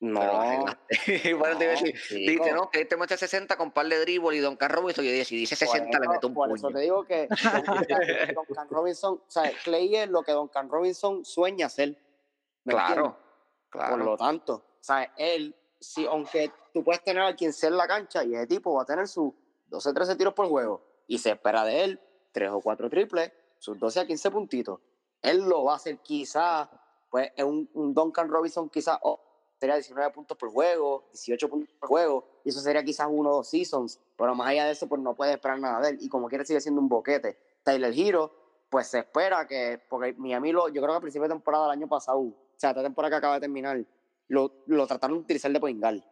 No, 0.00 0.20
Pero 0.20 1.38
bueno, 1.38 1.56
te 1.58 1.64
iba 1.64 1.68
a 1.68 1.70
decir. 1.70 1.94
Dice, 2.10 2.52
no, 2.52 2.68
que 2.70 2.80
este 2.82 2.96
mete 2.96 3.16
60 3.16 3.56
con 3.56 3.70
par 3.70 3.86
de 3.86 4.00
dribble 4.00 4.36
y 4.36 4.40
Don 4.40 4.58
Robinson. 4.60 5.04
Yo 5.04 5.10
dije, 5.12 5.24
si 5.24 5.36
dice 5.36 5.56
Por 5.64 5.74
60, 5.76 5.98
le 6.00 6.08
meto 6.08 6.26
un 6.26 6.34
Por 6.34 6.48
puño. 6.48 6.56
eso 6.56 6.68
te 6.68 6.80
digo 6.80 7.04
que 7.04 7.28
Duncan, 7.66 8.34
Duncan 8.34 8.68
Robinson, 8.68 9.14
o 9.14 9.30
sea, 9.30 9.50
Clay 9.62 9.94
es 9.96 10.08
lo 10.10 10.22
que 10.22 10.32
Duncan 10.32 10.68
Robinson 10.68 11.24
sueña 11.24 11.68
ser. 11.70 11.90
¿me 12.64 12.72
entiendes? 12.74 12.94
Claro, 12.94 13.16
claro. 13.70 13.96
Por 13.96 14.04
lo 14.04 14.16
tanto, 14.18 14.54
o 14.56 14.82
sea, 14.82 15.14
él, 15.16 15.54
si, 15.84 16.06
aunque 16.06 16.52
tú 16.72 16.82
puedes 16.82 17.02
tener 17.02 17.22
a 17.22 17.34
quien 17.34 17.52
sea 17.52 17.68
en 17.68 17.76
la 17.76 17.86
cancha 17.86 18.24
y 18.24 18.34
ese 18.34 18.46
tipo 18.46 18.74
va 18.74 18.82
a 18.82 18.86
tener 18.86 19.06
sus 19.06 19.32
12, 19.66 19.92
13 19.92 20.16
tiros 20.16 20.34
por 20.34 20.48
juego 20.48 20.82
y 21.06 21.18
se 21.18 21.32
espera 21.32 21.64
de 21.64 21.84
él 21.84 22.00
3 22.32 22.50
o 22.50 22.60
4 22.60 22.90
triples, 22.90 23.32
sus 23.58 23.78
12 23.78 24.00
a 24.00 24.06
15 24.06 24.30
puntitos. 24.30 24.80
Él 25.22 25.38
lo 25.38 25.64
va 25.64 25.74
a 25.74 25.76
hacer 25.76 25.98
quizás, 25.98 26.68
pues 27.10 27.30
es 27.36 27.44
un, 27.44 27.68
un 27.74 27.94
Duncan 27.94 28.28
Robinson 28.28 28.68
quizás 28.68 28.98
oh, 29.02 29.20
sería 29.58 29.76
19 29.76 30.12
puntos 30.12 30.36
por 30.36 30.50
juego, 30.50 31.08
18 31.12 31.48
puntos 31.48 31.74
por 31.78 31.88
juego, 31.88 32.26
y 32.44 32.50
eso 32.50 32.60
sería 32.60 32.82
quizás 32.84 33.06
uno 33.10 33.30
o 33.30 33.36
dos 33.36 33.48
seasons, 33.48 34.00
pero 34.16 34.34
más 34.34 34.48
allá 34.48 34.66
de 34.66 34.72
eso, 34.72 34.88
pues 34.88 35.00
no 35.00 35.14
puedes 35.14 35.34
esperar 35.34 35.58
nada 35.58 35.80
de 35.80 35.90
él, 35.90 35.98
y 36.00 36.08
como 36.08 36.28
quiere 36.28 36.44
sigue 36.44 36.60
siendo 36.60 36.80
un 36.80 36.88
boquete. 36.88 37.38
Tyler 37.62 37.94
Hero, 37.96 38.32
pues 38.68 38.88
se 38.88 38.98
espera 38.98 39.46
que, 39.46 39.80
porque 39.88 40.12
Miami 40.18 40.52
lo, 40.52 40.68
yo 40.68 40.82
creo 40.82 40.92
que 40.92 40.98
a 40.98 41.00
principio 41.00 41.28
de 41.28 41.34
temporada 41.34 41.64
del 41.64 41.72
año 41.72 41.88
pasado, 41.88 42.18
o 42.18 42.34
sea, 42.56 42.70
esta 42.70 42.82
temporada 42.82 43.10
que 43.10 43.16
acaba 43.16 43.34
de 43.34 43.40
terminar, 43.40 43.82
lo, 44.28 44.64
lo 44.66 44.86
trataron 44.86 45.18
de 45.18 45.22
utilizar 45.24 45.52
de 45.52 45.60
poingal, 45.60 46.04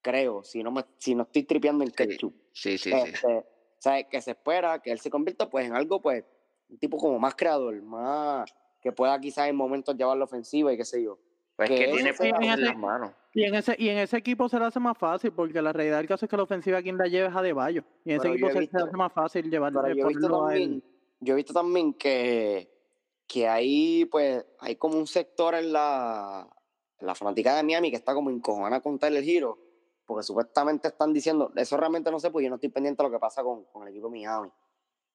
creo, 0.00 0.42
si 0.42 0.62
no, 0.62 0.70
me, 0.70 0.84
si 0.98 1.14
no 1.14 1.22
estoy 1.24 1.44
tripeando 1.44 1.84
en 1.84 1.90
Sí, 1.90 1.96
ketchup. 1.96 2.34
sí, 2.52 2.78
sí. 2.78 2.90
sí. 2.90 2.96
Este, 2.96 3.26
o 3.38 3.44
sea, 3.78 4.02
que 4.04 4.20
se 4.20 4.30
espera 4.32 4.78
que 4.80 4.92
él 4.92 5.00
se 5.00 5.10
convierta 5.10 5.48
pues 5.50 5.66
en 5.66 5.74
algo, 5.74 6.00
pues, 6.00 6.24
un 6.68 6.78
tipo 6.78 6.96
como 6.96 7.18
más 7.18 7.34
creador, 7.34 7.80
más 7.82 8.52
que 8.80 8.90
pueda 8.92 9.18
quizás 9.20 9.48
en 9.48 9.56
momentos 9.56 9.96
llevar 9.96 10.16
la 10.16 10.24
ofensiva 10.24 10.72
y 10.72 10.76
qué 10.76 10.84
sé 10.84 11.02
yo. 11.02 11.18
Pues 11.54 11.68
que 11.68 11.76
que 11.76 11.84
tiene 11.88 12.08
en 12.10 12.14
Fíjate. 12.16 12.62
las 12.62 12.76
manos. 12.76 13.12
Y 13.34 13.44
en 13.44 13.54
ese 13.54 13.76
y 13.78 13.88
en 13.90 13.98
ese 13.98 14.16
equipo 14.16 14.48
se 14.48 14.58
le 14.58 14.64
hace 14.64 14.80
más 14.80 14.96
fácil 14.98 15.32
porque 15.32 15.60
la 15.62 15.72
realidad 15.72 15.98
del 15.98 16.08
caso 16.08 16.24
es 16.26 16.30
que 16.30 16.36
la 16.36 16.42
ofensiva 16.42 16.82
quien 16.82 16.96
la 16.98 17.06
lleva 17.06 17.28
es 17.28 17.36
a 17.36 17.42
De 17.42 17.52
Bayo. 17.52 17.84
Y 18.04 18.10
en 18.12 18.16
ese 18.16 18.22
Pero 18.22 18.34
equipo 18.34 18.50
se, 18.50 18.58
visto- 18.60 18.78
se 18.78 18.84
hace 18.84 18.96
más 18.96 19.12
fácil 19.12 19.50
llevar 19.50 19.72
Pero 19.72 19.86
eh, 19.88 19.94
yo 19.96 20.04
he 20.04 20.08
visto 20.08 20.28
también, 20.30 20.82
yo 21.20 21.32
he 21.32 21.36
visto 21.36 21.52
también 21.52 21.94
que, 21.94 22.70
que 23.26 23.46
hay, 23.48 24.04
pues, 24.06 24.44
hay 24.58 24.76
como 24.76 24.96
un 24.98 25.06
sector 25.06 25.54
en 25.54 25.72
la, 25.72 26.48
en 26.48 26.61
la 27.02 27.14
fanática 27.14 27.56
de 27.56 27.62
Miami 27.62 27.90
que 27.90 27.96
está 27.96 28.14
como 28.14 28.30
encojonada 28.30 28.80
con 28.80 28.98
Tyler 28.98 29.22
Hero, 29.26 29.58
porque 30.06 30.22
supuestamente 30.24 30.88
están 30.88 31.12
diciendo, 31.12 31.52
eso 31.56 31.76
realmente 31.76 32.10
no 32.10 32.18
sé, 32.20 32.30
porque 32.30 32.44
yo 32.44 32.50
no 32.50 32.56
estoy 32.56 32.70
pendiente 32.70 33.02
de 33.02 33.08
lo 33.08 33.12
que 33.14 33.20
pasa 33.20 33.42
con, 33.42 33.64
con 33.66 33.82
el 33.82 33.88
equipo 33.90 34.08
de 34.08 34.12
Miami. 34.18 34.50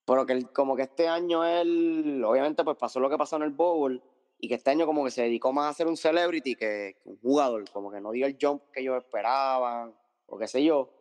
Pero 0.06 0.26
que 0.26 0.34
él- 0.34 0.52
como 0.54 0.76
que 0.76 0.84
este 0.84 1.08
año 1.08 1.44
él, 1.46 2.24
obviamente, 2.26 2.64
pues 2.64 2.78
pasó 2.78 3.00
lo 3.00 3.10
que 3.10 3.18
pasó 3.18 3.36
en 3.36 3.44
el 3.44 3.52
Bowl 3.52 4.02
y 4.40 4.48
que 4.48 4.56
este 4.56 4.70
año 4.70 4.86
como 4.86 5.04
que 5.04 5.12
se 5.12 5.24
dedicó 5.24 5.52
más 5.52 5.70
a 5.72 5.74
ser 5.74 5.88
un 5.88 5.98
celebrity 5.98 6.56
que, 6.56 6.96
que 7.04 7.10
un 7.10 7.18
jugador, 7.20 7.70
como 7.72 7.92
que 7.92 8.00
no 8.00 8.12
dio 8.12 8.26
el 8.26 8.38
jump 8.40 8.64
que 8.72 8.82
ellos 8.82 8.98
esperaban, 8.98 9.94
o 10.28 10.38
qué 10.38 10.48
sé 10.48 10.64
yo. 10.64 10.94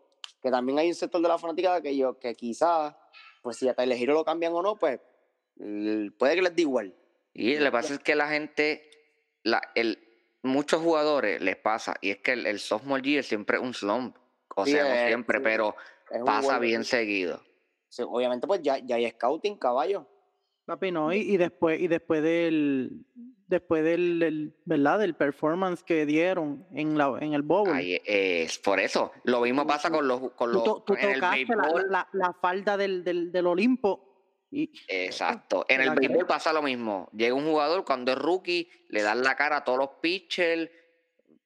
Que 0.43 0.51
también 0.51 0.79
hay 0.79 0.89
un 0.89 0.95
sector 0.95 1.21
de 1.21 1.29
la 1.29 1.39
fanática 1.39 1.81
que 1.81 1.97
yo, 1.97 2.19
que 2.19 2.35
quizás, 2.35 2.95
pues 3.43 3.57
si 3.59 3.69
hasta 3.69 3.85
el 3.85 3.95
giro 3.95 4.15
lo 4.15 4.25
cambian 4.25 4.53
o 4.55 4.63
no, 4.63 4.77
pues 4.77 5.01
puede 6.19 6.35
que 6.35 6.43
les 6.43 6.57
dé 6.57 6.63
igual. 6.63 6.95
Y 7.33 7.57
lo 7.57 7.67
que 7.67 7.73
pasa 7.73 7.95
es 7.95 8.01
que 8.01 8.15
la 8.17 8.29
gente, 8.29 8.83
la, 9.43 9.61
el, 9.75 9.99
muchos 10.47 10.81
jugadores 10.83 11.41
les 11.43 11.57
pasa, 11.57 11.97
y 12.01 12.11
es 12.11 12.19
que 12.19 12.33
el, 12.33 12.47
el 12.47 12.59
sophomore 12.59 13.03
year 13.03 13.25
siempre 13.25 13.57
es 13.59 13.63
un 13.63 13.75
slump. 13.75 14.17
O 14.55 14.65
Sí, 14.65 14.73
sea, 14.73 14.85
no 15.03 15.07
siempre, 15.09 15.39
sí. 15.39 15.45
pero 15.45 15.75
pasa 16.25 16.49
buen- 16.59 16.61
bien 16.61 16.85
seguido. 16.85 17.43
Sí, 17.89 18.03
obviamente, 18.07 18.47
pues 18.47 18.61
ya, 18.63 18.79
ya 18.79 18.97
hay 18.97 19.11
scouting, 19.11 19.57
caballo. 19.59 20.07
Papi, 20.65 20.91
no, 20.91 21.13
y, 21.13 21.19
y 21.19 21.37
después, 21.37 21.79
y 21.81 21.87
después 21.87 22.23
del, 22.23 23.05
después 23.47 23.85
del, 23.85 24.19
del- 24.19 24.57
¿verdad? 24.65 24.99
Del 24.99 25.15
performance 25.15 25.83
que 25.85 26.05
dieron 26.07 26.67
en 26.75 26.99
la, 26.99 27.17
en 27.21 27.35
el 27.35 27.43
bowl. 27.43 27.69
Es 27.79 28.59
por 28.59 28.81
eso. 28.81 29.13
Lo 29.25 29.43
mismo 29.43 29.63
Tú- 29.63 29.69
pasa 29.69 29.89
tú- 29.89 29.95
con 29.95 30.09
los, 30.09 30.21
con 30.33 30.51
tú, 30.51 30.55
los 30.55 30.65
to- 30.65 30.83
tú 30.87 30.95
en 30.95 31.11
el 31.11 31.21
la, 31.21 31.31
béisbol. 31.31 31.87
la- 31.91 32.09
la 32.13 32.33
falda 32.33 32.77
del, 32.77 33.05
del, 33.05 33.31
del 33.31 33.47
Olimpo 33.47 34.06
Exacto. 34.89 35.65
En 35.69 35.79
¿Te 35.81 35.85
el 35.89 35.95
béisbol 35.95 36.27
pasa 36.27 36.53
lo 36.53 36.63
mismo. 36.63 37.09
Llega 37.13 37.35
un 37.35 37.45
jugador 37.47 37.85
cuando 37.85 38.13
es 38.13 38.19
rookie, 38.19 38.71
le 38.89 39.03
dan 39.03 39.23
la 39.23 39.35
cara 39.37 39.59
a 39.59 39.65
todos 39.65 39.79
los 39.79 39.91
pitchers, 40.01 40.71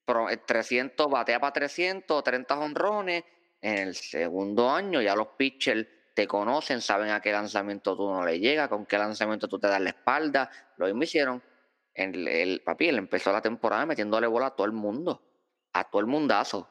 pro- 0.05 0.29
eh, 0.31 0.37
300, 0.39 1.09
batea 1.09 1.41
para 1.41 1.53
300, 1.53 2.23
30 2.23 2.59
honrones. 2.59 3.25
En 3.63 3.79
el 3.89 3.95
segundo 3.95 4.71
año 4.71 5.03
ya 5.03 5.15
los 5.15 5.29
pitchers 5.29 5.87
te 6.15 6.27
conocen, 6.27 6.81
saben 6.81 7.11
a 7.11 7.21
qué 7.21 7.33
lanzamiento 7.33 7.97
tú 7.97 8.11
no 8.11 8.25
le 8.25 8.39
llegas, 8.39 8.69
con 8.69 8.87
qué 8.87 8.99
lanzamiento 8.99 9.49
tú 9.49 9.59
te 9.59 9.69
das 9.69 9.81
la 9.81 9.91
espalda. 9.91 10.51
Lo 10.77 10.87
mismo 10.87 11.03
hicieron. 11.03 11.43
El, 11.95 12.27
el, 12.29 12.63
papi, 12.63 12.89
él 12.89 12.99
empezó 12.99 13.33
la 13.33 13.43
temporada 13.43 13.85
metiéndole 13.87 14.27
bola 14.27 14.47
a 14.47 14.51
todo 14.57 14.67
el 14.67 14.73
mundo. 14.73 15.23
A 15.73 15.85
todo 15.91 16.01
el 16.01 16.07
mundazo. 16.07 16.69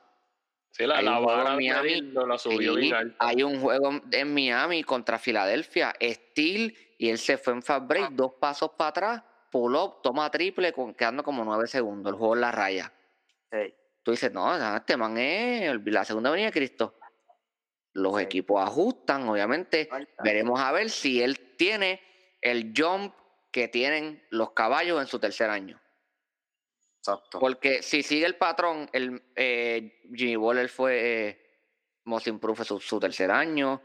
Sí, 0.71 0.85
la, 0.85 0.97
Hay 0.97 1.05
la 1.05 1.19
un 1.19 1.23
juego 1.25 1.43
vara 1.43 1.55
Miami, 1.55 2.01
la 2.13 2.37
subió 2.37 2.75
bien 2.75 3.15
hay 3.19 3.43
un 3.43 3.59
juego 3.59 3.91
en 4.11 4.33
Miami 4.33 4.83
contra 4.83 5.17
Filadelfia, 5.17 5.93
Steel, 6.01 6.77
y 6.97 7.09
él 7.09 7.17
se 7.17 7.37
fue 7.37 7.53
en 7.53 7.63
fast 7.63 7.87
break, 7.87 8.11
dos 8.11 8.33
pasos 8.39 8.71
para 8.77 8.89
atrás, 8.89 9.23
pull 9.51 9.75
up, 9.75 10.01
toma 10.03 10.29
triple, 10.29 10.71
con, 10.71 10.93
quedando 10.93 11.23
como 11.23 11.43
nueve 11.43 11.67
segundos, 11.67 12.13
el 12.13 12.17
juego 12.17 12.35
en 12.35 12.41
la 12.41 12.51
raya. 12.51 12.93
Sí. 13.51 13.73
Tú 14.03 14.11
dices, 14.11 14.31
no, 14.31 14.75
este 14.75 14.95
man 14.95 15.17
es 15.17 15.75
la 15.85 16.05
segunda 16.05 16.29
venida 16.31 16.47
de 16.47 16.53
Cristo. 16.53 16.95
Los 17.93 18.15
Sí. 18.17 18.23
equipos 18.23 18.61
ajustan, 18.61 19.27
obviamente. 19.27 19.89
Veremos 20.23 20.59
a 20.59 20.71
ver 20.71 20.89
si 20.89 21.21
él 21.21 21.55
tiene 21.57 22.01
el 22.41 22.73
jump 22.75 23.13
que 23.51 23.67
tienen 23.67 24.23
los 24.29 24.51
caballos 24.51 25.01
en 25.01 25.07
su 25.07 25.19
tercer 25.19 25.49
año. 25.49 25.81
Exacto. 27.13 27.39
Porque 27.39 27.81
si 27.81 28.03
sigue 28.03 28.25
el 28.25 28.35
patrón, 28.35 28.89
el, 28.93 29.21
eh, 29.35 30.01
Jimmy 30.13 30.35
Waller 30.37 30.69
fue 30.69 31.27
eh, 31.27 31.41
Most 32.05 32.27
Improved 32.27 32.63
su, 32.63 32.79
su 32.79 32.99
tercer 32.99 33.31
año. 33.31 33.81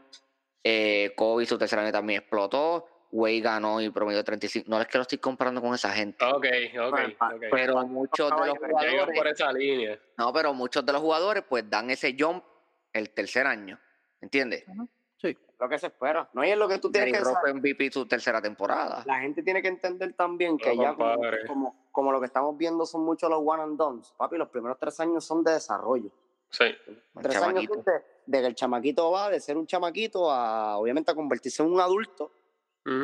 Eh, 0.63 1.13
Kobe 1.15 1.45
su 1.45 1.57
tercer 1.57 1.79
año 1.79 1.91
también 1.91 2.21
explotó. 2.21 2.87
Way 3.11 3.39
ganó 3.39 3.79
y 3.81 3.89
promedió 3.91 4.23
35. 4.23 4.69
No 4.69 4.81
es 4.81 4.87
que 4.87 4.97
lo 4.97 5.03
estoy 5.03 5.19
comparando 5.19 5.61
con 5.61 5.73
esa 5.73 5.91
gente. 5.91 6.25
Ok, 6.25 6.45
ok, 6.79 6.91
Bueno, 6.91 7.15
ok. 7.19 7.43
Pero 7.51 7.87
muchos 7.87 8.29
de 8.29 8.47
los 8.47 8.57
jugadores. 8.57 9.17
por 9.17 9.27
esa 9.27 9.53
línea. 9.53 9.99
No, 10.17 10.33
pero 10.33 10.53
muchos 10.53 10.85
de 10.85 10.91
los 10.91 11.01
jugadores 11.01 11.43
pues 11.47 11.69
dan 11.69 11.89
ese 11.91 12.15
jump 12.19 12.43
el 12.91 13.11
tercer 13.11 13.47
año. 13.47 13.79
¿Entiendes? 14.21 14.65
Lo 15.59 15.69
que 15.69 15.79
se 15.79 15.87
espera. 15.87 16.29
No 16.33 16.43
y 16.43 16.49
es 16.49 16.57
lo 16.57 16.67
que 16.67 16.79
tú 16.79 16.91
tienes 16.91 17.13
Derrick 17.13 17.27
que 17.29 17.39
fue 17.39 17.53
MVP 17.53 17.91
su 17.91 18.05
tercera 18.05 18.41
temporada. 18.41 19.03
La 19.05 19.19
gente 19.19 19.41
tiene 19.41 19.61
que 19.61 19.69
entender 19.69 20.13
también 20.13 20.57
que 20.57 20.75
No, 20.75 20.81
ya 20.83 20.93
como, 20.95 21.15
como, 21.47 21.85
como 21.91 22.11
lo 22.11 22.19
que 22.19 22.25
estamos 22.25 22.57
viendo 22.57 22.85
son 22.85 23.03
muchos 23.05 23.29
los 23.29 23.39
one 23.45 23.63
and 23.63 23.77
dones. 23.77 24.13
Papi, 24.17 24.37
los 24.37 24.49
primeros 24.49 24.77
tres 24.79 24.99
años 24.99 25.23
son 25.23 25.43
de 25.43 25.53
desarrollo. 25.53 26.09
Sí. 26.49 26.65
Tres 27.21 27.35
años 27.37 27.65
de, 27.85 27.91
de 28.25 28.41
que 28.41 28.47
el 28.47 28.55
chamaquito 28.55 29.11
va 29.11 29.29
de 29.29 29.39
ser 29.39 29.57
un 29.57 29.65
chamaquito 29.65 30.29
a 30.31 30.77
obviamente 30.77 31.11
a 31.11 31.15
convertirse 31.15 31.63
en 31.63 31.71
un 31.71 31.79
adulto 31.79 32.31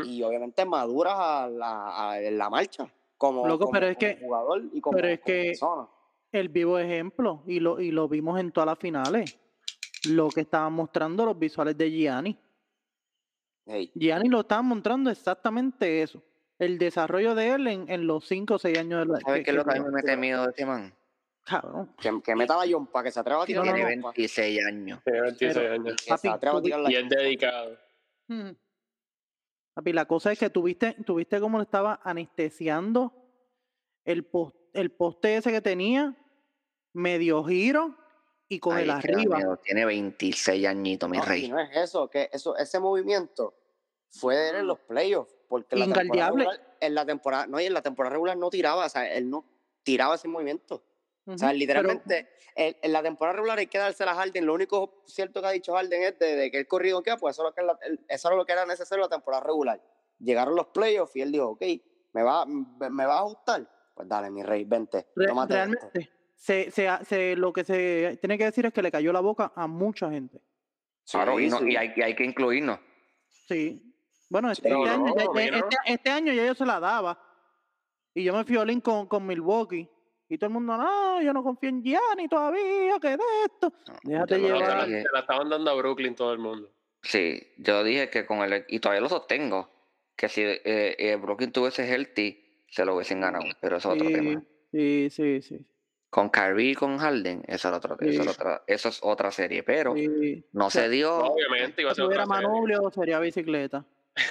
y 0.06 0.22
obviamente 0.22 0.64
maduras 0.64 1.16
a 1.18 1.48
la, 1.50 2.10
a- 2.12 2.22
en 2.22 2.38
la 2.38 2.50
marcha. 2.50 2.88
Como, 3.18 3.48
Loco, 3.48 3.66
como- 3.66 3.72
pero 3.74 3.88
es 3.88 3.96
como 3.98 4.00
que- 4.16 4.20
jugador 4.24 4.62
y 4.74 4.82
como, 4.82 4.96
pero 4.96 5.08
es 5.08 5.20
como 5.20 5.26
que- 5.26 5.44
persona. 5.48 5.88
el 6.34 6.50
vivo 6.50 6.78
ejemplo 6.78 7.42
y 7.48 7.60
lo, 7.60 7.80
y 7.80 7.92
lo 7.92 8.08
vimos 8.08 8.40
en 8.40 8.52
todas 8.52 8.68
las 8.68 8.78
finales. 8.80 9.38
Lo 10.10 10.30
que 10.30 10.42
estaban 10.42 10.74
mostrando 10.74 11.26
los 11.26 11.38
visuales 11.38 11.78
de 11.78 11.92
Gianni. 11.92 12.38
Hey, 13.66 13.92
Gianni 13.96 14.30
lo 14.30 14.42
estaban 14.42 14.66
mostrando 14.66 15.10
exactamente 15.10 16.02
eso. 16.02 16.22
El 16.58 16.78
desarrollo 16.78 17.36
de 17.36 17.50
él 17.54 17.68
en, 17.68 17.90
en 17.90 18.08
los 18.08 18.26
5 18.28 18.56
o 18.56 18.60
6 18.60 18.78
años 18.78 19.00
de 19.08 19.14
la 19.14 19.20
¿Sabes 19.20 19.44
qué 19.44 19.52
es 19.52 19.56
lo 19.58 19.64
que 19.66 19.72
a 19.72 19.74
mí 19.74 19.80
me 19.80 19.86
jugó. 19.86 19.96
mete 19.96 20.18
miedo 20.18 20.44
de 20.44 20.50
este 20.50 20.66
man? 20.66 20.94
Cabrón. 21.44 21.96
que, 22.00 22.22
que 22.24 22.36
meta 22.36 22.56
la 22.58 22.66
yompa, 22.68 23.04
que 23.04 23.12
se 23.12 23.20
atreva 23.20 23.44
a 23.44 23.46
tirar 23.46 23.64
Tiene 23.64 23.82
no. 23.84 23.90
yompa. 23.90 24.10
26 24.16 24.66
años. 24.66 25.00
Tiene 25.04 25.22
26 25.22 25.54
Pero- 25.58 25.74
años. 25.74 25.96
Se 26.20 26.30
atreva 26.30 26.58
a 26.60 26.62
tirar 26.62 26.80
la 26.82 26.90
es 26.90 27.10
dedicado. 27.10 27.78
Ujú. 28.30 28.56
Papi, 29.74 29.94
la 29.94 30.06
cosa 30.06 30.32
es 30.32 30.40
que 30.40 30.50
tuviste, 30.50 30.94
tuviste 31.06 31.40
cómo 31.40 31.58
le 31.58 31.64
estaba 31.64 32.00
anestesiando 32.04 33.14
el, 34.06 34.26
pos- 34.26 34.54
el 34.74 34.92
poste 34.92 35.38
ese 35.38 35.52
que 35.52 35.62
tenía, 35.62 36.16
medio 36.94 37.44
giro 37.44 37.96
y 38.52 38.60
con 38.60 38.76
Ahí 38.76 38.84
el 38.84 38.90
es 38.90 38.96
arriba. 38.98 39.38
miedo. 39.38 39.58
Tiene 39.64 39.86
26 39.86 40.68
añitos, 40.68 41.10
mi 41.10 41.18
No, 41.20 41.24
rey. 41.24 41.48
no 41.48 41.58
es 41.58 41.70
eso, 41.74 42.10
que 42.10 42.30
eso, 42.34 42.58
ese 42.58 42.80
movimiento 42.82 43.54
fue 44.10 44.36
de 44.36 44.50
él 44.50 44.56
en 44.58 44.68
los 44.68 44.78
playoffs. 44.80 45.34
Porque 45.48 45.76
en 45.76 45.90
la, 45.90 45.96
temporada 45.96 46.28
regular, 46.32 46.76
en 46.82 46.96
la 46.96 47.06
temporada, 47.06 47.48
no, 47.48 47.62
y 47.62 47.66
en 47.66 47.74
la 47.74 47.82
temporada 47.82 48.12
regular 48.12 48.36
no 48.36 48.50
tiraba, 48.50 48.86
o 48.86 48.90
sea, 48.90 49.10
él 49.10 49.30
no 49.30 49.46
tiraba 49.84 50.16
ese 50.16 50.28
movimiento. 50.28 50.84
O 51.26 51.38
sea, 51.38 51.54
literalmente, 51.54 52.28
en, 52.56 52.76
en 52.82 52.92
la 52.92 53.02
temporada 53.02 53.38
regular 53.38 53.58
hay 53.58 53.68
que 53.68 53.78
dársela 53.78 54.12
a 54.12 54.16
Harden. 54.16 54.46
Lo 54.46 54.54
único 54.54 55.02
cierto 55.06 55.40
que 55.40 55.48
ha 55.48 55.52
dicho 55.52 55.74
Harden 55.74 56.04
es 56.04 56.20
de, 56.20 56.36
de 56.36 56.52
que 56.52 56.58
él 56.58 56.68
corrido 56.68 57.02
que 57.04 57.16
pues 57.16 57.38
eso, 57.38 57.44
es 57.44 57.50
lo 57.52 57.54
que 57.56 57.62
la- 57.62 57.80
el- 57.88 58.04
eso 58.10 58.28
era 58.28 58.36
lo 58.36 58.46
que 58.46 58.52
era 58.52 58.66
necesario 58.66 59.06
en 59.06 59.10
la 59.10 59.16
temporada 59.16 59.44
regular. 59.44 59.82
Llegaron 60.20 60.56
los 60.58 60.68
playoffs 60.68 61.16
y 61.16 61.22
él 61.22 61.32
dijo, 61.32 61.52
ok, 61.52 61.62
¿me 62.12 62.22
va, 62.24 62.46
me 62.46 63.06
va 63.06 63.16
a 63.16 63.20
ajustar? 63.20 63.66
Pues 63.96 64.10
dale, 64.10 64.30
mi 64.30 64.44
rey, 64.44 64.66
vente. 64.66 65.08
Re- 65.16 65.28
tómate 65.28 65.64
esto. 65.64 65.90
Se, 66.42 66.72
se, 66.72 66.88
ha- 66.88 67.04
se- 67.04 67.36
lo 67.36 67.54
que 67.54 67.64
se 67.64 68.18
tiene 68.20 68.36
que 68.36 68.46
decir 68.46 68.66
es 68.66 68.74
que 68.74 68.82
le 68.82 68.92
cayó 68.92 69.14
la 69.14 69.20
boca 69.20 69.52
a 69.56 69.68
mucha 69.68 70.10
gente. 70.10 70.42
Claro, 71.10 71.40
y, 71.40 71.44
Sí, 71.44 71.50
no- 71.52 71.60
sí. 71.60 71.72
y 71.72 71.76
hay, 71.76 71.94
y 71.96 72.02
hay 72.02 72.16
que 72.16 72.24
incluirnos. 72.26 72.80
Sí. 73.48 73.80
Bueno, 74.28 74.50
este, 74.50 74.68
este 74.70 74.90
año, 74.90 74.98
no, 75.06 75.16
este, 75.40 75.76
este 75.86 76.10
año 76.10 76.34
ya 76.34 76.46
yo 76.48 76.56
se 76.56 76.66
la 76.66 76.80
daba. 76.80 77.22
Y 78.16 78.24
yo 78.24 78.34
me 78.36 78.44
fui 78.44 78.58
in 78.72 78.82
con, 78.82 79.06
con 79.08 79.26
Milwaukee. 79.28 79.88
Y 80.30 80.38
todo 80.38 80.48
el 80.48 80.54
mundo, 80.54 80.78
no, 80.78 81.22
yo 81.22 81.32
no 81.32 81.44
confío 81.44 81.70
en 81.70 81.84
Gianni 81.84 82.28
todavía, 82.28 82.98
que 83.00 83.10
de 83.10 83.24
esto. 83.46 83.72
Déjate 84.04 84.40
llevar. 84.40 84.86
se 84.88 85.04
la 85.14 85.20
estaban 85.20 85.48
dando 85.50 85.70
a 85.70 85.76
Brooklyn 85.76 86.16
todo 86.16 86.34
el 86.34 86.40
mundo. 86.40 86.72
Sí, 87.04 87.40
yo 87.58 87.84
dije 87.84 88.10
que 88.10 88.26
con 88.26 88.40
el 88.40 88.66
y 88.68 88.80
todavía 88.80 89.02
lo 89.02 89.10
sostengo, 89.10 89.70
que 90.16 90.28
si 90.30 90.42
eh, 90.42 90.62
eh, 90.98 91.16
Brooklyn 91.18 91.52
tuviese 91.52 91.86
healthy, 91.88 92.64
se 92.70 92.86
lo 92.86 92.96
hubiesen 92.96 93.20
ganado, 93.22 93.44
pero 93.60 93.78
eso 93.78 93.90
es 93.94 93.96
otro 94.02 94.08
Sí, 94.08 94.14
tema. 94.16 94.44
sí, 94.72 95.08
sí, 95.12 95.42
sí. 95.42 95.66
Con 96.12 96.30
Kyrie 96.30 96.72
y 96.72 96.76
con 96.76 96.98
Harden, 97.00 97.44
eso, 97.48 97.70
era 97.70 97.78
otro, 97.78 97.96
eso, 98.00 98.12
Sí. 98.12 98.22
era 98.22 98.32
otra- 98.32 98.64
eso 98.68 98.90
es 98.90 99.00
otra 99.02 99.32
serie, 99.32 99.64
pero 99.64 99.96
sí. 99.96 100.46
no 100.52 100.70
sea, 100.70 100.84
se 100.84 100.90
dio. 100.90 101.18
Obviamente 101.18 101.82
iba 101.82 101.92
a 101.92 101.96
Si 101.96 102.02
ser 102.02 102.06
tuviera 102.06 102.26
otra 102.26 102.38
serie. 102.42 102.92
Sería 102.94 103.20
bicicleta. 103.20 103.86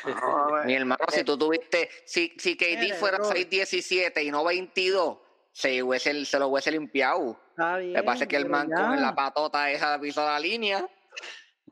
No, 0.05 0.51
Mi 0.67 0.75
hermano, 0.75 1.03
si 1.09 1.25
tú 1.25 1.39
tuviste, 1.39 1.89
si, 2.05 2.35
si 2.39 2.55
KD 2.57 2.77
Mire, 2.81 2.95
fuera 2.97 3.17
brother. 3.17 3.49
6'17 3.49 4.23
y 4.23 4.31
no 4.31 4.45
22, 4.45 5.19
se, 5.53 5.83
hubiese, 5.83 6.25
se 6.27 6.39
lo 6.39 6.49
hubiese 6.49 6.71
limpiado. 6.71 7.41
Está 7.51 7.79
Lo 7.81 7.95
que 7.95 8.03
pasa 8.03 8.25
es 8.25 8.29
que 8.29 8.37
el 8.37 8.43
bien, 8.45 8.53
man 8.53 8.69
pero 8.69 8.83
con 8.87 8.97
ya. 8.97 9.01
la 9.01 9.15
patota 9.15 9.71
esa 9.71 9.99
pisó 9.99 10.23
la 10.25 10.39
línea. 10.39 10.87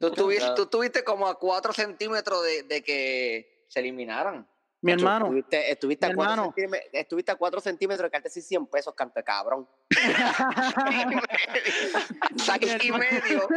Tú 0.00 0.06
estuviste, 0.32 0.40
Claro. 0.40 0.54
tú 0.54 0.62
estuviste 0.62 1.04
como 1.04 1.26
a 1.28 1.38
4 1.38 1.74
centímetros 1.74 2.42
de, 2.44 2.62
de 2.62 2.82
que 2.82 3.66
se 3.68 3.80
eliminaran. 3.80 4.48
Mi 4.80 4.92
hermano, 4.92 5.26
Estuviste, 5.26 5.70
estuviste, 5.72 6.06
Mi 6.06 6.12
a 6.12 6.14
cuatro 6.14 6.32
hermano. 6.34 6.52
centímetros, 6.54 6.90
estuviste 6.92 7.32
a 7.32 7.34
4 7.36 7.60
centímetros 7.60 8.04
de 8.06 8.10
carte 8.10 8.30
100 8.30 8.66
pesos, 8.68 8.94
canto 8.94 9.20
cabrón. 9.24 9.68
Seis 12.36 12.84
y 12.84 12.92
medio. 12.92 13.48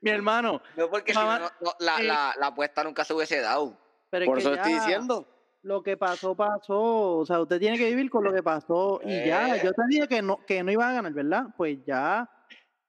mi 0.00 0.10
hermano. 0.10 0.62
No, 0.76 0.88
porque 0.90 1.12
si 1.12 1.18
no, 1.18 1.38
no, 1.38 1.48
la, 1.80 1.96
sí. 1.96 2.04
la, 2.06 2.34
la 2.38 2.46
apuesta 2.48 2.84
nunca 2.84 3.04
se 3.04 3.12
hubiese 3.14 3.40
dado. 3.40 3.76
Pero 4.10 4.24
es 4.24 4.28
Por 4.28 4.36
que 4.38 4.42
eso 4.42 4.54
estoy 4.54 4.74
diciendo. 4.74 5.26
Lo 5.62 5.82
que 5.82 5.96
pasó, 5.96 6.34
pasó. 6.34 7.18
O 7.18 7.26
sea, 7.26 7.40
usted 7.40 7.58
tiene 7.58 7.76
que 7.76 7.86
vivir 7.90 8.08
con 8.10 8.24
lo 8.24 8.32
que 8.32 8.42
pasó. 8.42 9.00
Y 9.04 9.26
ya, 9.26 9.56
Eh. 9.56 9.60
yo 9.62 9.72
te 9.72 9.82
dije 9.88 10.08
que 10.08 10.22
no, 10.22 10.38
que 10.46 10.62
no 10.62 10.70
iba 10.72 10.88
a 10.88 10.92
ganar, 10.92 11.12
¿verdad? 11.12 11.44
Pues 11.56 11.78
ya. 11.84 12.30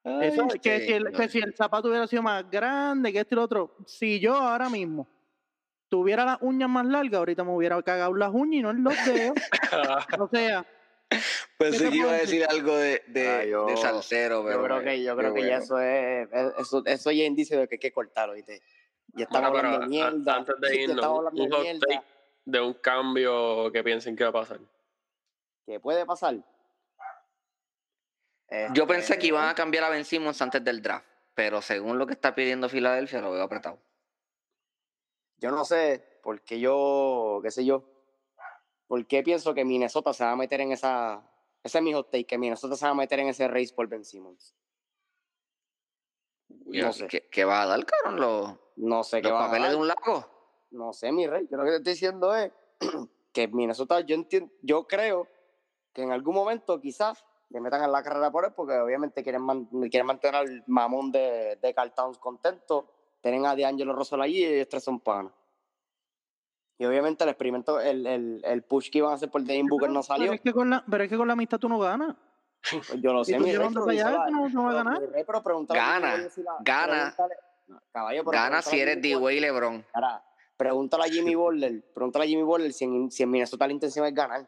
Eso, 0.04 0.48
Ay, 0.52 0.60
que, 0.60 0.80
si 0.82 0.94
el, 0.94 1.06
que 1.12 1.16
señor. 1.16 1.30
si 1.30 1.40
el 1.40 1.56
zapato 1.56 1.90
hubiera 1.90 2.08
sido 2.08 2.24
más 2.24 2.50
grande, 2.50 3.12
que 3.12 3.20
esto 3.20 3.36
y 3.36 3.38
lo 3.38 3.44
otro. 3.44 3.76
Si 3.86 4.20
yo 4.20 4.36
ahora 4.36 4.70
mismo 4.70 5.08
tuviera 5.92 6.24
las 6.24 6.38
uñas 6.42 6.70
más 6.70 6.86
largas, 6.86 7.20
ahorita 7.20 7.44
me 7.44 7.52
hubiera 7.54 7.80
cagado 7.84 8.14
las 8.16 8.32
uñas 8.34 8.60
y 8.60 8.62
no 8.64 8.72
en 8.72 8.84
los 8.84 8.96
dedos. 9.06 9.36
o 10.20 10.28
sea, 10.30 10.66
Pensé 11.58 11.78
¿qué 11.80 11.84
te 11.86 11.90
que 11.92 11.96
iba 11.98 12.10
a 12.12 12.14
decir 12.16 12.46
algo 12.50 12.78
de, 12.78 13.04
de, 13.08 13.28
Ah, 13.28 13.44
yo- 13.44 13.66
de 13.66 13.76
salsero, 13.76 14.44
pero. 14.46 14.60
Yo 14.60 14.64
creo 14.64 14.82
que, 14.84 15.04
yo 15.04 15.18
creo 15.18 15.34
que 15.34 15.46
ya 15.46 15.58
eso 15.58 15.78
es, 15.80 16.30
es- 16.32 16.54
eso, 16.60 16.82
eso 16.86 17.12
ya 17.12 17.24
es 17.24 17.28
indicio 17.28 17.60
de 17.60 17.68
que 17.68 17.76
hay 17.76 17.80
que 17.80 17.92
cortarlo, 17.92 18.34
¿viste? 18.34 18.62
Ya 19.14 19.26
estamos 19.26 19.52
Bueno, 19.52 19.68
hablando 19.68 19.86
de 19.86 19.90
mierda. 19.90 20.36
antes 20.38 20.56
de 20.62 20.82
irnos, 20.82 21.06
un 21.06 21.36
de 21.36 21.50
hot 21.50 21.62
mierda. 21.64 21.80
take 21.88 22.02
de 22.46 22.62
un 22.62 22.74
cambio 22.76 23.70
que 23.74 23.84
piensen 23.84 24.16
que 24.16 24.24
va 24.24 24.30
a 24.30 24.34
pasar. 24.34 24.60
¿Qué 25.66 25.80
puede 25.82 26.06
pasar? 26.06 26.36
Yo 26.36 26.44
Este, 28.48 28.86
pensé 28.86 29.20
que 29.20 29.28
iban 29.28 29.48
a 29.50 29.54
cambiar 29.56 29.84
a 29.86 29.90
Ben 29.90 30.04
Simmons 30.06 30.42
antes 30.42 30.64
del 30.64 30.82
draft, 30.82 31.06
pero 31.36 31.62
según 31.62 31.98
lo 31.98 32.08
que 32.08 32.14
está 32.14 32.34
pidiendo 32.36 32.68
Filadelfia, 32.70 33.22
lo 33.22 33.32
veo 33.32 33.44
apretado. 33.44 33.78
Yo 35.42 35.52
no 35.52 35.66
sé, 35.66 36.20
porque 36.24 36.60
yo, 36.60 37.40
qué 37.44 37.52
sé 37.52 37.66
yo, 37.66 37.84
por 38.88 39.06
qué 39.08 39.24
pienso 39.24 39.54
que 39.54 39.66
Minnesota 39.66 40.14
se 40.14 40.24
va 40.24 40.32
a 40.32 40.36
meter 40.36 40.62
en 40.62 40.72
esa, 40.72 41.28
ese 41.64 41.80
es 41.80 41.84
mi 41.84 41.94
hot 41.94 42.12
take, 42.12 42.26
que 42.26 42.38
Minnesota 42.38 42.76
se 42.76 42.86
va 42.86 42.92
a 42.92 42.96
meter 42.96 43.20
en 43.20 43.28
ese 43.30 43.48
race 43.48 43.74
por 43.74 43.88
Ben 43.88 44.06
Simmons. 44.06 44.56
Yo- 46.66 46.86
No 46.86 46.94
sé. 46.94 47.08
¿Qué, 47.08 47.28
qué 47.30 47.44
va 47.46 47.64
a 47.64 47.66
dar, 47.66 47.86
cabrón? 47.86 48.20
Los, 48.20 48.56
No 48.76 49.04
sé 49.04 49.22
qué 49.22 49.32
va 49.32 49.40
a 49.44 49.48
papeles 49.48 49.68
dar. 49.68 49.72
de 49.72 49.82
un 49.82 49.88
lago. 49.88 50.26
No 50.72 50.94
sé, 50.94 51.12
mi 51.12 51.28
rey. 51.28 51.48
Yo 51.50 51.58
lo 51.58 51.64
que 51.64 51.72
te 51.72 51.76
estoy 51.78 51.94
diciendo 51.94 52.36
es 52.36 52.52
que 53.34 53.48
Minnesota, 53.48 54.00
yo 54.02 54.16
entiendo, 54.16 54.52
yo 54.62 54.88
creo 54.88 55.28
que 55.94 56.04
en 56.04 56.12
algún 56.12 56.36
momento 56.36 56.80
quizás 56.80 57.26
le 57.50 57.60
metan 57.60 57.84
en 57.84 57.92
la 57.92 58.02
carrera 58.04 58.32
por 58.32 58.46
él, 58.46 58.54
porque 58.54 58.78
obviamente 58.78 59.24
quieren, 59.24 59.42
man- 59.42 59.66
quieren 59.90 60.06
mantener 60.06 60.36
al 60.36 60.64
mamón 60.68 61.12
de, 61.12 61.58
de 61.62 61.74
Carl 61.74 61.94
Towns 61.94 62.18
contento. 62.18 62.90
Tienen 63.22 63.46
a 63.46 63.56
D'Angelo 63.56 63.94
Russell 63.94 64.22
allí 64.22 64.40
y 64.40 64.46
ellos 64.46 64.68
tres 64.70 64.84
son 64.84 65.00
panas. 65.00 65.32
Y 66.80 66.86
obviamente 66.86 67.24
el 67.24 67.30
experimento, 67.30 67.80
el, 67.80 68.08
el, 68.08 68.42
el 68.44 68.64
push 68.64 68.90
que 68.90 68.98
iban 68.98 69.12
a 69.12 69.16
hacer 69.16 69.30
por 69.30 69.44
Devin 69.44 69.68
Booker 69.68 69.90
no 69.90 70.00
Pero 70.02 70.04
salió. 70.04 70.34
es 70.34 70.42
que 70.42 70.52
con 70.52 70.70
la, 70.72 70.84
pero 70.90 71.04
es 71.04 71.10
que 71.10 71.18
con 71.18 71.28
la 71.28 71.34
amistad 71.34 71.60
tú 71.60 71.70
no 71.70 71.78
ganas. 71.78 72.16
Yo 73.00 73.14
lo 73.14 73.24
sé, 73.24 73.40
mi 73.40 73.46
rey. 73.56 73.58
pero 73.58 73.70
no, 74.32 74.50
no 74.50 74.64
vas 74.64 74.76
a 74.76 74.84
pero, 74.84 74.84
ganar. 74.84 75.02
rey, 75.12 75.24
pero 75.26 75.42
Gana, 75.76 76.12
Butler 76.14 76.32
si 76.32 76.42
la- 76.44 76.58
gana. 76.62 77.16
caballo, 77.92 78.24
pero 78.26 78.32
Gana 78.32 78.62
si 78.64 78.80
eres. 78.80 79.02
D-Way 79.02 79.40
LeBron. 79.40 79.86
Ahora, 79.94 80.24
pregúntale 80.58 81.04
a 81.04 81.08
Jimmy 81.08 81.36
Butler, 81.36 81.84
pregúntale 81.94 82.26
a 82.26 82.28
Jimmy 82.28 82.44
Butler 82.44 82.74
si 82.74 82.86
en, 82.86 83.12
si 83.12 83.24
en 83.24 83.30
Minnesota 83.32 83.68
la 83.68 83.74
intención 83.74 84.06
es 84.06 84.14
ganar. 84.14 84.48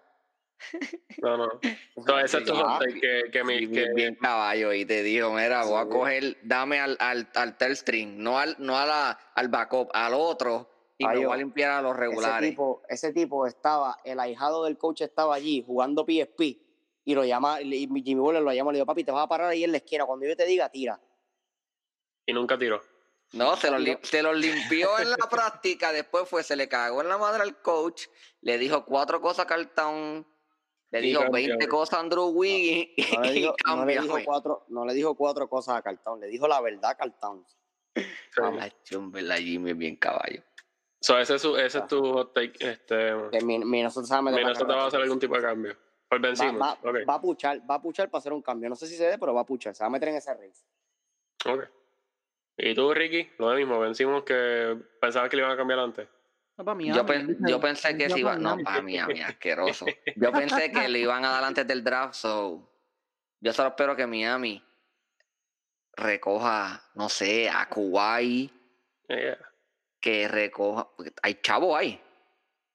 No, 1.22 1.38
no. 1.38 1.60
No, 2.08 2.20
ese 2.20 2.40
es 2.40 2.46
tu 2.46 2.54
Ah, 2.56 2.78
hot 2.78 2.80
take, 2.86 3.00
que, 3.00 3.32
que, 3.32 3.44
mi- 3.44 3.60
Sí, 3.60 3.68
que- 3.72 3.94
bien, 3.94 4.16
caballo 4.16 4.74
y 4.74 4.86
te 4.86 5.04
dijo, 5.04 5.32
mira, 5.32 5.64
voy 5.64 5.80
a 5.80 5.86
coger, 5.88 6.38
dame 6.44 6.80
al, 6.80 6.98
al, 7.00 7.30
al 7.36 7.58
third 7.58 7.76
string, 7.76 8.18
no 8.18 8.40
al, 8.40 8.56
no 8.60 8.78
a 8.78 8.86
la- 8.86 9.20
al 9.36 9.48
backup, 9.48 9.90
al 9.94 10.14
otro, 10.16 10.70
y 10.98 11.06
me 11.06 11.12
Ay, 11.14 11.24
voy 11.24 11.34
a 11.34 11.38
limpiar 11.38 11.72
a 11.72 11.82
los 11.82 11.92
ese 11.94 12.00
regulares. 12.02 12.50
tipo, 12.50 12.82
ese 12.90 13.14
tipo 13.14 13.46
estaba, 13.48 13.98
el 14.04 14.20
ahijado 14.20 14.66
del 14.66 14.78
coach 14.78 15.02
estaba 15.02 15.36
allí 15.36 15.64
jugando 15.66 16.04
PSP 16.06 16.60
y 17.06 17.14
lo 17.16 17.24
llama, 17.24 17.62
y 17.62 17.88
Jimmy 17.88 18.16
Butler 18.16 18.42
lo 18.42 18.52
llama 18.54 18.72
y 18.72 18.74
le 18.74 18.78
dijo, 18.80 18.86
papi, 18.88 19.04
te 19.04 19.12
vas 19.12 19.24
a 19.26 19.28
parar 19.30 19.50
ahí 19.50 19.64
en 19.64 19.72
la 19.72 19.78
esquina, 19.78 20.06
cuando 20.06 20.26
yo 20.26 20.36
te 20.36 20.46
diga, 20.46 20.70
tira. 20.70 21.00
y 22.26 22.34
nunca 22.34 22.58
tiró. 22.58 22.82
No, 23.34 23.56
se 23.56 23.70
los, 23.72 23.82
se 24.04 24.22
los 24.22 24.36
limpió 24.38 24.98
en 25.00 25.10
la 25.10 25.18
práctica, 25.30 25.92
después 25.92 26.28
fue, 26.30 26.44
se 26.44 26.56
le 26.56 26.68
cagó 26.70 27.02
en 27.02 27.10
la 27.10 27.18
madre 27.18 27.42
al 27.44 27.62
coach, 27.62 28.04
le 28.42 28.58
dijo 28.58 28.86
cuatro 28.86 29.22
cosas 29.22 29.46
a 29.46 29.48
Carlton, 29.48 30.26
le 30.94 31.06
Y 31.08 31.10
dijo 31.10 31.22
cambió. 31.24 31.48
20 31.50 31.68
cosas 31.68 31.98
a 31.98 32.02
Andrew 32.02 32.28
Wiggins 32.30 32.90
No 33.18 33.22
le 33.22 33.30
y 33.32 33.34
dijo, 33.42 33.56
no 33.66 33.86
le 33.86 33.92
dijo 33.94 34.08
cambió. 34.08 34.26
cuatro, 34.26 34.66
no 34.70 34.86
le 34.86 34.94
dijo 34.94 35.16
cuatro 35.16 35.50
cosas 35.50 35.76
a 35.78 35.82
Cartón, 35.82 36.20
le 36.20 36.28
dijo 36.28 36.48
la 36.48 36.62
verdad 36.62 36.92
a 36.92 36.96
Cartón. 36.96 37.46
Sí. 37.96 38.04
Vamos. 38.38 38.62
Ay, 38.64 38.72
hombre, 38.96 39.22
la 39.22 39.38
Jimmy 39.38 39.72
es 39.72 39.78
bien 39.78 39.96
caballo. 39.98 40.42
So, 41.02 41.20
ese 41.20 41.36
es, 41.36 41.42
su- 41.42 41.58
ese 41.58 41.80
es 41.80 41.88
tu 41.88 42.02
hot 42.14 42.34
take. 42.34 42.54
Este, 42.60 43.12
Que 43.32 43.42
Min- 43.44 43.70
Minnesota 43.70 44.08
se 44.08 44.14
va 44.14 44.20
a 44.20 44.22
meter 44.22 44.40
en 44.40 44.44
la 44.44 44.50
Minnesota 44.50 44.66
carrera 44.68 44.78
va 44.80 44.84
a 44.84 44.88
hacer 44.88 45.02
algún 45.02 45.20
tipo 45.20 45.36
de 45.36 45.42
cambio. 45.42 45.78
Por 46.10 46.22
Ben 46.22 46.34
va, 46.36 46.52
va, 46.52 46.74
Ok, 46.90 46.96
va 47.10 47.14
a 47.16 47.22
puchar, 47.22 47.62
va 47.70 47.76
a 47.76 47.82
puchar 47.82 48.10
para 48.10 48.20
hacer 48.20 48.32
un 48.34 48.42
cambio. 48.42 48.70
No 48.70 48.76
sé 48.76 48.88
si 48.88 48.96
se 48.96 49.06
dé, 49.06 49.18
pero 49.18 49.34
va 49.34 49.42
a 49.42 49.46
puchar. 49.46 49.76
Se 49.76 49.84
va 49.84 49.88
a 49.88 49.90
meter 49.90 50.10
en 50.10 50.16
ese 50.16 50.34
race. 50.34 50.64
ok. 51.46 51.70
¿Y 52.58 52.76
tú, 52.76 52.94
Ricky? 52.94 53.28
Lo 53.40 53.54
mismo. 53.56 53.80
Ben 53.80 53.96
Simmons 53.96 54.24
que 54.24 54.78
pensabas 55.02 55.28
que 55.30 55.36
le 55.38 55.42
iban 55.42 55.52
a 55.54 55.58
cambiar 55.58 55.80
antes. 55.80 56.08
No, 56.58 56.66
para 56.66 56.80
Yo, 56.82 57.06
pen- 57.06 57.38
yo 57.48 57.60
pensé 57.60 57.98
que 57.98 58.10
se 58.10 58.20
iba. 58.20 58.36
No, 58.36 58.58
para 58.64 58.82
mí, 58.82 58.98
a 59.00 59.08
mí, 59.08 59.20
asqueroso. 59.22 59.86
Yo 60.16 60.32
pensé 60.32 60.72
que 60.72 60.88
le 60.88 61.00
iban 61.00 61.26
a 61.26 61.32
dar 61.32 61.44
antes 61.44 61.66
del 61.66 61.84
draft, 61.84 62.14
so. 62.14 62.70
Yo 63.42 63.52
solo 63.54 63.70
espero 63.70 63.96
que 63.96 64.06
Miami 64.06 64.64
recoja, 65.96 66.84
no 66.96 67.10
sé, 67.10 67.50
a 67.50 67.68
Kuwait, 67.70 68.52
Yeah. 69.10 69.38
que 70.00 70.28
recoja. 70.28 70.88
Hay 71.22 71.36
chavo 71.42 71.76
ahí. 71.76 72.00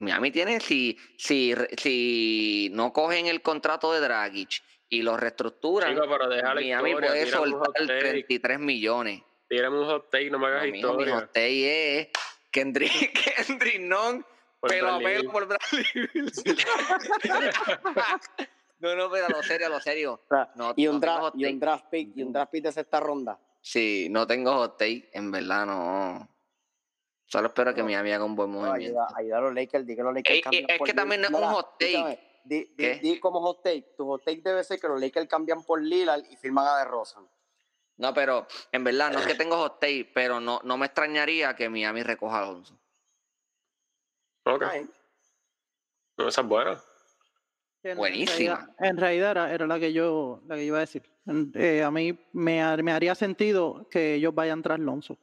Miami 0.01 0.31
tiene, 0.31 0.61
si, 0.61 0.97
si, 1.17 1.55
si 1.77 2.71
no 2.73 2.93
cogen 2.93 3.27
el 3.27 3.43
contrato 3.43 3.93
de 3.93 4.01
Dragic 4.01 4.63
y 4.89 5.03
lo 5.03 5.17
reestructuran, 5.17 5.95
Chico, 5.95 6.07
pero 6.09 6.29
deja 6.29 6.49
la 6.55 6.61
Miami 6.61 6.91
historia. 6.91 7.09
puede 7.11 7.27
soltar 7.27 7.73
take. 7.87 7.99
33 8.01 8.59
millones. 8.61 9.23
Tírame 9.49 9.79
un 9.81 9.87
hot 9.87 10.11
take, 10.11 10.31
no 10.31 10.39
me 10.39 10.47
hagas 10.49 10.67
No, 10.67 10.73
mijo, 10.73 10.89
mi 10.95 11.03
historia. 11.03 11.15
hot 11.17 11.33
take 11.33 11.99
es 12.01 12.09
Kendrick, 12.51 13.35
Kendrick 13.47 13.81
Por 14.61 14.71
pelo 14.71 14.95
a 14.95 14.99
pelo 14.99 15.31
por 15.31 15.47
Bradley 15.47 15.85
no, 18.81 18.95
no, 18.97 19.11
pero 19.11 19.27
a 19.27 19.29
lo 19.29 19.43
serio, 19.43 19.67
a 19.67 19.71
lo 19.71 19.81
serio. 19.81 20.23
No, 20.57 20.73
y, 20.77 20.87
un 20.89 20.95
no 20.97 21.01
draft, 21.01 21.21
hot 21.21 21.35
y 21.37 21.45
un 21.45 21.61
draft 21.61 21.85
pick, 21.91 22.17
y 22.17 22.23
un 22.23 22.33
draft 22.33 22.51
pick 22.53 22.65
de 22.65 22.73
sexta 22.73 23.01
ronda. 23.01 23.39
Sí, 23.61 24.09
no 24.11 24.27
tengo 24.27 24.53
hot 24.55 24.79
take, 24.79 25.11
en 25.13 25.31
verdad 25.31 25.67
no. 25.67 26.29
Solo 27.25 27.49
espero 27.49 27.75
que 27.75 27.81
No. 27.83 27.87
Miami 27.87 28.13
haga 28.13 28.25
un 28.25 28.35
buen 28.35 28.51
movimiento. 28.51 29.01
ayuda, 29.01 29.09
ayuda 29.15 29.39
a 29.39 29.41
los 29.43 29.55
Lakers, 29.55 29.87
di 29.87 29.95
que 29.95 30.03
los 30.03 30.15
Lakers 30.15 30.41
cambian 30.43 30.65
es 30.71 30.79
por 30.79 30.87
que 30.87 30.95
también 30.95 31.23
es 31.25 31.31
un 31.31 31.43
hot 31.43 31.79
take. 31.79 32.19
Di, 32.45 32.65
di- 32.77 32.99
di 33.01 33.21
como 33.21 33.41
hot 33.41 33.63
take. 33.63 33.95
Tu 33.97 34.05
hot 34.07 34.25
take 34.25 34.41
debe 34.43 34.65
ser 34.65 34.81
que 34.81 34.89
los 34.89 34.99
Lakers 35.01 35.29
cambian 35.29 35.63
por 35.65 35.83
Lillard 35.83 36.25
y 36.31 36.37
firman 36.37 36.67
a 36.67 36.79
DeRozan. 36.79 37.29
No, 37.99 38.15
pero 38.15 38.47
en 38.73 38.85
verdad 38.85 39.13
no 39.13 39.19
es 39.19 39.27
que 39.27 39.35
tengo 39.35 39.57
hot 39.57 39.81
take, 39.81 40.11
pero 40.15 40.41
no, 40.41 40.61
no 40.65 40.77
me 40.79 40.87
extrañaría 40.87 41.55
que 41.57 41.69
Miami 41.69 42.03
recoja 42.03 42.39
a 42.39 42.43
Alonso. 42.45 42.79
Ok. 44.45 44.63
No, 46.17 46.29
esa 46.29 46.41
es 46.41 46.47
buena. 46.47 46.81
En 47.83 47.97
Buenísima. 47.97 48.57
realidad- 48.57 48.75
En 48.81 48.97
realidad 48.97 49.31
era, 49.33 49.53
era 49.55 49.67
la 49.67 49.79
que 49.79 49.93
yo 49.93 50.41
la 50.47 50.57
que 50.57 50.65
iba 50.65 50.79
a 50.79 50.81
decir. 50.81 51.03
Eh, 51.55 51.83
a 51.83 51.91
mí 51.91 52.19
me, 52.33 52.83
me 52.83 52.93
haría 52.93 53.15
sentido 53.15 53.87
que 53.91 54.15
ellos 54.15 54.35
vayan 54.35 54.63
tras 54.63 54.79
Lonzo. 54.79 55.19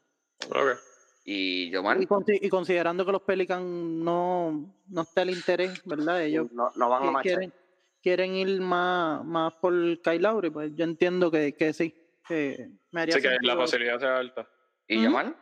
Ok. 0.49 0.77
Y 1.27 1.71
consi- 1.71 2.39
y 2.41 2.49
considerando 2.49 3.03
que 3.05 3.11
los 3.11 3.21
Pelicans 3.23 3.65
no, 3.65 4.75
no 4.87 5.01
está 5.01 5.23
el 5.23 5.31
interés, 5.31 5.81
¿verdad? 5.85 6.21
Ellos 6.23 6.51
no, 6.51 6.71
no 6.75 6.89
van 6.89 7.03
a 7.03 7.05
que- 7.07 7.11
marchar. 7.11 7.31
quieren, 7.37 7.53
quieren 8.03 8.35
ir 8.35 8.61
más, 8.61 9.25
más 9.25 9.53
por 9.55 9.73
Kyle 10.01 10.21
Lowry, 10.21 10.49
pues 10.51 10.71
yo 10.75 10.83
entiendo 10.83 11.31
que, 11.31 11.53
que 11.53 11.73
sí. 11.73 11.95
Que 12.27 12.69
me 12.91 13.01
haría 13.01 13.15
Así 13.15 13.21
que 13.21 13.37
la 13.41 13.55
posibilidad 13.55 13.99
sea 13.99 14.17
alta. 14.17 14.49
y. 14.87 15.03
Yomar, 15.03 15.35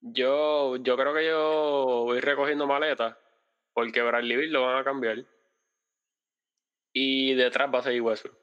Yo, 0.00 0.76
yo 0.76 0.96
creo 0.96 1.14
que 1.14 1.26
yo 1.26 2.04
voy 2.04 2.20
recogiendo 2.20 2.66
maletas 2.66 3.16
porque 3.72 4.02
Bradley 4.02 4.36
Beal 4.36 4.52
lo 4.52 4.62
van 4.66 4.78
a 4.78 4.84
cambiar. 4.84 5.24
Y 6.92 7.34
detrás 7.34 7.72
va 7.72 7.78
a 7.78 7.82
seguir 7.82 8.02
Westbrook. 8.02 8.36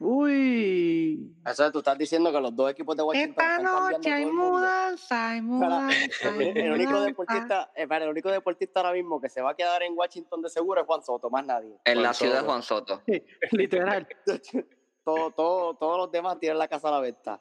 Uy. 0.00 1.36
Eso 1.44 1.66
es, 1.66 1.72
tú 1.72 1.78
estás 1.78 1.98
diciendo 1.98 2.30
que 2.32 2.40
los 2.40 2.54
dos 2.54 2.70
equipos 2.70 2.96
de 2.96 3.02
Washington 3.02 3.30
están 3.30 3.64
cambiando 3.64 3.98
todo 4.00 4.14
el 4.14 4.26
mundo. 4.32 4.66
hay 5.10 6.48
el, 6.48 6.56
el 6.56 6.72
único 6.72 7.00
deportista, 7.02 7.72
eh, 7.74 7.88
el 7.90 8.08
único 8.08 8.30
deportista 8.30 8.80
ahora 8.80 8.92
mismo 8.92 9.20
que 9.20 9.28
se 9.28 9.42
va 9.42 9.50
a 9.50 9.54
quedar 9.54 9.82
en 9.82 9.94
Washington 9.96 10.40
de 10.40 10.48
seguro 10.50 10.80
es 10.80 10.86
Juan 10.86 11.02
Soto, 11.02 11.28
más 11.30 11.44
nadie. 11.44 11.76
En 11.84 12.02
la 12.02 12.14
ciudad 12.14 12.34
de 12.34 12.38
Soto. 12.40 12.50
Juan 12.50 12.62
Soto. 12.62 13.02
Literal. 13.52 14.06
Todo, 15.08 15.30
todo, 15.30 15.74
todos 15.74 15.96
los 15.96 16.12
demás 16.12 16.38
tienen 16.38 16.58
la 16.58 16.68
casa 16.68 16.88
a 16.88 16.90
la 16.90 17.00
venta. 17.00 17.40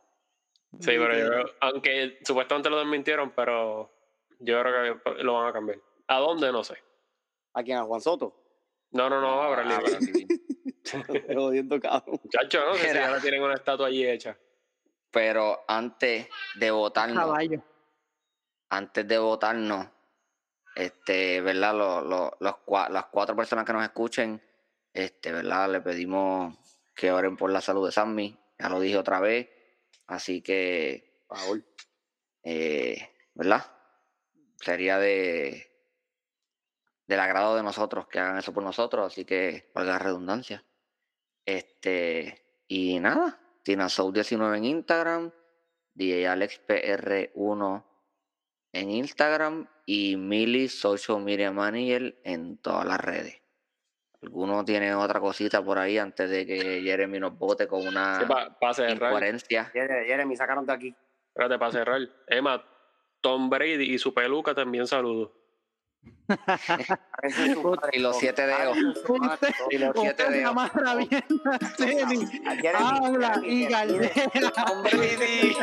Sí, 0.80 0.86
pero 0.97 1.18
yo 1.18 1.28
creo- 1.28 1.45
aunque 1.59 2.20
supuestamente 2.26 2.70
lo 2.70 2.78
desmintieron, 2.78 3.32
pero 3.32 3.91
yo 4.39 4.61
creo 4.61 5.01
que 5.03 5.24
lo 5.24 5.34
van 5.34 5.47
a 5.47 5.51
cambiar. 5.53 5.80
¿A 6.07 6.20
dónde? 6.20 6.49
No 6.51 6.63
sé. 6.63 6.78
¿A 7.53 7.63
quién? 7.63 7.78
¿A 7.78 7.84
Juan 7.84 7.99
Soto? 7.99 8.34
No, 8.91 9.09
no, 9.09 9.20
no, 9.20 9.41
a 9.41 9.49
Bradley 9.49 9.74
Ah, 9.76 9.82
Beal. 9.84 9.99
Bradley 11.03 11.36
jodiendo, 11.36 11.80
cabrón. 11.82 12.20
Muchacho, 12.24 12.65
no 12.65 12.76
sé 12.76 12.89
si 12.91 12.97
ahora 12.97 13.20
tienen 13.20 13.43
una 13.43 13.55
estatua 13.55 13.88
allí 13.88 14.07
hecha. 14.07 14.38
Pero 15.11 15.65
antes 15.68 16.30
de 16.55 16.72
votarnos, 16.72 17.26
Caballo. 17.26 17.61
antes 18.70 19.05
de 19.07 19.18
votarnos, 19.18 19.88
este, 20.76 21.41
¿verdad? 21.41 21.74
Los, 21.76 22.03
los, 22.05 22.32
los 22.39 22.55
las 22.91 23.05
cuatro 23.07 23.36
personas 23.36 23.65
que 23.65 23.74
nos 23.74 23.84
escuchen, 23.84 24.41
este, 24.93 25.34
¿verdad? 25.34 25.70
Le 25.70 25.82
pedimos 25.82 26.55
que 26.98 27.12
oren 27.12 27.38
por 27.38 27.52
la 27.52 27.62
salud 27.62 27.86
de 27.86 27.91
Sammy. 27.93 28.38
Ya 28.60 28.70
lo 28.70 28.80
dije 28.80 28.98
otra 28.98 29.20
vez. 29.22 29.48
Así 30.08 30.41
que, 30.41 31.24
Por 31.28 31.38
favor. 31.38 31.64
eh, 32.43 33.10
¿verdad? 33.36 33.66
Sería 34.60 34.98
de 34.98 35.64
del 37.06 37.20
agrado 37.22 37.56
de 37.56 37.64
nosotros 37.64 38.08
que 38.08 38.20
hagan 38.20 38.38
eso 38.38 38.54
por 38.54 38.64
nosotros, 38.64 39.14
así 39.14 39.24
que 39.24 39.72
valga 39.74 39.93
la 39.93 40.00
redundancia. 40.00 40.66
Este, 41.45 42.64
y 42.68 43.00
nada, 43.00 43.39
Tina 43.64 43.88
Soul 43.88 44.14
19 44.14 44.58
en 44.58 44.66
Instagram, 44.66 45.32
DJ 45.93 46.28
Alex 46.28 46.62
PR1 46.68 47.86
en 48.74 48.91
Instagram 48.91 49.70
y 49.86 50.18
Mili 50.18 50.68
Social 50.68 51.22
Media 51.24 51.52
Manager 51.54 52.20
en 52.26 52.58
todas 52.58 52.86
las 52.86 53.00
redes. 53.00 53.41
¿Alguno 54.28 54.65
tiene 54.65 54.93
otra 54.93 55.21
cosita 55.21 55.63
por 55.63 55.80
ahí 55.80 55.97
antes 55.97 56.30
de 56.30 56.45
que 56.45 56.82
Jeremy 56.84 57.17
nos 57.19 57.38
vote 57.38 57.65
con 57.65 57.88
una 57.88 58.19
cerrar. 58.73 58.91
incoherencia? 58.91 59.71
Jere- 59.73 60.05
Jeremy, 60.05 60.36
sacaron 60.36 60.65
de 60.65 60.73
aquí. 60.73 60.95
Espérate, 61.30 61.57
para 61.57 61.71
cerrar. 61.71 62.01
Emma, 62.28 62.61
Tom 63.21 63.49
Brady 63.49 63.93
y 63.93 63.97
su 63.97 64.13
peluca 64.13 64.53
también 64.53 64.86
saludo. 64.86 65.34
Y 67.93 67.99
los 67.99 68.17
siete 68.17 68.45
dedos. 68.45 68.78
Su 69.05 69.15
madre. 69.15 69.53
Y 69.71 69.78
los 69.78 69.91
siete 69.97 70.30
dedos. 70.30 70.51
amarra 70.51 70.95
bien 70.95 71.23
la 71.45 71.59
tenis, 71.78 72.30
Jeremy, 72.32 72.73
habla 72.86 73.41
y. 73.45 73.67
Tom 74.51 74.84
Brady. 74.84 75.55